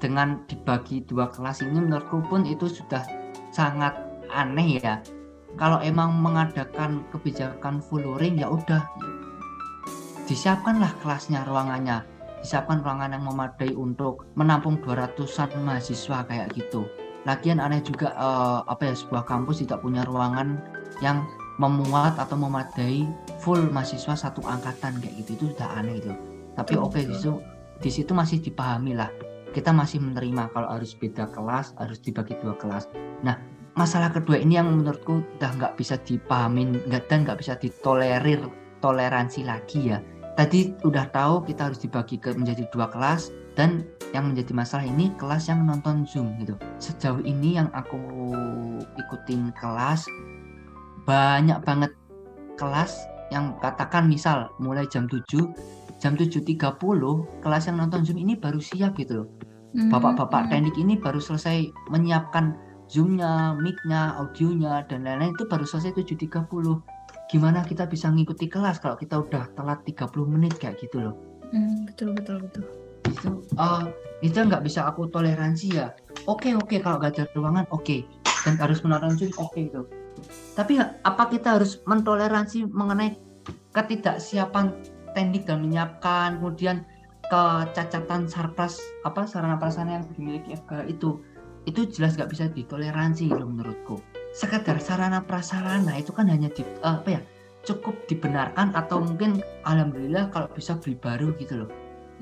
dengan 0.00 0.44
dibagi 0.48 1.04
dua 1.04 1.28
kelas 1.28 1.60
ini 1.64 1.84
menurutku 1.84 2.24
pun 2.28 2.48
itu 2.48 2.70
sudah 2.70 3.04
sangat 3.52 3.92
aneh 4.32 4.80
ya. 4.80 5.02
Kalau 5.56 5.80
emang 5.80 6.12
mengadakan 6.20 7.04
kebijakan 7.12 7.80
full 7.80 8.04
ya 8.20 8.48
udah. 8.48 8.84
Disiapkanlah 10.28 10.92
kelasnya 11.00 11.46
ruangannya. 11.48 12.04
Disiapkan 12.44 12.84
ruangan 12.84 13.16
yang 13.16 13.24
memadai 13.24 13.72
untuk 13.72 14.28
menampung 14.36 14.78
200-an 14.84 15.50
mahasiswa 15.64 16.28
kayak 16.28 16.52
gitu. 16.52 16.84
Lagian 17.24 17.58
aneh 17.58 17.82
juga 17.82 18.12
eh, 18.14 18.60
apa 18.68 18.92
ya 18.92 18.94
sebuah 18.94 19.24
kampus 19.26 19.66
tidak 19.66 19.82
punya 19.82 20.06
ruangan 20.06 20.60
yang 21.02 21.26
memuat 21.56 22.20
atau 22.20 22.36
memadai 22.36 23.08
full 23.40 23.60
mahasiswa 23.72 24.14
satu 24.16 24.44
angkatan 24.44 25.00
kayak 25.00 25.14
gitu. 25.24 25.30
Itu 25.36 25.44
sudah 25.56 25.70
aneh 25.80 26.00
itu 26.00 26.36
tapi 26.56 26.74
oke 26.80 26.96
situ 26.96 27.36
di 27.76 27.90
situ 27.92 28.16
masih 28.16 28.40
dipahami 28.40 28.96
lah. 28.96 29.12
Kita 29.52 29.72
masih 29.72 30.00
menerima 30.00 30.52
kalau 30.56 30.72
harus 30.72 30.96
beda 30.96 31.28
kelas 31.28 31.76
harus 31.76 32.00
dibagi 32.00 32.32
dua 32.40 32.56
kelas. 32.56 32.88
Nah 33.20 33.36
masalah 33.76 34.08
kedua 34.08 34.40
ini 34.40 34.56
yang 34.56 34.72
menurutku 34.72 35.20
udah 35.36 35.52
nggak 35.60 35.76
bisa 35.76 36.00
dipahamin 36.00 36.80
nggak 36.88 37.04
dan 37.12 37.28
nggak 37.28 37.38
bisa 37.44 37.60
ditolerir 37.60 38.40
toleransi 38.80 39.44
lagi 39.44 39.92
ya. 39.92 40.00
Tadi 40.36 40.76
udah 40.84 41.08
tahu 41.12 41.44
kita 41.48 41.72
harus 41.72 41.80
dibagi 41.80 42.20
ke 42.20 42.32
menjadi 42.36 42.68
dua 42.72 42.88
kelas 42.92 43.32
dan 43.56 43.88
yang 44.12 44.32
menjadi 44.32 44.52
masalah 44.52 44.84
ini 44.84 45.12
kelas 45.16 45.48
yang 45.48 45.64
nonton 45.64 46.04
zoom 46.04 46.36
gitu. 46.40 46.56
Sejauh 46.80 47.24
ini 47.24 47.56
yang 47.56 47.72
aku 47.72 47.96
ikutin 48.96 49.52
kelas 49.56 50.04
banyak 51.06 51.62
banget 51.62 51.94
kelas 52.58 53.06
yang 53.30 53.54
katakan 53.62 54.10
misal 54.10 54.50
mulai 54.58 54.86
jam 54.90 55.06
7 55.06 55.22
jam 55.96 56.12
7.30 56.12 56.60
kelas 57.40 57.62
yang 57.66 57.76
nonton 57.80 58.04
zoom 58.04 58.20
ini 58.20 58.36
baru 58.36 58.60
siap 58.60 59.00
gitu 59.00 59.24
loh. 59.24 59.28
Hmm. 59.76 59.92
bapak-bapak 59.92 60.48
teknik 60.48 60.76
ini 60.80 60.96
baru 60.96 61.20
selesai 61.20 61.68
menyiapkan 61.92 62.56
zoomnya, 62.88 63.52
mic-nya, 63.60 64.16
audionya 64.16 64.86
dan 64.88 65.04
lain-lain 65.04 65.36
itu 65.36 65.44
baru 65.44 65.68
selesai 65.68 65.92
7.30 66.00 66.46
gimana 67.26 67.66
kita 67.66 67.84
bisa 67.90 68.06
ngikuti 68.06 68.46
kelas 68.46 68.78
kalau 68.78 68.94
kita 68.94 69.18
udah 69.18 69.50
telat 69.58 69.82
30 69.82 70.06
menit 70.30 70.54
kayak 70.56 70.78
gitu 70.78 71.02
loh? 71.10 71.14
Hmm, 71.50 71.84
betul 71.90 72.14
betul 72.14 72.36
betul. 72.46 72.64
itu 73.06 73.30
eh, 73.58 73.82
itu 74.22 74.38
nggak 74.38 74.62
bisa 74.64 74.86
aku 74.86 75.10
toleransi 75.10 75.68
ya. 75.74 75.92
Oke 76.30 76.54
oke 76.54 76.78
kalau 76.82 77.02
nggak 77.02 77.18
ada 77.18 77.24
ruangan 77.34 77.66
oke. 77.74 78.06
Dan 78.46 78.54
harus 78.62 78.78
menonton 78.86 79.18
zoom 79.18 79.34
oke 79.42 79.58
itu 79.58 79.82
tapi 80.56 80.80
apa 80.80 81.22
kita 81.28 81.60
harus 81.60 81.80
mentoleransi 81.84 82.68
mengenai 82.70 83.16
ketidaksiapan 83.76 84.72
teknik 85.12 85.48
dan 85.48 85.64
menyiapkan 85.64 86.40
kemudian 86.40 86.84
kecacatan 87.26 88.30
sarpras 88.30 88.78
apa 89.02 89.26
sarana 89.26 89.58
prasarana 89.58 89.98
yang 89.98 90.06
dimiliki 90.14 90.54
FK 90.54 90.86
itu 90.86 91.18
itu 91.66 91.82
jelas 91.90 92.14
nggak 92.14 92.30
bisa 92.30 92.46
ditoleransi 92.46 93.26
loh 93.34 93.50
menurutku. 93.50 93.98
Sekadar 94.30 94.78
sarana 94.78 95.26
prasarana 95.26 95.98
itu 95.98 96.14
kan 96.14 96.30
hanya 96.30 96.46
di 96.54 96.62
eh, 96.62 96.78
apa 96.86 97.18
ya 97.18 97.20
cukup 97.66 98.06
dibenarkan 98.06 98.70
atau 98.78 99.02
mungkin 99.02 99.42
alhamdulillah 99.66 100.30
kalau 100.30 100.46
bisa 100.54 100.78
beli 100.78 100.94
baru 100.94 101.34
gitu 101.42 101.66
loh. 101.66 101.70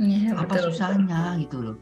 Iya, 0.00 0.32
apa 0.34 0.56
betul, 0.56 0.72
susahnya 0.72 1.36
gitu 1.44 1.60
loh. 1.60 1.76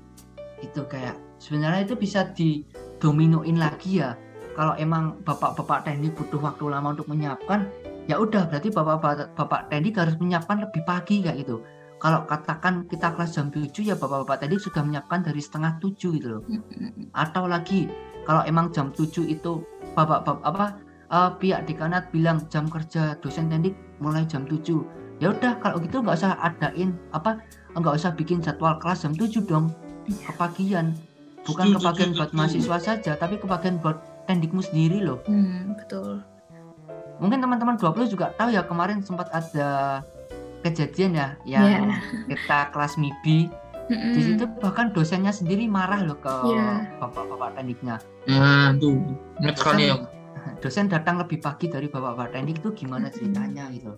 Itu 0.58 0.90
kayak 0.90 1.14
sebenarnya 1.38 1.86
itu 1.86 1.94
bisa 1.94 2.34
didominoin 2.34 3.62
lagi 3.62 4.02
ya 4.02 4.18
kalau 4.52 4.76
emang 4.76 5.16
bapak-bapak 5.24 5.88
teknik 5.88 6.12
butuh 6.12 6.40
waktu 6.40 6.64
lama 6.68 6.92
untuk 6.92 7.08
menyiapkan 7.08 7.68
ya 8.10 8.18
udah 8.18 8.50
berarti 8.50 8.68
bapak-bapak 8.68 9.32
bapak 9.38 9.70
teknik 9.72 9.96
harus 9.96 10.16
menyiapkan 10.18 10.60
lebih 10.60 10.82
pagi 10.84 11.22
kayak 11.24 11.46
gitu. 11.46 11.62
Kalau 12.02 12.26
katakan 12.26 12.90
kita 12.90 13.14
kelas 13.14 13.30
jam 13.38 13.46
7 13.54 13.70
ya 13.86 13.94
bapak-bapak 13.94 14.42
teknik 14.42 14.58
sudah 14.58 14.82
menyiapkan 14.82 15.22
dari 15.22 15.38
setengah 15.38 15.78
7 15.78 16.18
gitu 16.18 16.28
loh. 16.38 16.42
Atau 17.14 17.46
lagi 17.46 17.86
kalau 18.26 18.42
emang 18.42 18.74
jam 18.74 18.90
7 18.90 19.22
itu 19.30 19.62
bapak, 19.94 20.26
bapak 20.26 20.42
apa 20.42 20.66
eh, 21.14 21.30
pihak 21.38 21.70
dekanat 21.70 22.10
bilang 22.10 22.42
jam 22.50 22.66
kerja 22.66 23.14
dosen 23.22 23.46
teknik 23.46 23.78
mulai 24.02 24.26
jam 24.26 24.42
7 24.44 24.58
ya 25.22 25.30
udah 25.30 25.62
kalau 25.62 25.78
gitu 25.78 26.02
nggak 26.02 26.18
usah 26.18 26.34
adain 26.42 26.98
apa 27.14 27.38
nggak 27.78 27.94
usah 27.94 28.10
bikin 28.10 28.42
jadwal 28.42 28.74
kelas 28.82 29.06
jam 29.06 29.14
7 29.14 29.46
dong. 29.46 29.70
Iya. 30.02 30.34
kepagian. 30.34 30.86
Bukan 31.42 31.74
Setuju, 31.74 31.78
kebagian 31.82 32.10
buat 32.14 32.30
mahasiswa 32.34 32.78
saja 32.78 33.12
tapi 33.18 33.34
kebagian 33.38 33.82
buat 33.82 33.98
teknikmu 34.24 34.60
sendiri 34.60 35.00
loh 35.00 35.18
Hmm, 35.24 35.74
betul. 35.74 36.22
mungkin 37.16 37.38
teman-teman 37.38 37.76
20 37.76 38.06
juga 38.08 38.34
tahu 38.34 38.50
ya 38.50 38.62
kemarin 38.62 38.98
sempat 38.98 39.30
ada 39.30 40.02
kejadian 40.60 41.12
ya 41.12 41.28
yang 41.44 41.64
Iya. 41.88 41.98
kita 42.28 42.58
kelas 42.70 42.94
MIBI 42.96 43.50
Mm-mm. 43.84 44.14
di 44.14 44.20
situ 44.22 44.44
bahkan 44.58 44.90
dosennya 44.90 45.30
sendiri 45.30 45.66
marah 45.66 46.02
loh 46.02 46.16
ke 46.16 46.30
Iya. 46.48 46.98
bapak-bapak 46.98 47.56
tekniknya 47.56 47.96
Nah, 48.24 48.70
tuh. 48.76 49.02
Ingat 49.38 49.56
sekali 49.56 49.90
ya. 49.90 49.96
dosen 50.62 50.86
datang 50.86 51.18
lebih 51.18 51.38
pagi 51.38 51.66
dari 51.66 51.86
bapak-bapak 51.86 52.30
teknik 52.32 52.58
itu 52.58 52.70
gimana 52.76 53.06
ceritanya 53.08 53.66
gitu 53.70 53.94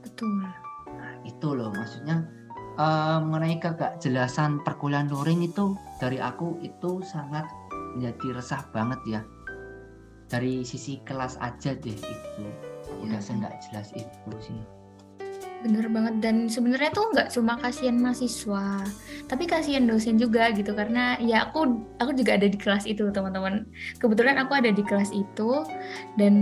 Betul. 0.00 0.44
Nah, 0.86 1.14
itu 1.22 1.48
loh 1.50 1.68
maksudnya 1.70 2.24
eh, 2.74 3.18
mengenai 3.20 3.56
kegakjelasan 3.56 4.60
perkuliahan 4.60 5.06
luring 5.06 5.40
itu 5.42 5.72
dari 5.96 6.18
aku 6.18 6.58
itu 6.60 7.00
sangat 7.00 7.44
menjadi 7.94 8.38
resah 8.38 8.62
banget 8.74 9.00
ya. 9.06 9.20
Dari 10.28 10.66
sisi 10.66 10.98
kelas 11.06 11.38
aja 11.38 11.76
deh 11.78 11.94
itu. 11.94 12.44
Udah 13.00 13.20
Ya. 13.20 13.32
nggak 13.38 13.54
jelas 13.68 13.88
itu 13.96 14.30
sih. 14.42 14.60
Bener 15.64 15.88
banget. 15.88 16.20
Dan 16.20 16.50
sebenarnya 16.52 16.92
tuh 16.92 17.08
nggak 17.14 17.32
cuma 17.32 17.56
kasihan 17.56 17.96
mahasiswa, 17.96 18.84
tapi 19.30 19.48
kasihan 19.48 19.88
dosen 19.88 20.20
juga 20.20 20.52
gitu. 20.52 20.76
Karena 20.76 21.16
ya 21.22 21.48
aku 21.48 21.80
aku 22.02 22.12
juga 22.12 22.36
ada 22.36 22.50
di 22.50 22.58
kelas 22.60 22.84
itu 22.84 23.08
teman-teman. 23.08 23.64
Kebetulan 23.96 24.36
aku 24.36 24.52
ada 24.52 24.68
di 24.68 24.84
kelas 24.84 25.08
itu. 25.16 25.64
Dan 26.20 26.34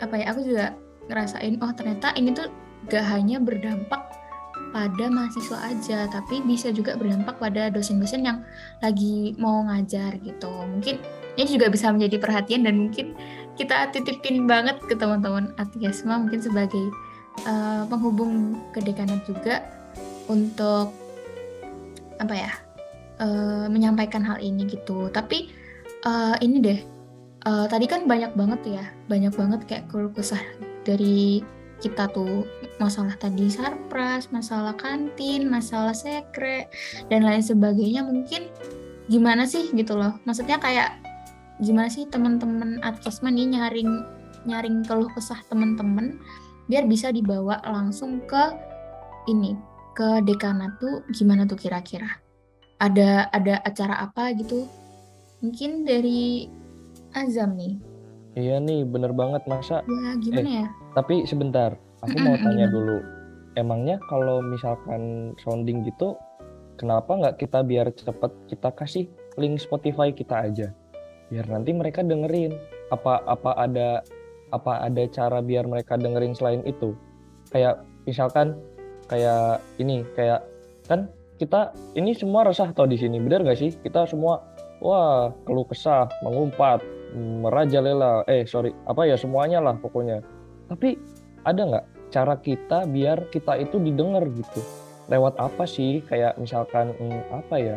apa 0.00 0.16
ya 0.16 0.32
aku 0.32 0.40
juga 0.48 0.72
ngerasain 1.06 1.60
oh 1.62 1.70
ternyata 1.76 2.10
ini 2.18 2.34
tuh 2.34 2.50
gak 2.90 3.02
hanya 3.02 3.42
berdampak 3.42 4.05
pada 4.76 5.08
mahasiswa 5.08 5.56
aja, 5.72 6.04
tapi 6.12 6.44
bisa 6.44 6.68
juga 6.68 7.00
berdampak 7.00 7.40
pada 7.40 7.72
dosen-dosen 7.72 8.28
yang 8.28 8.44
lagi 8.84 9.32
mau 9.40 9.64
ngajar 9.64 10.20
gitu. 10.20 10.52
Mungkin 10.52 11.00
ini 11.40 11.48
juga 11.48 11.72
bisa 11.72 11.88
menjadi 11.88 12.20
perhatian 12.20 12.68
dan 12.68 12.76
mungkin 12.76 13.16
kita 13.56 13.88
titipin 13.96 14.44
banget 14.44 14.76
ke 14.84 14.92
teman-teman 14.92 15.56
Atiasma 15.56 16.20
mungkin 16.20 16.44
sebagai 16.44 16.92
eh, 17.48 17.82
penghubung 17.88 18.60
ke 18.76 18.84
dekanat 18.84 19.24
juga 19.24 19.64
untuk 20.28 20.92
apa 22.20 22.34
ya 22.36 22.52
eh, 23.20 23.66
menyampaikan 23.72 24.20
hal 24.24 24.40
ini 24.44 24.68
gitu 24.68 25.08
tapi 25.08 25.48
eh, 26.04 26.36
ini 26.44 26.56
deh 26.60 26.80
eh, 27.48 27.66
tadi 27.68 27.88
kan 27.88 28.04
banyak 28.04 28.36
banget 28.36 28.60
ya 28.80 28.84
banyak 29.08 29.32
banget 29.32 29.60
kayak 29.64 29.84
keluh 29.88 30.12
kesah 30.12 30.40
dari 30.84 31.40
kita 31.80 32.08
tuh 32.08 32.48
masalah 32.80 33.12
tadi 33.20 33.52
sarpras, 33.52 34.32
masalah 34.32 34.72
kantin, 34.76 35.48
masalah 35.48 35.92
sekre 35.92 36.68
dan 37.12 37.24
lain 37.24 37.44
sebagainya 37.44 38.04
mungkin 38.04 38.48
gimana 39.12 39.44
sih 39.44 39.68
gitu 39.76 39.94
loh. 39.96 40.16
Maksudnya 40.24 40.56
kayak 40.56 40.96
gimana 41.60 41.88
sih 41.88 42.08
teman-teman 42.08 42.80
adkesma 42.84 43.32
nih 43.32 43.48
nyaring 43.56 44.04
nyaring 44.46 44.86
keluh 44.86 45.10
kesah 45.12 45.40
teman-teman 45.50 46.20
biar 46.70 46.86
bisa 46.86 47.10
dibawa 47.10 47.60
langsung 47.64 48.22
ke 48.24 48.54
ini 49.26 49.56
ke 49.96 50.22
dekanat 50.22 50.76
tuh 50.78 51.02
gimana 51.12 51.48
tuh 51.48 51.56
kira-kira? 51.56 52.20
Ada 52.76 53.32
ada 53.32 53.60
acara 53.64 54.04
apa 54.04 54.32
gitu? 54.36 54.68
Mungkin 55.40 55.88
dari 55.88 56.48
Azam 57.16 57.56
nih. 57.56 57.80
Iya 58.36 58.60
nih, 58.60 58.84
bener 58.84 59.16
banget 59.16 59.48
masa. 59.48 59.80
Ya 59.88 60.12
gimana 60.20 60.50
ya? 60.64 60.68
Tapi 60.96 61.28
sebentar, 61.28 61.76
aku 62.00 62.16
mau 62.24 62.40
tanya 62.40 62.72
dulu. 62.72 63.04
Emangnya 63.52 64.00
kalau 64.08 64.40
misalkan 64.40 65.36
sounding 65.44 65.84
gitu, 65.84 66.16
kenapa 66.80 67.12
nggak 67.20 67.36
kita 67.36 67.60
biar 67.60 67.92
cepet 67.92 68.32
kita 68.48 68.72
kasih 68.72 69.04
link 69.36 69.60
Spotify 69.60 70.08
kita 70.08 70.48
aja, 70.48 70.72
biar 71.28 71.44
nanti 71.52 71.76
mereka 71.76 72.00
dengerin. 72.00 72.56
Apa 72.88 73.20
apa 73.28 73.52
ada 73.60 74.00
apa 74.56 74.88
ada 74.88 75.04
cara 75.12 75.44
biar 75.44 75.68
mereka 75.68 76.00
dengerin 76.00 76.32
selain 76.32 76.64
itu? 76.64 76.96
Kayak 77.52 77.84
misalkan 78.08 78.56
kayak 79.12 79.60
ini 79.76 80.00
kayak 80.16 80.48
kan 80.88 81.12
kita 81.36 81.76
ini 81.92 82.16
semua 82.16 82.48
resah 82.48 82.72
tau 82.72 82.88
di 82.88 82.96
sini, 82.96 83.20
bener 83.20 83.44
gak 83.44 83.60
sih? 83.60 83.68
Kita 83.76 84.08
semua 84.08 84.40
wah 84.80 85.28
keluh 85.44 85.68
kesah, 85.68 86.08
mengumpat, 86.24 86.80
merajalela, 87.16 88.24
eh 88.32 88.48
sorry 88.48 88.72
apa 88.88 89.04
ya 89.04 89.20
semuanya 89.20 89.60
lah 89.60 89.76
pokoknya. 89.76 90.24
Tapi 90.66 90.98
ada 91.46 91.62
nggak 91.62 91.86
cara 92.10 92.34
kita 92.38 92.86
biar 92.90 93.30
kita 93.30 93.58
itu 93.58 93.78
didengar 93.78 94.26
gitu? 94.30 94.60
Lewat 95.06 95.38
apa 95.38 95.64
sih? 95.66 96.02
Kayak 96.06 96.38
misalkan 96.38 96.94
hmm, 96.98 97.22
apa 97.30 97.56
ya? 97.58 97.76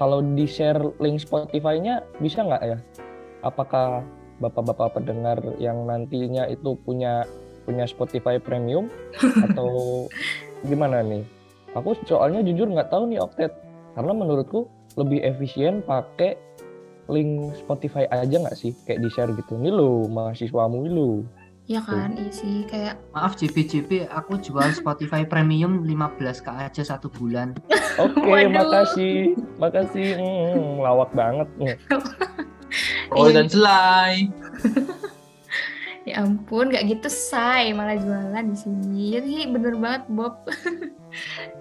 Kalau 0.00 0.24
di 0.24 0.48
share 0.48 0.80
link 0.98 1.22
Spotify-nya 1.22 2.02
bisa 2.18 2.42
nggak 2.42 2.62
ya? 2.64 2.78
Apakah 3.44 4.02
bapak-bapak 4.42 4.98
pendengar 4.98 5.38
yang 5.62 5.86
nantinya 5.86 6.48
itu 6.50 6.74
punya 6.82 7.22
punya 7.64 7.88
Spotify 7.88 8.40
Premium 8.40 8.88
atau 9.50 10.04
gimana 10.64 11.04
nih? 11.04 11.22
Aku 11.76 11.94
soalnya 12.06 12.40
jujur 12.40 12.70
nggak 12.70 12.88
tahu 12.88 13.12
nih 13.12 13.20
Oktet. 13.20 13.52
Karena 13.94 14.10
menurutku 14.10 14.66
lebih 14.98 15.22
efisien 15.22 15.82
pakai 15.82 16.38
link 17.10 17.52
Spotify 17.60 18.08
aja 18.08 18.40
nggak 18.40 18.56
sih 18.56 18.72
kayak 18.88 19.04
di 19.04 19.08
share 19.12 19.32
gitu 19.36 19.60
nih 19.60 19.72
lo 19.74 20.08
mahasiswamu 20.08 20.88
lo 20.88 21.20
Ya 21.64 21.80
kan, 21.80 22.12
iya 22.12 22.28
sih 22.28 22.68
kayak 22.68 23.00
Maaf 23.16 23.40
JP-JP, 23.40 24.12
aku 24.12 24.36
jual 24.36 24.68
Spotify 24.70 25.24
Premium 25.24 25.80
15k 25.80 26.44
aja 26.68 26.82
satu 26.84 27.08
bulan. 27.08 27.56
oke 28.02 28.20
Waduh. 28.20 28.52
makasih 28.52 29.32
makasih 29.56 30.12
Hmm, 30.14 30.84
lawak 30.84 31.08
banget. 31.16 31.48
Oh 33.16 33.24
Iya. 33.32 33.40
dan 33.40 33.46
selai. 33.48 34.14
ya 36.04 36.20
ampun 36.20 36.68
nggak 36.68 36.84
gitu 36.84 37.08
say 37.08 37.72
malah 37.72 37.96
jualan 37.96 38.44
di 38.44 38.56
sini. 38.60 39.16
Jadi 39.16 39.48
bener 39.48 39.72
banget 39.80 40.04
Bob. 40.12 40.44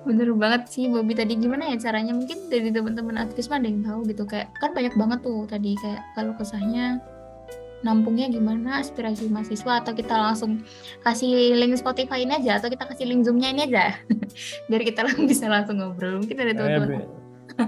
bener 0.03 0.33
banget 0.35 0.67
sih 0.67 0.89
Bobby 0.91 1.15
tadi 1.15 1.39
gimana 1.39 1.71
ya 1.71 1.79
caranya 1.79 2.11
mungkin 2.11 2.51
dari 2.51 2.73
teman-teman 2.73 3.21
aktivis 3.21 3.47
mah 3.47 3.61
ada 3.61 3.69
yang 3.71 3.85
tahu 3.85 3.99
gitu 4.09 4.25
kayak 4.25 4.51
kan 4.59 4.73
banyak 4.75 4.91
banget 4.99 5.19
tuh 5.23 5.45
tadi 5.47 5.77
kayak 5.79 6.01
kalau 6.17 6.33
kesahnya 6.35 6.97
nampungnya 7.83 8.27
gimana 8.27 8.79
aspirasi 8.79 9.27
mahasiswa 9.27 9.77
atau 9.77 9.91
kita 9.91 10.11
langsung 10.11 10.63
kasih 11.01 11.27
link 11.53 11.75
Spotify 11.75 12.23
ini 12.23 12.33
aja 12.33 12.57
atau 12.57 12.67
kita 12.67 12.83
kasih 12.85 13.05
link 13.05 13.21
Zoom-nya 13.21 13.51
ini 13.51 13.61
aja 13.65 13.99
biar 14.67 14.81
kita 14.81 15.03
lang- 15.03 15.23
bisa 15.23 15.45
langsung 15.45 15.77
ngobrol 15.77 16.19
mungkin 16.19 16.35
ada 16.37 16.49
Eh, 16.49 16.55
teman-teman 16.55 17.03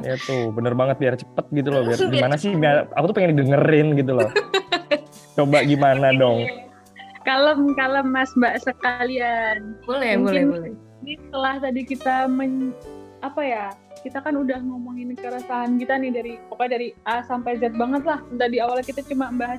ya 0.01 0.15
tuh 0.17 0.49
bener 0.49 0.73
banget 0.73 0.97
biar 0.97 1.13
cepet 1.13 1.45
gitu 1.53 1.69
loh 1.69 1.83
biar 1.83 1.99
Biar 2.01 2.09
gimana 2.09 2.35
sih 2.35 2.51
biar 2.51 2.89
aku 2.89 3.05
tuh 3.05 3.15
pengen 3.15 3.35
didengerin 3.35 3.87
gitu 3.93 4.11
loh 4.13 4.29
coba 5.35 5.61
gimana 5.61 6.09
dong 6.11 6.47
Kalem, 7.21 7.73
kalem 7.73 8.05
Mas 8.07 8.29
Mbak 8.33 8.61
sekalian. 8.61 9.73
boleh 9.81 10.13
Mungkin- 10.15 10.21
boleh 10.21 10.43
boleh 10.45 10.71
Ini 11.01 11.13
setelah 11.19 11.55
tadi 11.57 11.81
kita 11.83 12.15
men, 12.25 12.69
apa 13.19 13.41
ya? 13.41 13.65
Kita 13.97 14.21
kan 14.21 14.33
udah 14.35 14.57
ngomongin 14.59 15.13
keresahan 15.13 15.73
kita 15.75 15.97
nih 15.97 16.11
dari 16.11 16.33
pokoknya 16.43 16.71
dari 16.71 16.87
A 17.03 17.21
sampai 17.21 17.57
Z 17.57 17.73
banget 17.73 18.05
lah. 18.05 18.21
Tadi 18.27 18.57
awalnya 18.57 18.81
kita 18.83 19.01
cuma 19.03 19.29
bahas 19.31 19.57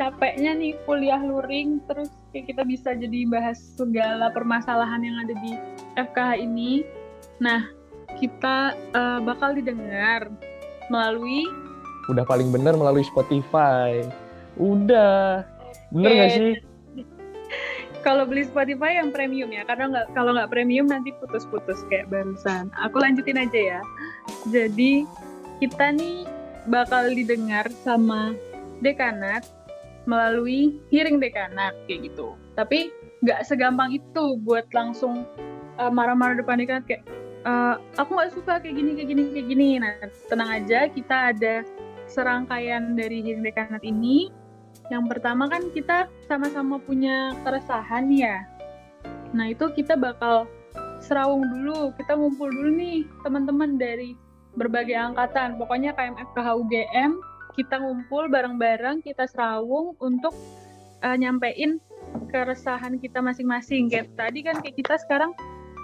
capeknya 0.00 0.56
nih 0.56 0.72
kuliah 0.88 1.20
luring 1.20 1.76
terus 1.84 2.08
kayak 2.32 2.48
kita 2.48 2.62
bisa 2.64 2.96
jadi 2.96 3.28
bahas 3.28 3.60
segala 3.76 4.32
permasalahan 4.32 5.04
yang 5.04 5.16
ada 5.20 5.36
di 5.44 5.52
FKH 6.00 6.40
ini. 6.40 6.88
Nah, 7.36 7.68
kita 8.16 8.72
eh, 8.96 9.20
bakal 9.20 9.52
didengar 9.52 10.32
melalui 10.88 11.44
udah 12.08 12.24
paling 12.24 12.48
bener 12.48 12.72
melalui 12.80 13.04
Spotify. 13.04 14.00
Udah. 14.56 15.44
Bener 15.92 16.10
gak 16.16 16.30
sih? 16.32 16.54
Kalau 18.06 18.24
beli 18.24 18.48
Spotify 18.48 18.96
yang 18.96 19.12
premium 19.12 19.52
ya 19.52 19.60
karena 19.68 19.92
nggak 19.92 20.16
kalau 20.16 20.32
nggak 20.32 20.48
premium 20.48 20.88
nanti 20.88 21.12
putus-putus 21.20 21.84
kayak 21.92 22.08
barusan. 22.08 22.72
Aku 22.88 22.96
lanjutin 22.96 23.36
aja 23.36 23.76
ya. 23.76 23.80
Jadi 24.48 25.04
kita 25.60 25.92
nih 25.92 26.24
bakal 26.64 27.12
didengar 27.12 27.68
sama 27.84 28.32
dekanat 28.80 29.44
melalui 30.10 30.82
hearing 30.90 31.22
dekanat 31.22 31.78
kayak 31.86 32.10
gitu 32.10 32.34
tapi 32.58 32.90
nggak 33.22 33.46
segampang 33.46 33.94
itu 33.94 34.34
buat 34.42 34.66
langsung 34.74 35.22
uh, 35.78 35.92
marah-marah 35.92 36.34
depan 36.42 36.58
dekanat 36.58 36.84
kayak 36.90 37.06
"Eh, 37.40 37.74
aku 37.96 38.20
nggak 38.20 38.32
suka 38.36 38.60
kayak 38.60 38.74
gini 38.76 38.90
kayak 38.98 39.08
gini 39.08 39.22
kayak 39.32 39.46
gini 39.48 39.68
nah 39.80 39.94
tenang 40.28 40.50
aja 40.50 40.90
kita 40.92 41.32
ada 41.32 41.64
serangkaian 42.10 42.98
dari 42.98 43.22
hearing 43.22 43.46
dekanat 43.46 43.80
ini 43.86 44.28
yang 44.90 45.06
pertama 45.06 45.46
kan 45.46 45.70
kita 45.70 46.10
sama-sama 46.26 46.82
punya 46.82 47.38
keresahan 47.46 48.10
ya. 48.10 48.42
Nah 49.30 49.54
itu 49.54 49.70
kita 49.70 49.94
bakal 49.94 50.50
serawung 50.98 51.46
dulu, 51.46 51.94
kita 51.94 52.18
ngumpul 52.18 52.50
dulu 52.50 52.74
nih 52.74 53.06
teman-teman 53.22 53.78
dari 53.78 54.18
berbagai 54.58 54.98
angkatan. 54.98 55.54
Pokoknya 55.62 55.94
KMFKH 55.94 56.48
UGM, 56.58 57.22
kita 57.54 57.80
ngumpul 57.80 58.30
bareng-bareng, 58.30 59.02
kita 59.04 59.26
serawung 59.28 59.94
untuk 59.98 60.34
eh, 61.02 61.16
nyampein 61.16 61.78
keresahan 62.30 62.98
kita 62.98 63.20
masing-masing. 63.22 63.90
Kayak 63.90 64.10
tadi 64.14 64.40
kan 64.46 64.56
kayak 64.62 64.76
kita 64.78 64.94
sekarang 65.02 65.30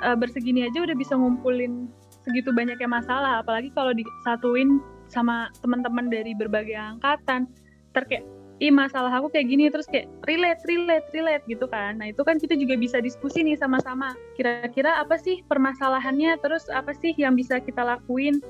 eh, 0.02 0.16
bersegini 0.16 0.66
aja 0.66 0.82
udah 0.82 0.96
bisa 0.96 1.14
ngumpulin 1.14 1.90
segitu 2.26 2.50
banyaknya 2.50 2.90
masalah, 2.90 3.42
apalagi 3.42 3.70
kalau 3.74 3.94
disatuin 3.94 4.82
sama 5.06 5.50
teman-teman 5.62 6.10
dari 6.10 6.34
berbagai 6.34 6.74
angkatan. 6.74 7.46
Terkayak 7.94 8.26
ih 8.56 8.72
masalah 8.72 9.12
aku 9.12 9.28
kayak 9.28 9.52
gini 9.52 9.68
terus 9.68 9.84
kayak 9.84 10.08
relate 10.24 10.64
relate 10.64 11.04
relate 11.12 11.44
gitu 11.44 11.68
kan 11.68 12.00
nah 12.00 12.08
itu 12.08 12.24
kan 12.24 12.40
kita 12.40 12.56
juga 12.56 12.72
bisa 12.80 13.04
diskusi 13.04 13.44
nih 13.44 13.60
sama-sama 13.60 14.16
kira-kira 14.32 14.96
apa 14.96 15.20
sih 15.20 15.44
permasalahannya 15.44 16.40
terus 16.40 16.64
apa 16.72 16.96
sih 16.96 17.12
yang 17.20 17.36
bisa 17.36 17.60
kita 17.60 17.84
lakuin 17.84 18.40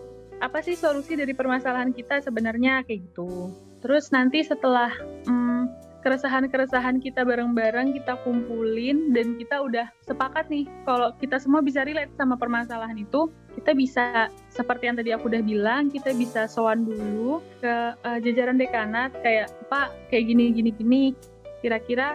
apa 0.40 0.60
sih 0.60 0.76
solusi 0.76 1.16
dari 1.16 1.32
permasalahan 1.32 1.92
kita 1.96 2.20
sebenarnya 2.20 2.84
kayak 2.84 3.08
gitu. 3.12 3.52
Terus 3.80 4.10
nanti 4.12 4.44
setelah 4.44 4.92
hmm, 5.28 5.70
keresahan-keresahan 6.04 7.02
kita 7.02 7.26
bareng-bareng 7.26 7.90
kita 7.96 8.14
kumpulin 8.22 9.10
dan 9.10 9.34
kita 9.40 9.58
udah 9.58 9.86
sepakat 10.06 10.46
nih 10.46 10.68
kalau 10.86 11.10
kita 11.18 11.40
semua 11.42 11.64
bisa 11.64 11.82
relate 11.82 12.14
sama 12.14 12.38
permasalahan 12.38 12.94
itu 12.94 13.26
kita 13.58 13.74
bisa 13.74 14.30
seperti 14.46 14.86
yang 14.86 14.96
tadi 15.00 15.10
aku 15.10 15.26
udah 15.26 15.42
bilang 15.42 15.90
kita 15.90 16.14
bisa 16.14 16.46
sowan 16.46 16.86
dulu 16.86 17.42
ke 17.58 17.74
eh, 17.98 18.18
jajaran 18.22 18.54
dekanat 18.54 19.10
kayak 19.24 19.50
Pak 19.66 19.90
kayak 20.14 20.30
gini 20.30 20.54
gini 20.54 20.70
gini 20.78 21.02
kira-kira 21.58 22.14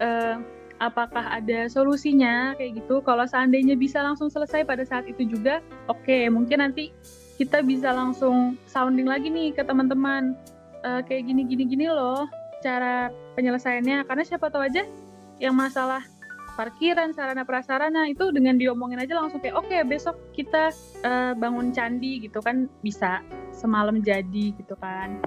eh, 0.00 0.40
apakah 0.80 1.24
ada 1.32 1.68
solusinya? 1.72 2.52
Kayak 2.56 2.84
gitu. 2.84 3.00
Kalau 3.00 3.24
seandainya 3.24 3.76
bisa 3.76 4.04
langsung 4.04 4.28
selesai 4.28 4.64
pada 4.68 4.84
saat 4.84 5.08
itu 5.08 5.24
juga 5.24 5.64
oke 5.88 6.28
mungkin 6.28 6.60
nanti 6.60 6.92
kita 7.36 7.60
bisa 7.60 7.92
langsung 7.92 8.56
sounding 8.64 9.04
lagi 9.06 9.28
nih 9.28 9.52
ke 9.52 9.62
teman-teman. 9.62 10.32
Eh, 10.80 11.00
kayak 11.04 11.22
gini 11.28 11.42
gini 11.44 11.64
gini 11.68 11.86
loh 11.88 12.24
cara 12.64 13.12
penyelesaiannya. 13.36 14.08
Karena 14.08 14.24
siapa 14.24 14.48
tahu 14.48 14.64
aja 14.64 14.82
yang 15.36 15.52
masalah 15.52 16.00
parkiran 16.56 17.12
sarana 17.12 17.44
prasarana 17.44 18.08
itu 18.08 18.32
dengan 18.32 18.56
diomongin 18.56 18.96
aja 18.96 19.12
langsung 19.20 19.44
kayak 19.44 19.60
oke 19.60 19.76
besok 19.84 20.16
kita 20.32 20.72
eh, 21.04 21.32
bangun 21.36 21.70
candi 21.76 22.24
gitu 22.24 22.40
kan. 22.40 22.68
Bisa 22.80 23.20
semalam 23.52 24.00
jadi 24.00 24.56
gitu 24.56 24.72
kan. 24.80 25.20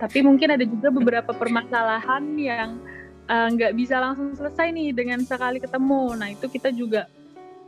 Tapi 0.00 0.24
mungkin 0.24 0.56
ada 0.56 0.64
juga 0.64 0.88
beberapa 0.88 1.36
permasalahan 1.36 2.24
yang 2.40 2.80
eh, 3.28 3.48
nggak 3.52 3.76
bisa 3.76 4.00
langsung 4.00 4.32
selesai 4.32 4.72
nih 4.72 4.96
dengan 4.96 5.20
sekali 5.20 5.60
ketemu. 5.60 6.16
Nah 6.16 6.32
itu 6.32 6.48
kita 6.48 6.72
juga 6.72 7.04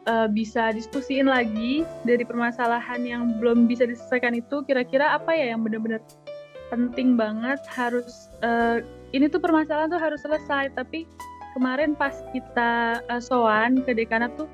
eh, 0.06 0.28
bisa 0.30 0.72
diskusiin 0.74 1.26
lagi 1.28 1.86
dari 2.06 2.22
permasalahan 2.22 3.02
yang 3.02 3.22
belum 3.38 3.66
bisa 3.70 3.86
diselesaikan 3.86 4.38
itu 4.38 4.62
kira-kira 4.66 5.18
apa 5.18 5.34
ya 5.34 5.54
yang 5.54 5.62
benar-benar 5.62 6.02
penting 6.72 7.20
banget 7.20 7.60
harus 7.68 8.32
eh, 8.40 8.80
ini 9.12 9.28
tuh 9.28 9.38
permasalahan 9.38 9.92
tuh 9.92 10.00
harus 10.00 10.20
selesai 10.24 10.72
tapi 10.72 11.04
kemarin 11.52 11.92
pas 11.92 12.24
kita 12.32 13.00
uh, 13.12 13.20
soan 13.20 13.84
ke 13.84 13.92
dekanat 13.92 14.32
tuh 14.40 14.48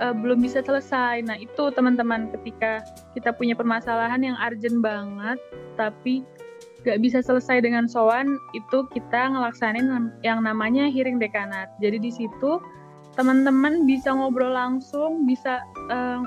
uh, 0.00 0.16
belum 0.16 0.40
bisa 0.42 0.64
selesai. 0.64 1.22
Nah 1.24 1.36
itu 1.38 1.70
teman-teman 1.72 2.32
ketika 2.32 2.82
kita 3.12 3.30
punya 3.36 3.54
permasalahan 3.54 4.24
yang 4.24 4.36
urgent 4.40 4.80
banget, 4.80 5.38
tapi 5.76 6.24
gak 6.86 7.04
bisa 7.04 7.20
selesai 7.20 7.60
dengan 7.60 7.84
soan, 7.84 8.40
itu 8.56 8.88
kita 8.96 9.36
ngelaksanin 9.36 10.10
yang 10.24 10.40
namanya 10.42 10.88
hearing 10.88 11.20
dekanat. 11.20 11.68
Jadi 11.84 12.00
di 12.00 12.10
situ 12.10 12.58
teman-teman 13.18 13.82
bisa 13.82 14.14
ngobrol 14.14 14.54
langsung, 14.54 15.26
bisa 15.26 15.58
uh, 15.90 16.22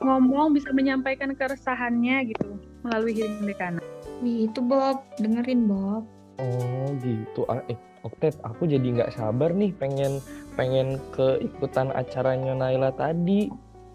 ngomong, 0.00 0.56
bisa 0.56 0.72
menyampaikan 0.72 1.36
keresahannya 1.36 2.32
gitu 2.32 2.56
melalui 2.80 3.12
hearing 3.12 3.44
dekanat. 3.44 3.84
Wih, 4.24 4.48
itu 4.48 4.64
Bob, 4.64 5.04
dengerin 5.20 5.68
Bob. 5.68 6.08
Oh 6.40 6.88
gitu. 7.04 7.44
Ah, 7.52 7.60
Eh, 7.68 7.76
Oktet, 8.02 8.34
aku 8.42 8.66
jadi 8.66 8.82
nggak 8.82 9.14
sabar 9.14 9.54
nih 9.54 9.70
pengen 9.78 10.18
pengen 10.58 10.98
keikutan 11.14 11.92
acaranya 11.94 12.56
Naila 12.56 12.90
tadi. 12.96 13.46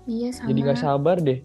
Iya 0.07 0.31
sama. 0.31 0.47
Jadi 0.53 0.59
nggak 0.63 0.79
sabar 0.79 1.17
deh. 1.19 1.39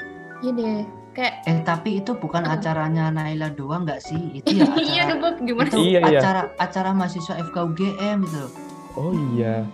Iya 0.44 0.52
deh. 0.54 0.80
Kayak 1.12 1.34
Eh 1.44 1.58
tapi 1.66 1.90
itu 1.98 2.14
bukan 2.14 2.46
acaranya 2.46 3.10
Naila 3.10 3.50
doang 3.50 3.82
nggak 3.88 3.98
sih? 3.98 4.38
Itu 4.38 4.62
ya 4.62 4.68
acara 4.68 4.78
iya 4.78 5.02
Bob, 5.18 5.40
gimana 5.42 5.68
itu 5.72 5.76
sih? 5.80 5.88
Iya, 5.90 6.00
iya. 6.06 6.20
acara 6.20 6.42
acara 6.60 6.90
mahasiswa 6.94 7.34
FKUGM 7.50 8.16
gitu 8.28 8.36
loh. 8.38 8.52
Oh 8.94 9.12
iya. 9.34 9.66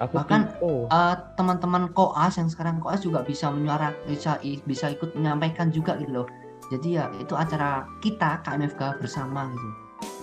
Aku 0.00 0.16
Bahkan, 0.16 0.40
oh 0.64 0.88
Eh, 0.88 1.14
teman-teman 1.36 1.92
koas 1.92 2.40
yang 2.40 2.48
sekarang 2.48 2.80
koas 2.80 3.04
juga 3.04 3.20
bisa 3.20 3.52
menyuara 3.52 3.92
bisa 4.08 4.40
bisa 4.42 4.88
ikut 4.88 5.12
menyampaikan 5.12 5.68
juga 5.68 6.00
gitu 6.00 6.24
loh. 6.24 6.26
Jadi 6.72 6.96
ya 6.96 7.12
itu 7.20 7.36
acara 7.36 7.84
kita 8.00 8.40
KMFK 8.46 8.96
bersama 8.96 9.50
gitu. 9.52 9.68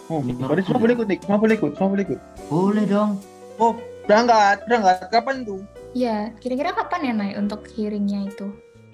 Oh, 0.07 0.23
berarti 0.23 0.63
semua 0.63 0.80
boleh 0.80 0.95
ikut. 0.95 1.07
Semua 1.19 1.39
boleh 1.39 1.55
ikut, 1.59 1.71
semua 1.75 1.89
boleh 1.91 2.03
ikut. 2.07 2.19
Boleh 2.47 2.86
dong. 2.88 3.19
Oh, 3.59 3.75
berangkat, 4.07 4.63
berangkat. 4.65 5.11
Kapan 5.11 5.43
tuh? 5.43 5.61
Iya, 5.91 6.32
kira-kira 6.39 6.71
kapan 6.71 7.01
ya 7.03 7.13
Nay 7.13 7.32
untuk 7.36 7.67
hearingnya 7.75 8.32
itu? 8.32 8.47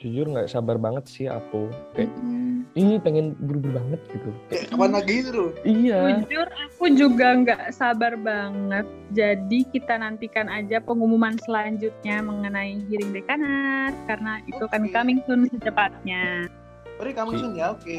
Jujur 0.03 0.27
nggak 0.27 0.45
sabar 0.45 0.75
banget 0.75 1.07
sih 1.07 1.25
aku. 1.25 1.71
Kayak 1.93 2.11
Mm, 2.19 2.67
ini 2.73 2.95
pengen 2.97 3.25
buru-buru 3.37 3.71
banget 3.73 4.01
gitu. 4.09 4.29
Kayak, 4.47 4.63
Kapan 4.67 4.91
lagi 4.91 5.13
itu 5.21 5.43
iya. 5.63 5.99
Jujur 6.19 6.47
aku 6.49 6.85
juga 6.91 7.27
nggak 7.33 7.61
sabar 7.71 8.13
banget. 8.15 8.83
Jadi 9.09 9.59
kita 9.69 9.95
nantikan 9.95 10.47
aja 10.47 10.77
pengumuman 10.77 11.39
selanjutnya 11.39 12.19
mengenai 12.19 12.83
hearing 12.85 13.11
dekanat 13.11 13.95
karena 14.05 14.43
itu 14.43 14.63
kan 14.65 14.83
Oke. 14.83 14.91
coming 14.91 15.19
soon 15.23 15.47
secepatnya. 15.47 16.51
Berarti 16.93 17.13
kamu 17.13 17.31
sun 17.33 17.51
ya, 17.53 17.71
oke. 17.71 17.97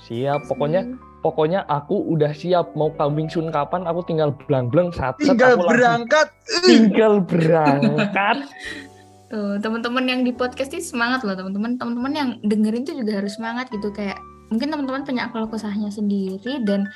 Siap. 0.00 0.40
Pokoknya 0.46 0.88
pokoknya 1.18 1.66
aku 1.66 1.98
udah 2.08 2.30
siap 2.30 2.72
mau 2.72 2.88
coming 2.92 3.26
soon 3.26 3.50
kapan 3.50 3.82
aku 3.82 4.00
tinggal 4.04 4.30
belang-belang 4.40 4.88
saat 4.88 5.18
Tinggal 5.18 5.54
aku 5.54 5.60
langsung- 5.60 5.70
berangkat. 5.74 6.28
tinggal 6.62 7.12
berangkat 7.20 8.38
Tuh, 9.28 9.60
teman-teman 9.60 10.04
yang 10.08 10.20
di 10.24 10.32
podcast 10.32 10.72
ini 10.72 10.80
semangat 10.80 11.20
loh, 11.20 11.36
teman-teman. 11.36 11.76
Teman-teman 11.76 12.12
yang 12.16 12.28
dengerin 12.40 12.88
tuh 12.88 12.96
juga 12.96 13.20
harus 13.20 13.36
semangat 13.36 13.68
gitu 13.68 13.92
kayak 13.92 14.16
mungkin 14.48 14.72
teman-teman 14.72 15.04
punya 15.04 15.28
keluh 15.28 15.48
kesahnya 15.52 15.92
sendiri 15.92 16.64
dan 16.64 16.88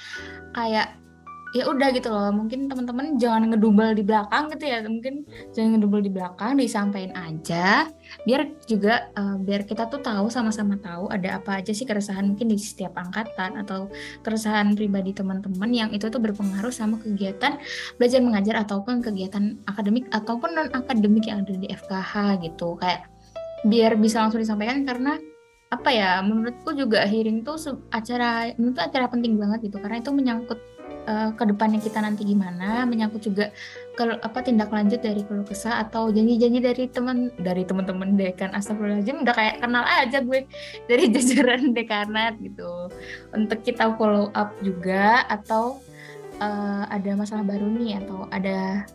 kayak 0.57 0.97
ya 1.53 1.69
udah 1.69 1.89
gitu 1.93 2.09
loh. 2.09 2.33
Mungkin 2.33 2.69
teman-teman 2.69 3.21
jangan 3.21 3.53
ngedubel 3.53 3.93
di 3.97 4.03
belakang 4.05 4.53
gitu 4.53 4.65
ya. 4.69 4.79
Mungkin 4.85 5.15
jangan 5.53 5.69
ngedubel 5.77 6.01
di 6.05 6.11
belakang, 6.13 6.51
disampaikan 6.59 7.15
aja 7.17 7.89
biar 8.29 8.47
juga 8.69 9.11
eh, 9.17 9.37
biar 9.41 9.65
kita 9.65 9.89
tuh 9.89 10.01
tahu 10.05 10.29
sama-sama 10.29 10.77
tahu 10.79 11.09
ada 11.11 11.41
apa 11.41 11.63
aja 11.63 11.73
sih 11.73 11.89
keresahan 11.89 12.29
mungkin 12.29 12.53
di 12.53 12.59
setiap 12.61 12.95
angkatan 12.95 13.59
atau 13.65 13.89
keresahan 14.23 14.77
pribadi 14.77 15.17
teman-teman 15.17 15.71
yang 15.73 15.91
itu 15.91 16.07
tuh 16.13 16.21
berpengaruh 16.21 16.73
sama 16.73 17.01
kegiatan 17.01 17.59
belajar 17.97 18.21
mengajar 18.21 18.55
ataupun 18.63 19.01
kegiatan 19.01 19.59
akademik 19.67 20.07
ataupun 20.13 20.55
non 20.55 20.69
akademik 20.71 21.27
yang 21.27 21.43
ada 21.43 21.55
di 21.57 21.69
FKH 21.73 22.43
gitu 22.45 22.77
kayak 22.79 23.09
biar 23.67 23.95
bisa 23.99 24.27
langsung 24.27 24.43
disampaikan 24.43 24.83
karena 24.83 25.19
apa 25.73 25.89
ya 25.89 26.21
menurutku 26.21 26.77
juga 26.77 27.09
hearing 27.09 27.41
tuh 27.41 27.57
acara 27.89 28.53
menurutku 28.61 28.83
acara 28.85 29.09
penting 29.09 29.41
banget 29.41 29.73
gitu 29.73 29.81
karena 29.81 30.05
itu 30.05 30.13
menyangkut 30.13 30.61
eh, 31.07 31.31
ke 31.35 31.45
kita 31.89 31.99
nanti 32.03 32.23
gimana 32.23 32.87
menyangkut 32.87 33.23
juga 33.25 33.51
kalau 33.93 34.17
apa 34.25 34.41
tindak 34.41 34.73
lanjut 34.73 35.05
dari 35.05 35.21
keluh 35.27 35.45
kesah 35.45 35.85
atau 35.85 36.09
janji-janji 36.09 36.65
dari 36.65 36.85
teman 36.89 37.29
dari 37.37 37.63
teman-teman 37.69 38.17
dekan 38.17 38.57
astagfirullahaladzim 38.57 39.21
udah 39.21 39.35
kayak 39.37 39.61
kenal 39.61 39.85
aja 39.85 40.19
gue 40.25 40.49
dari 40.91 41.05
jajaran 41.13 41.77
dekanat 41.77 42.41
gitu. 42.41 42.89
Untuk 43.37 43.61
kita 43.61 43.93
follow 44.01 44.33
up 44.33 44.57
juga 44.65 45.29
atau 45.29 45.83
eh, 46.41 46.85
ada 46.89 47.11
masalah 47.19 47.45
baru 47.45 47.69
nih 47.69 48.01
atau 48.01 48.27
ada 48.33 48.87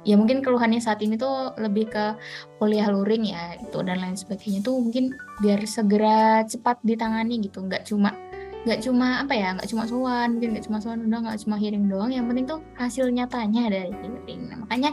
ya 0.00 0.16
mungkin 0.16 0.40
keluhannya 0.40 0.80
saat 0.80 1.04
ini 1.04 1.20
tuh 1.20 1.52
lebih 1.60 1.92
ke 1.92 2.16
kuliah 2.56 2.88
luring 2.88 3.36
ya 3.36 3.60
itu 3.60 3.78
dan 3.84 4.00
lain 4.00 4.16
sebagainya 4.16 4.64
tuh 4.64 4.80
mungkin 4.80 5.12
biar 5.44 5.60
segera 5.68 6.44
cepat 6.48 6.80
ditangani 6.80 7.44
gitu. 7.44 7.60
Nggak 7.60 7.84
cuma 7.84 8.16
nggak 8.60 8.80
cuma 8.84 9.24
apa 9.24 9.32
ya 9.32 9.56
nggak 9.56 9.68
cuma 9.72 9.88
soan 9.88 10.36
mungkin 10.36 10.52
nggak 10.52 10.64
cuma 10.68 10.78
soan 10.84 11.00
udah 11.08 11.18
nggak 11.24 11.38
cuma 11.40 11.56
hearing 11.56 11.88
doang 11.88 12.12
yang 12.12 12.28
penting 12.28 12.44
tuh 12.44 12.60
hasil 12.76 13.08
nyatanya 13.08 13.72
dari 13.72 13.92
hearing. 14.04 14.52
Nah, 14.52 14.56
makanya 14.64 14.92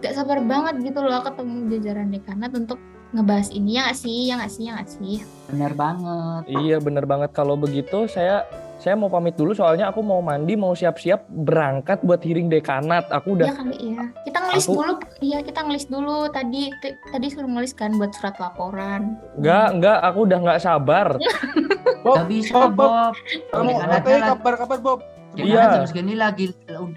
nggak 0.00 0.12
sabar 0.16 0.38
banget 0.44 0.74
gitu 0.92 1.00
loh 1.00 1.20
ketemu 1.24 1.56
jajaran 1.76 2.08
dekanat 2.12 2.52
untuk 2.52 2.76
ngebahas 3.10 3.48
ini 3.50 3.74
ya 3.74 3.80
nggak 3.88 3.98
sih 3.98 4.18
ya 4.28 4.34
nggak 4.38 4.52
sih 4.52 4.62
ya 4.68 4.72
nggak 4.76 4.90
sih? 4.90 5.16
Benar 5.50 5.72
banget. 5.74 6.42
iya 6.52 6.76
bener 6.78 7.04
banget. 7.08 7.30
Kalau 7.32 7.56
begitu 7.56 8.04
saya 8.06 8.44
saya 8.80 8.96
mau 8.96 9.06
pamit 9.06 9.36
dulu 9.36 9.52
soalnya 9.52 9.86
aku 9.86 10.00
mau 10.00 10.18
mandi 10.18 10.56
mau 10.56 10.72
siap-siap 10.72 11.28
berangkat 11.28 12.00
buat 12.00 12.18
hearing 12.18 12.48
dekanat 12.48 13.04
aku 13.08 13.36
udah 13.36 13.46
Iya 13.46 13.54
kali 13.54 13.76
ya. 13.92 14.04
Kita 14.24 14.38
ngelis 14.40 14.64
Aku- 14.64 14.74
dulu, 14.74 14.92
iya 15.20 15.38
kita 15.40 15.60
ngelis 15.60 15.86
dulu 15.86 16.16
tadi 16.28 16.62
t- 16.80 16.96
tadi 17.06 17.26
suruh 17.28 17.50
ngelis 17.50 17.72
kan 17.72 17.92
buat 17.94 18.10
surat 18.10 18.34
laporan. 18.36 19.20
nggak 19.36 19.66
nggak 19.76 19.98
aku 20.02 20.18
udah 20.24 20.38
nggak 20.40 20.60
sabar 20.60 21.08
Gak 22.00 22.26
bisa 22.26 22.56
Bob, 22.56 22.72
Bob. 22.74 23.12
Bob. 23.12 23.14
Kamu 23.52 23.70
kabar-kabar, 24.26 24.78
Bob. 24.80 25.00
Iya. 25.30 25.62
jam 25.76 25.86
segini 25.86 26.16
lagi 26.16 26.50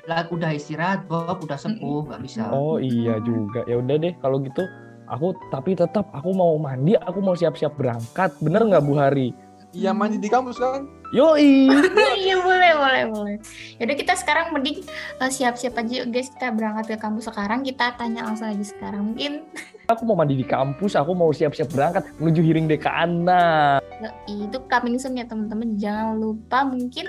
lagi 0.03 0.29
udah 0.31 0.49
istirahat 0.49 1.05
Bob, 1.05 1.43
udah 1.43 1.53
sepuh, 1.53 2.07
gak 2.07 2.17
bisa. 2.17 2.49
oh 2.49 2.81
iya 2.81 3.21
juga 3.21 3.61
ya 3.63 3.77
udah 3.77 3.93
deh 3.93 4.09
kalau 4.17 4.41
gitu 4.41 4.65
aku 5.05 5.37
tapi 5.51 5.77
tetap 5.77 6.09
aku 6.09 6.31
mau 6.31 6.57
mandi 6.57 6.97
aku 6.97 7.21
mau 7.21 7.35
siap-siap 7.35 7.77
berangkat 7.77 8.33
bener 8.39 8.63
nggak 8.63 8.81
Bu 8.81 8.95
Hari 8.95 9.29
Iya, 9.69 9.89
mandi 9.89 10.17
di 10.17 10.25
kampus 10.25 10.57
kan? 10.57 10.85
Yoi. 11.13 11.69
Iya 12.17 12.35
boleh 12.41 12.71
boleh 12.73 13.03
boleh. 13.13 13.37
Yaudah 13.77 13.95
kita 13.95 14.13
sekarang 14.17 14.49
mending 14.51 14.81
eh, 15.21 15.29
siap-siap 15.29 15.77
aja 15.77 16.09
guys. 16.09 16.33
Kita 16.33 16.49
berangkat 16.49 16.85
ke 16.89 16.97
kampus 16.97 17.29
sekarang. 17.29 17.61
Kita 17.61 17.93
tanya 17.95 18.25
langsung 18.25 18.49
aja 18.49 18.65
sekarang 18.65 19.13
mungkin. 19.13 19.45
Aku 19.93 20.03
mau 20.09 20.17
mandi 20.17 20.33
di 20.33 20.47
kampus. 20.47 20.97
Aku 20.97 21.13
mau 21.13 21.29
siap-siap 21.29 21.69
berangkat 21.69 22.03
menuju 22.17 22.41
hearing 22.41 22.65
dekanat 22.65 23.83
eh, 24.25 24.49
itu 24.49 24.57
coming 24.67 24.97
soon 24.97 25.19
ya 25.19 25.29
teman-teman. 25.29 25.77
Jangan 25.77 26.17
lupa 26.17 26.65
mungkin 26.65 27.07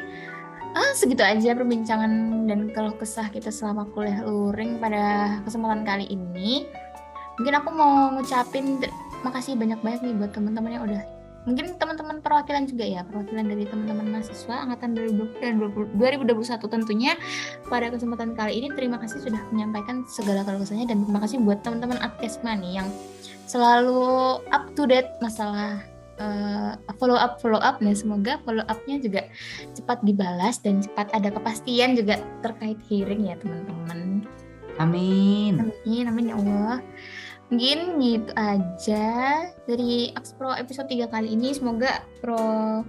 ah 0.74 0.90
segitu 0.98 1.22
aja 1.22 1.54
perbincangan 1.54 2.44
dan 2.50 2.66
kalau 2.74 2.90
kesah 2.98 3.30
kita 3.30 3.54
selama 3.54 3.86
kuliah 3.94 4.26
luring 4.26 4.82
pada 4.82 5.38
kesempatan 5.48 5.86
kali 5.86 6.04
ini. 6.12 6.68
Mungkin 7.40 7.54
aku 7.56 7.70
mau 7.74 8.14
ngucapin 8.14 8.78
makasih 9.26 9.58
banyak-banyak 9.58 10.06
nih 10.06 10.14
buat 10.20 10.30
teman-teman 10.36 10.70
yang 10.70 10.84
udah 10.86 11.02
mungkin 11.44 11.76
teman-teman 11.76 12.24
perwakilan 12.24 12.64
juga 12.64 12.84
ya 12.84 13.00
perwakilan 13.04 13.44
dari 13.44 13.64
teman-teman 13.68 14.16
mahasiswa 14.16 14.64
angkatan 14.64 14.96
2020 14.96 15.40
dan 15.40 15.54
2021 15.60 16.74
tentunya. 16.74 17.12
Pada 17.68 17.92
kesempatan 17.92 18.32
kali 18.32 18.64
ini 18.64 18.68
terima 18.72 18.96
kasih 19.00 19.20
sudah 19.20 19.40
menyampaikan 19.52 20.04
segala 20.08 20.40
keluh 20.42 20.64
kesahnya 20.64 20.88
dan 20.88 21.04
terima 21.04 21.20
kasih 21.20 21.40
buat 21.44 21.60
teman-teman 21.60 22.00
Adkesma 22.00 22.56
nih 22.56 22.82
yang 22.82 22.88
selalu 23.44 24.40
up 24.48 24.64
to 24.72 24.88
date 24.88 25.12
masalah 25.20 25.84
eh, 26.16 26.72
follow 26.96 27.16
up 27.16 27.36
follow 27.44 27.60
up 27.60 27.76
dan 27.78 27.92
semoga 27.92 28.40
follow 28.48 28.64
upnya 28.72 28.96
juga 29.04 29.28
cepat 29.76 30.00
dibalas 30.00 30.64
dan 30.64 30.80
cepat 30.80 31.12
ada 31.12 31.28
kepastian 31.28 31.92
juga 31.92 32.24
terkait 32.40 32.80
hearing 32.88 33.28
ya 33.28 33.36
teman-teman. 33.36 34.24
Amin. 34.82 35.70
amin 35.86 36.04
amin 36.10 36.24
ya 36.32 36.34
Allah 36.34 36.82
mungkin 37.52 38.00
gitu 38.00 38.32
aja 38.34 39.06
dari 39.68 40.10
Axpro 40.16 40.56
episode 40.56 40.88
3 40.88 41.06
kali 41.12 41.28
ini. 41.36 41.52
Semoga 41.52 42.02
pro 42.18 42.82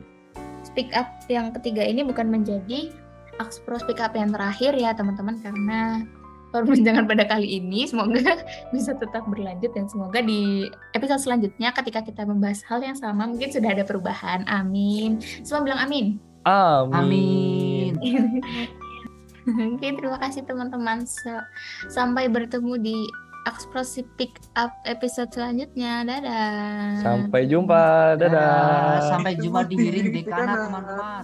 speak 0.65 0.89
up 0.95 1.07
yang 1.27 1.53
ketiga 1.53 1.83
ini 1.85 2.01
bukan 2.01 2.31
menjadi 2.31 2.89
Axpro 3.37 3.75
speak 3.77 3.99
up 3.99 4.15
yang 4.15 4.31
terakhir 4.31 4.73
ya 4.73 4.95
teman-teman. 4.95 5.37
Karena 5.43 6.01
perbincangan 6.55 7.03
pada 7.11 7.27
kali 7.27 7.59
ini 7.59 7.83
semoga 7.83 8.41
bisa 8.73 8.95
tetap 8.95 9.27
berlanjut 9.27 9.75
dan 9.75 9.91
semoga 9.91 10.23
di 10.23 10.71
episode 10.95 11.19
selanjutnya 11.19 11.75
ketika 11.75 11.99
kita 11.99 12.23
membahas 12.23 12.63
hal 12.65 12.79
yang 12.79 12.95
sama 12.95 13.27
mungkin 13.27 13.51
sudah 13.51 13.75
ada 13.75 13.83
perubahan. 13.83 14.47
Amin. 14.47 15.19
Semua 15.43 15.67
bilang 15.67 15.81
amin. 15.83 16.15
Amin, 16.45 16.93
Amin. 17.01 17.91
Oke, 19.45 19.93
terima 19.93 20.17
kasih 20.17 20.41
teman-teman. 20.45 21.05
Sa- 21.05 21.45
Sampai 21.89 22.25
bertemu 22.29 22.81
di 22.81 22.97
Ekspresi 23.45 24.01
Pick 24.17 24.41
Up 24.57 24.73
episode 24.89 25.29
selanjutnya. 25.29 26.01
Dadah. 26.01 27.01
sampai 27.05 27.45
jumpa 27.45 27.81
dadah 28.17 29.05
Sampai 29.05 29.37
jumpa 29.37 29.69
di 29.69 29.75
hearing 29.77 30.09
dekanat 30.09 30.57
teman-teman. 30.69 31.23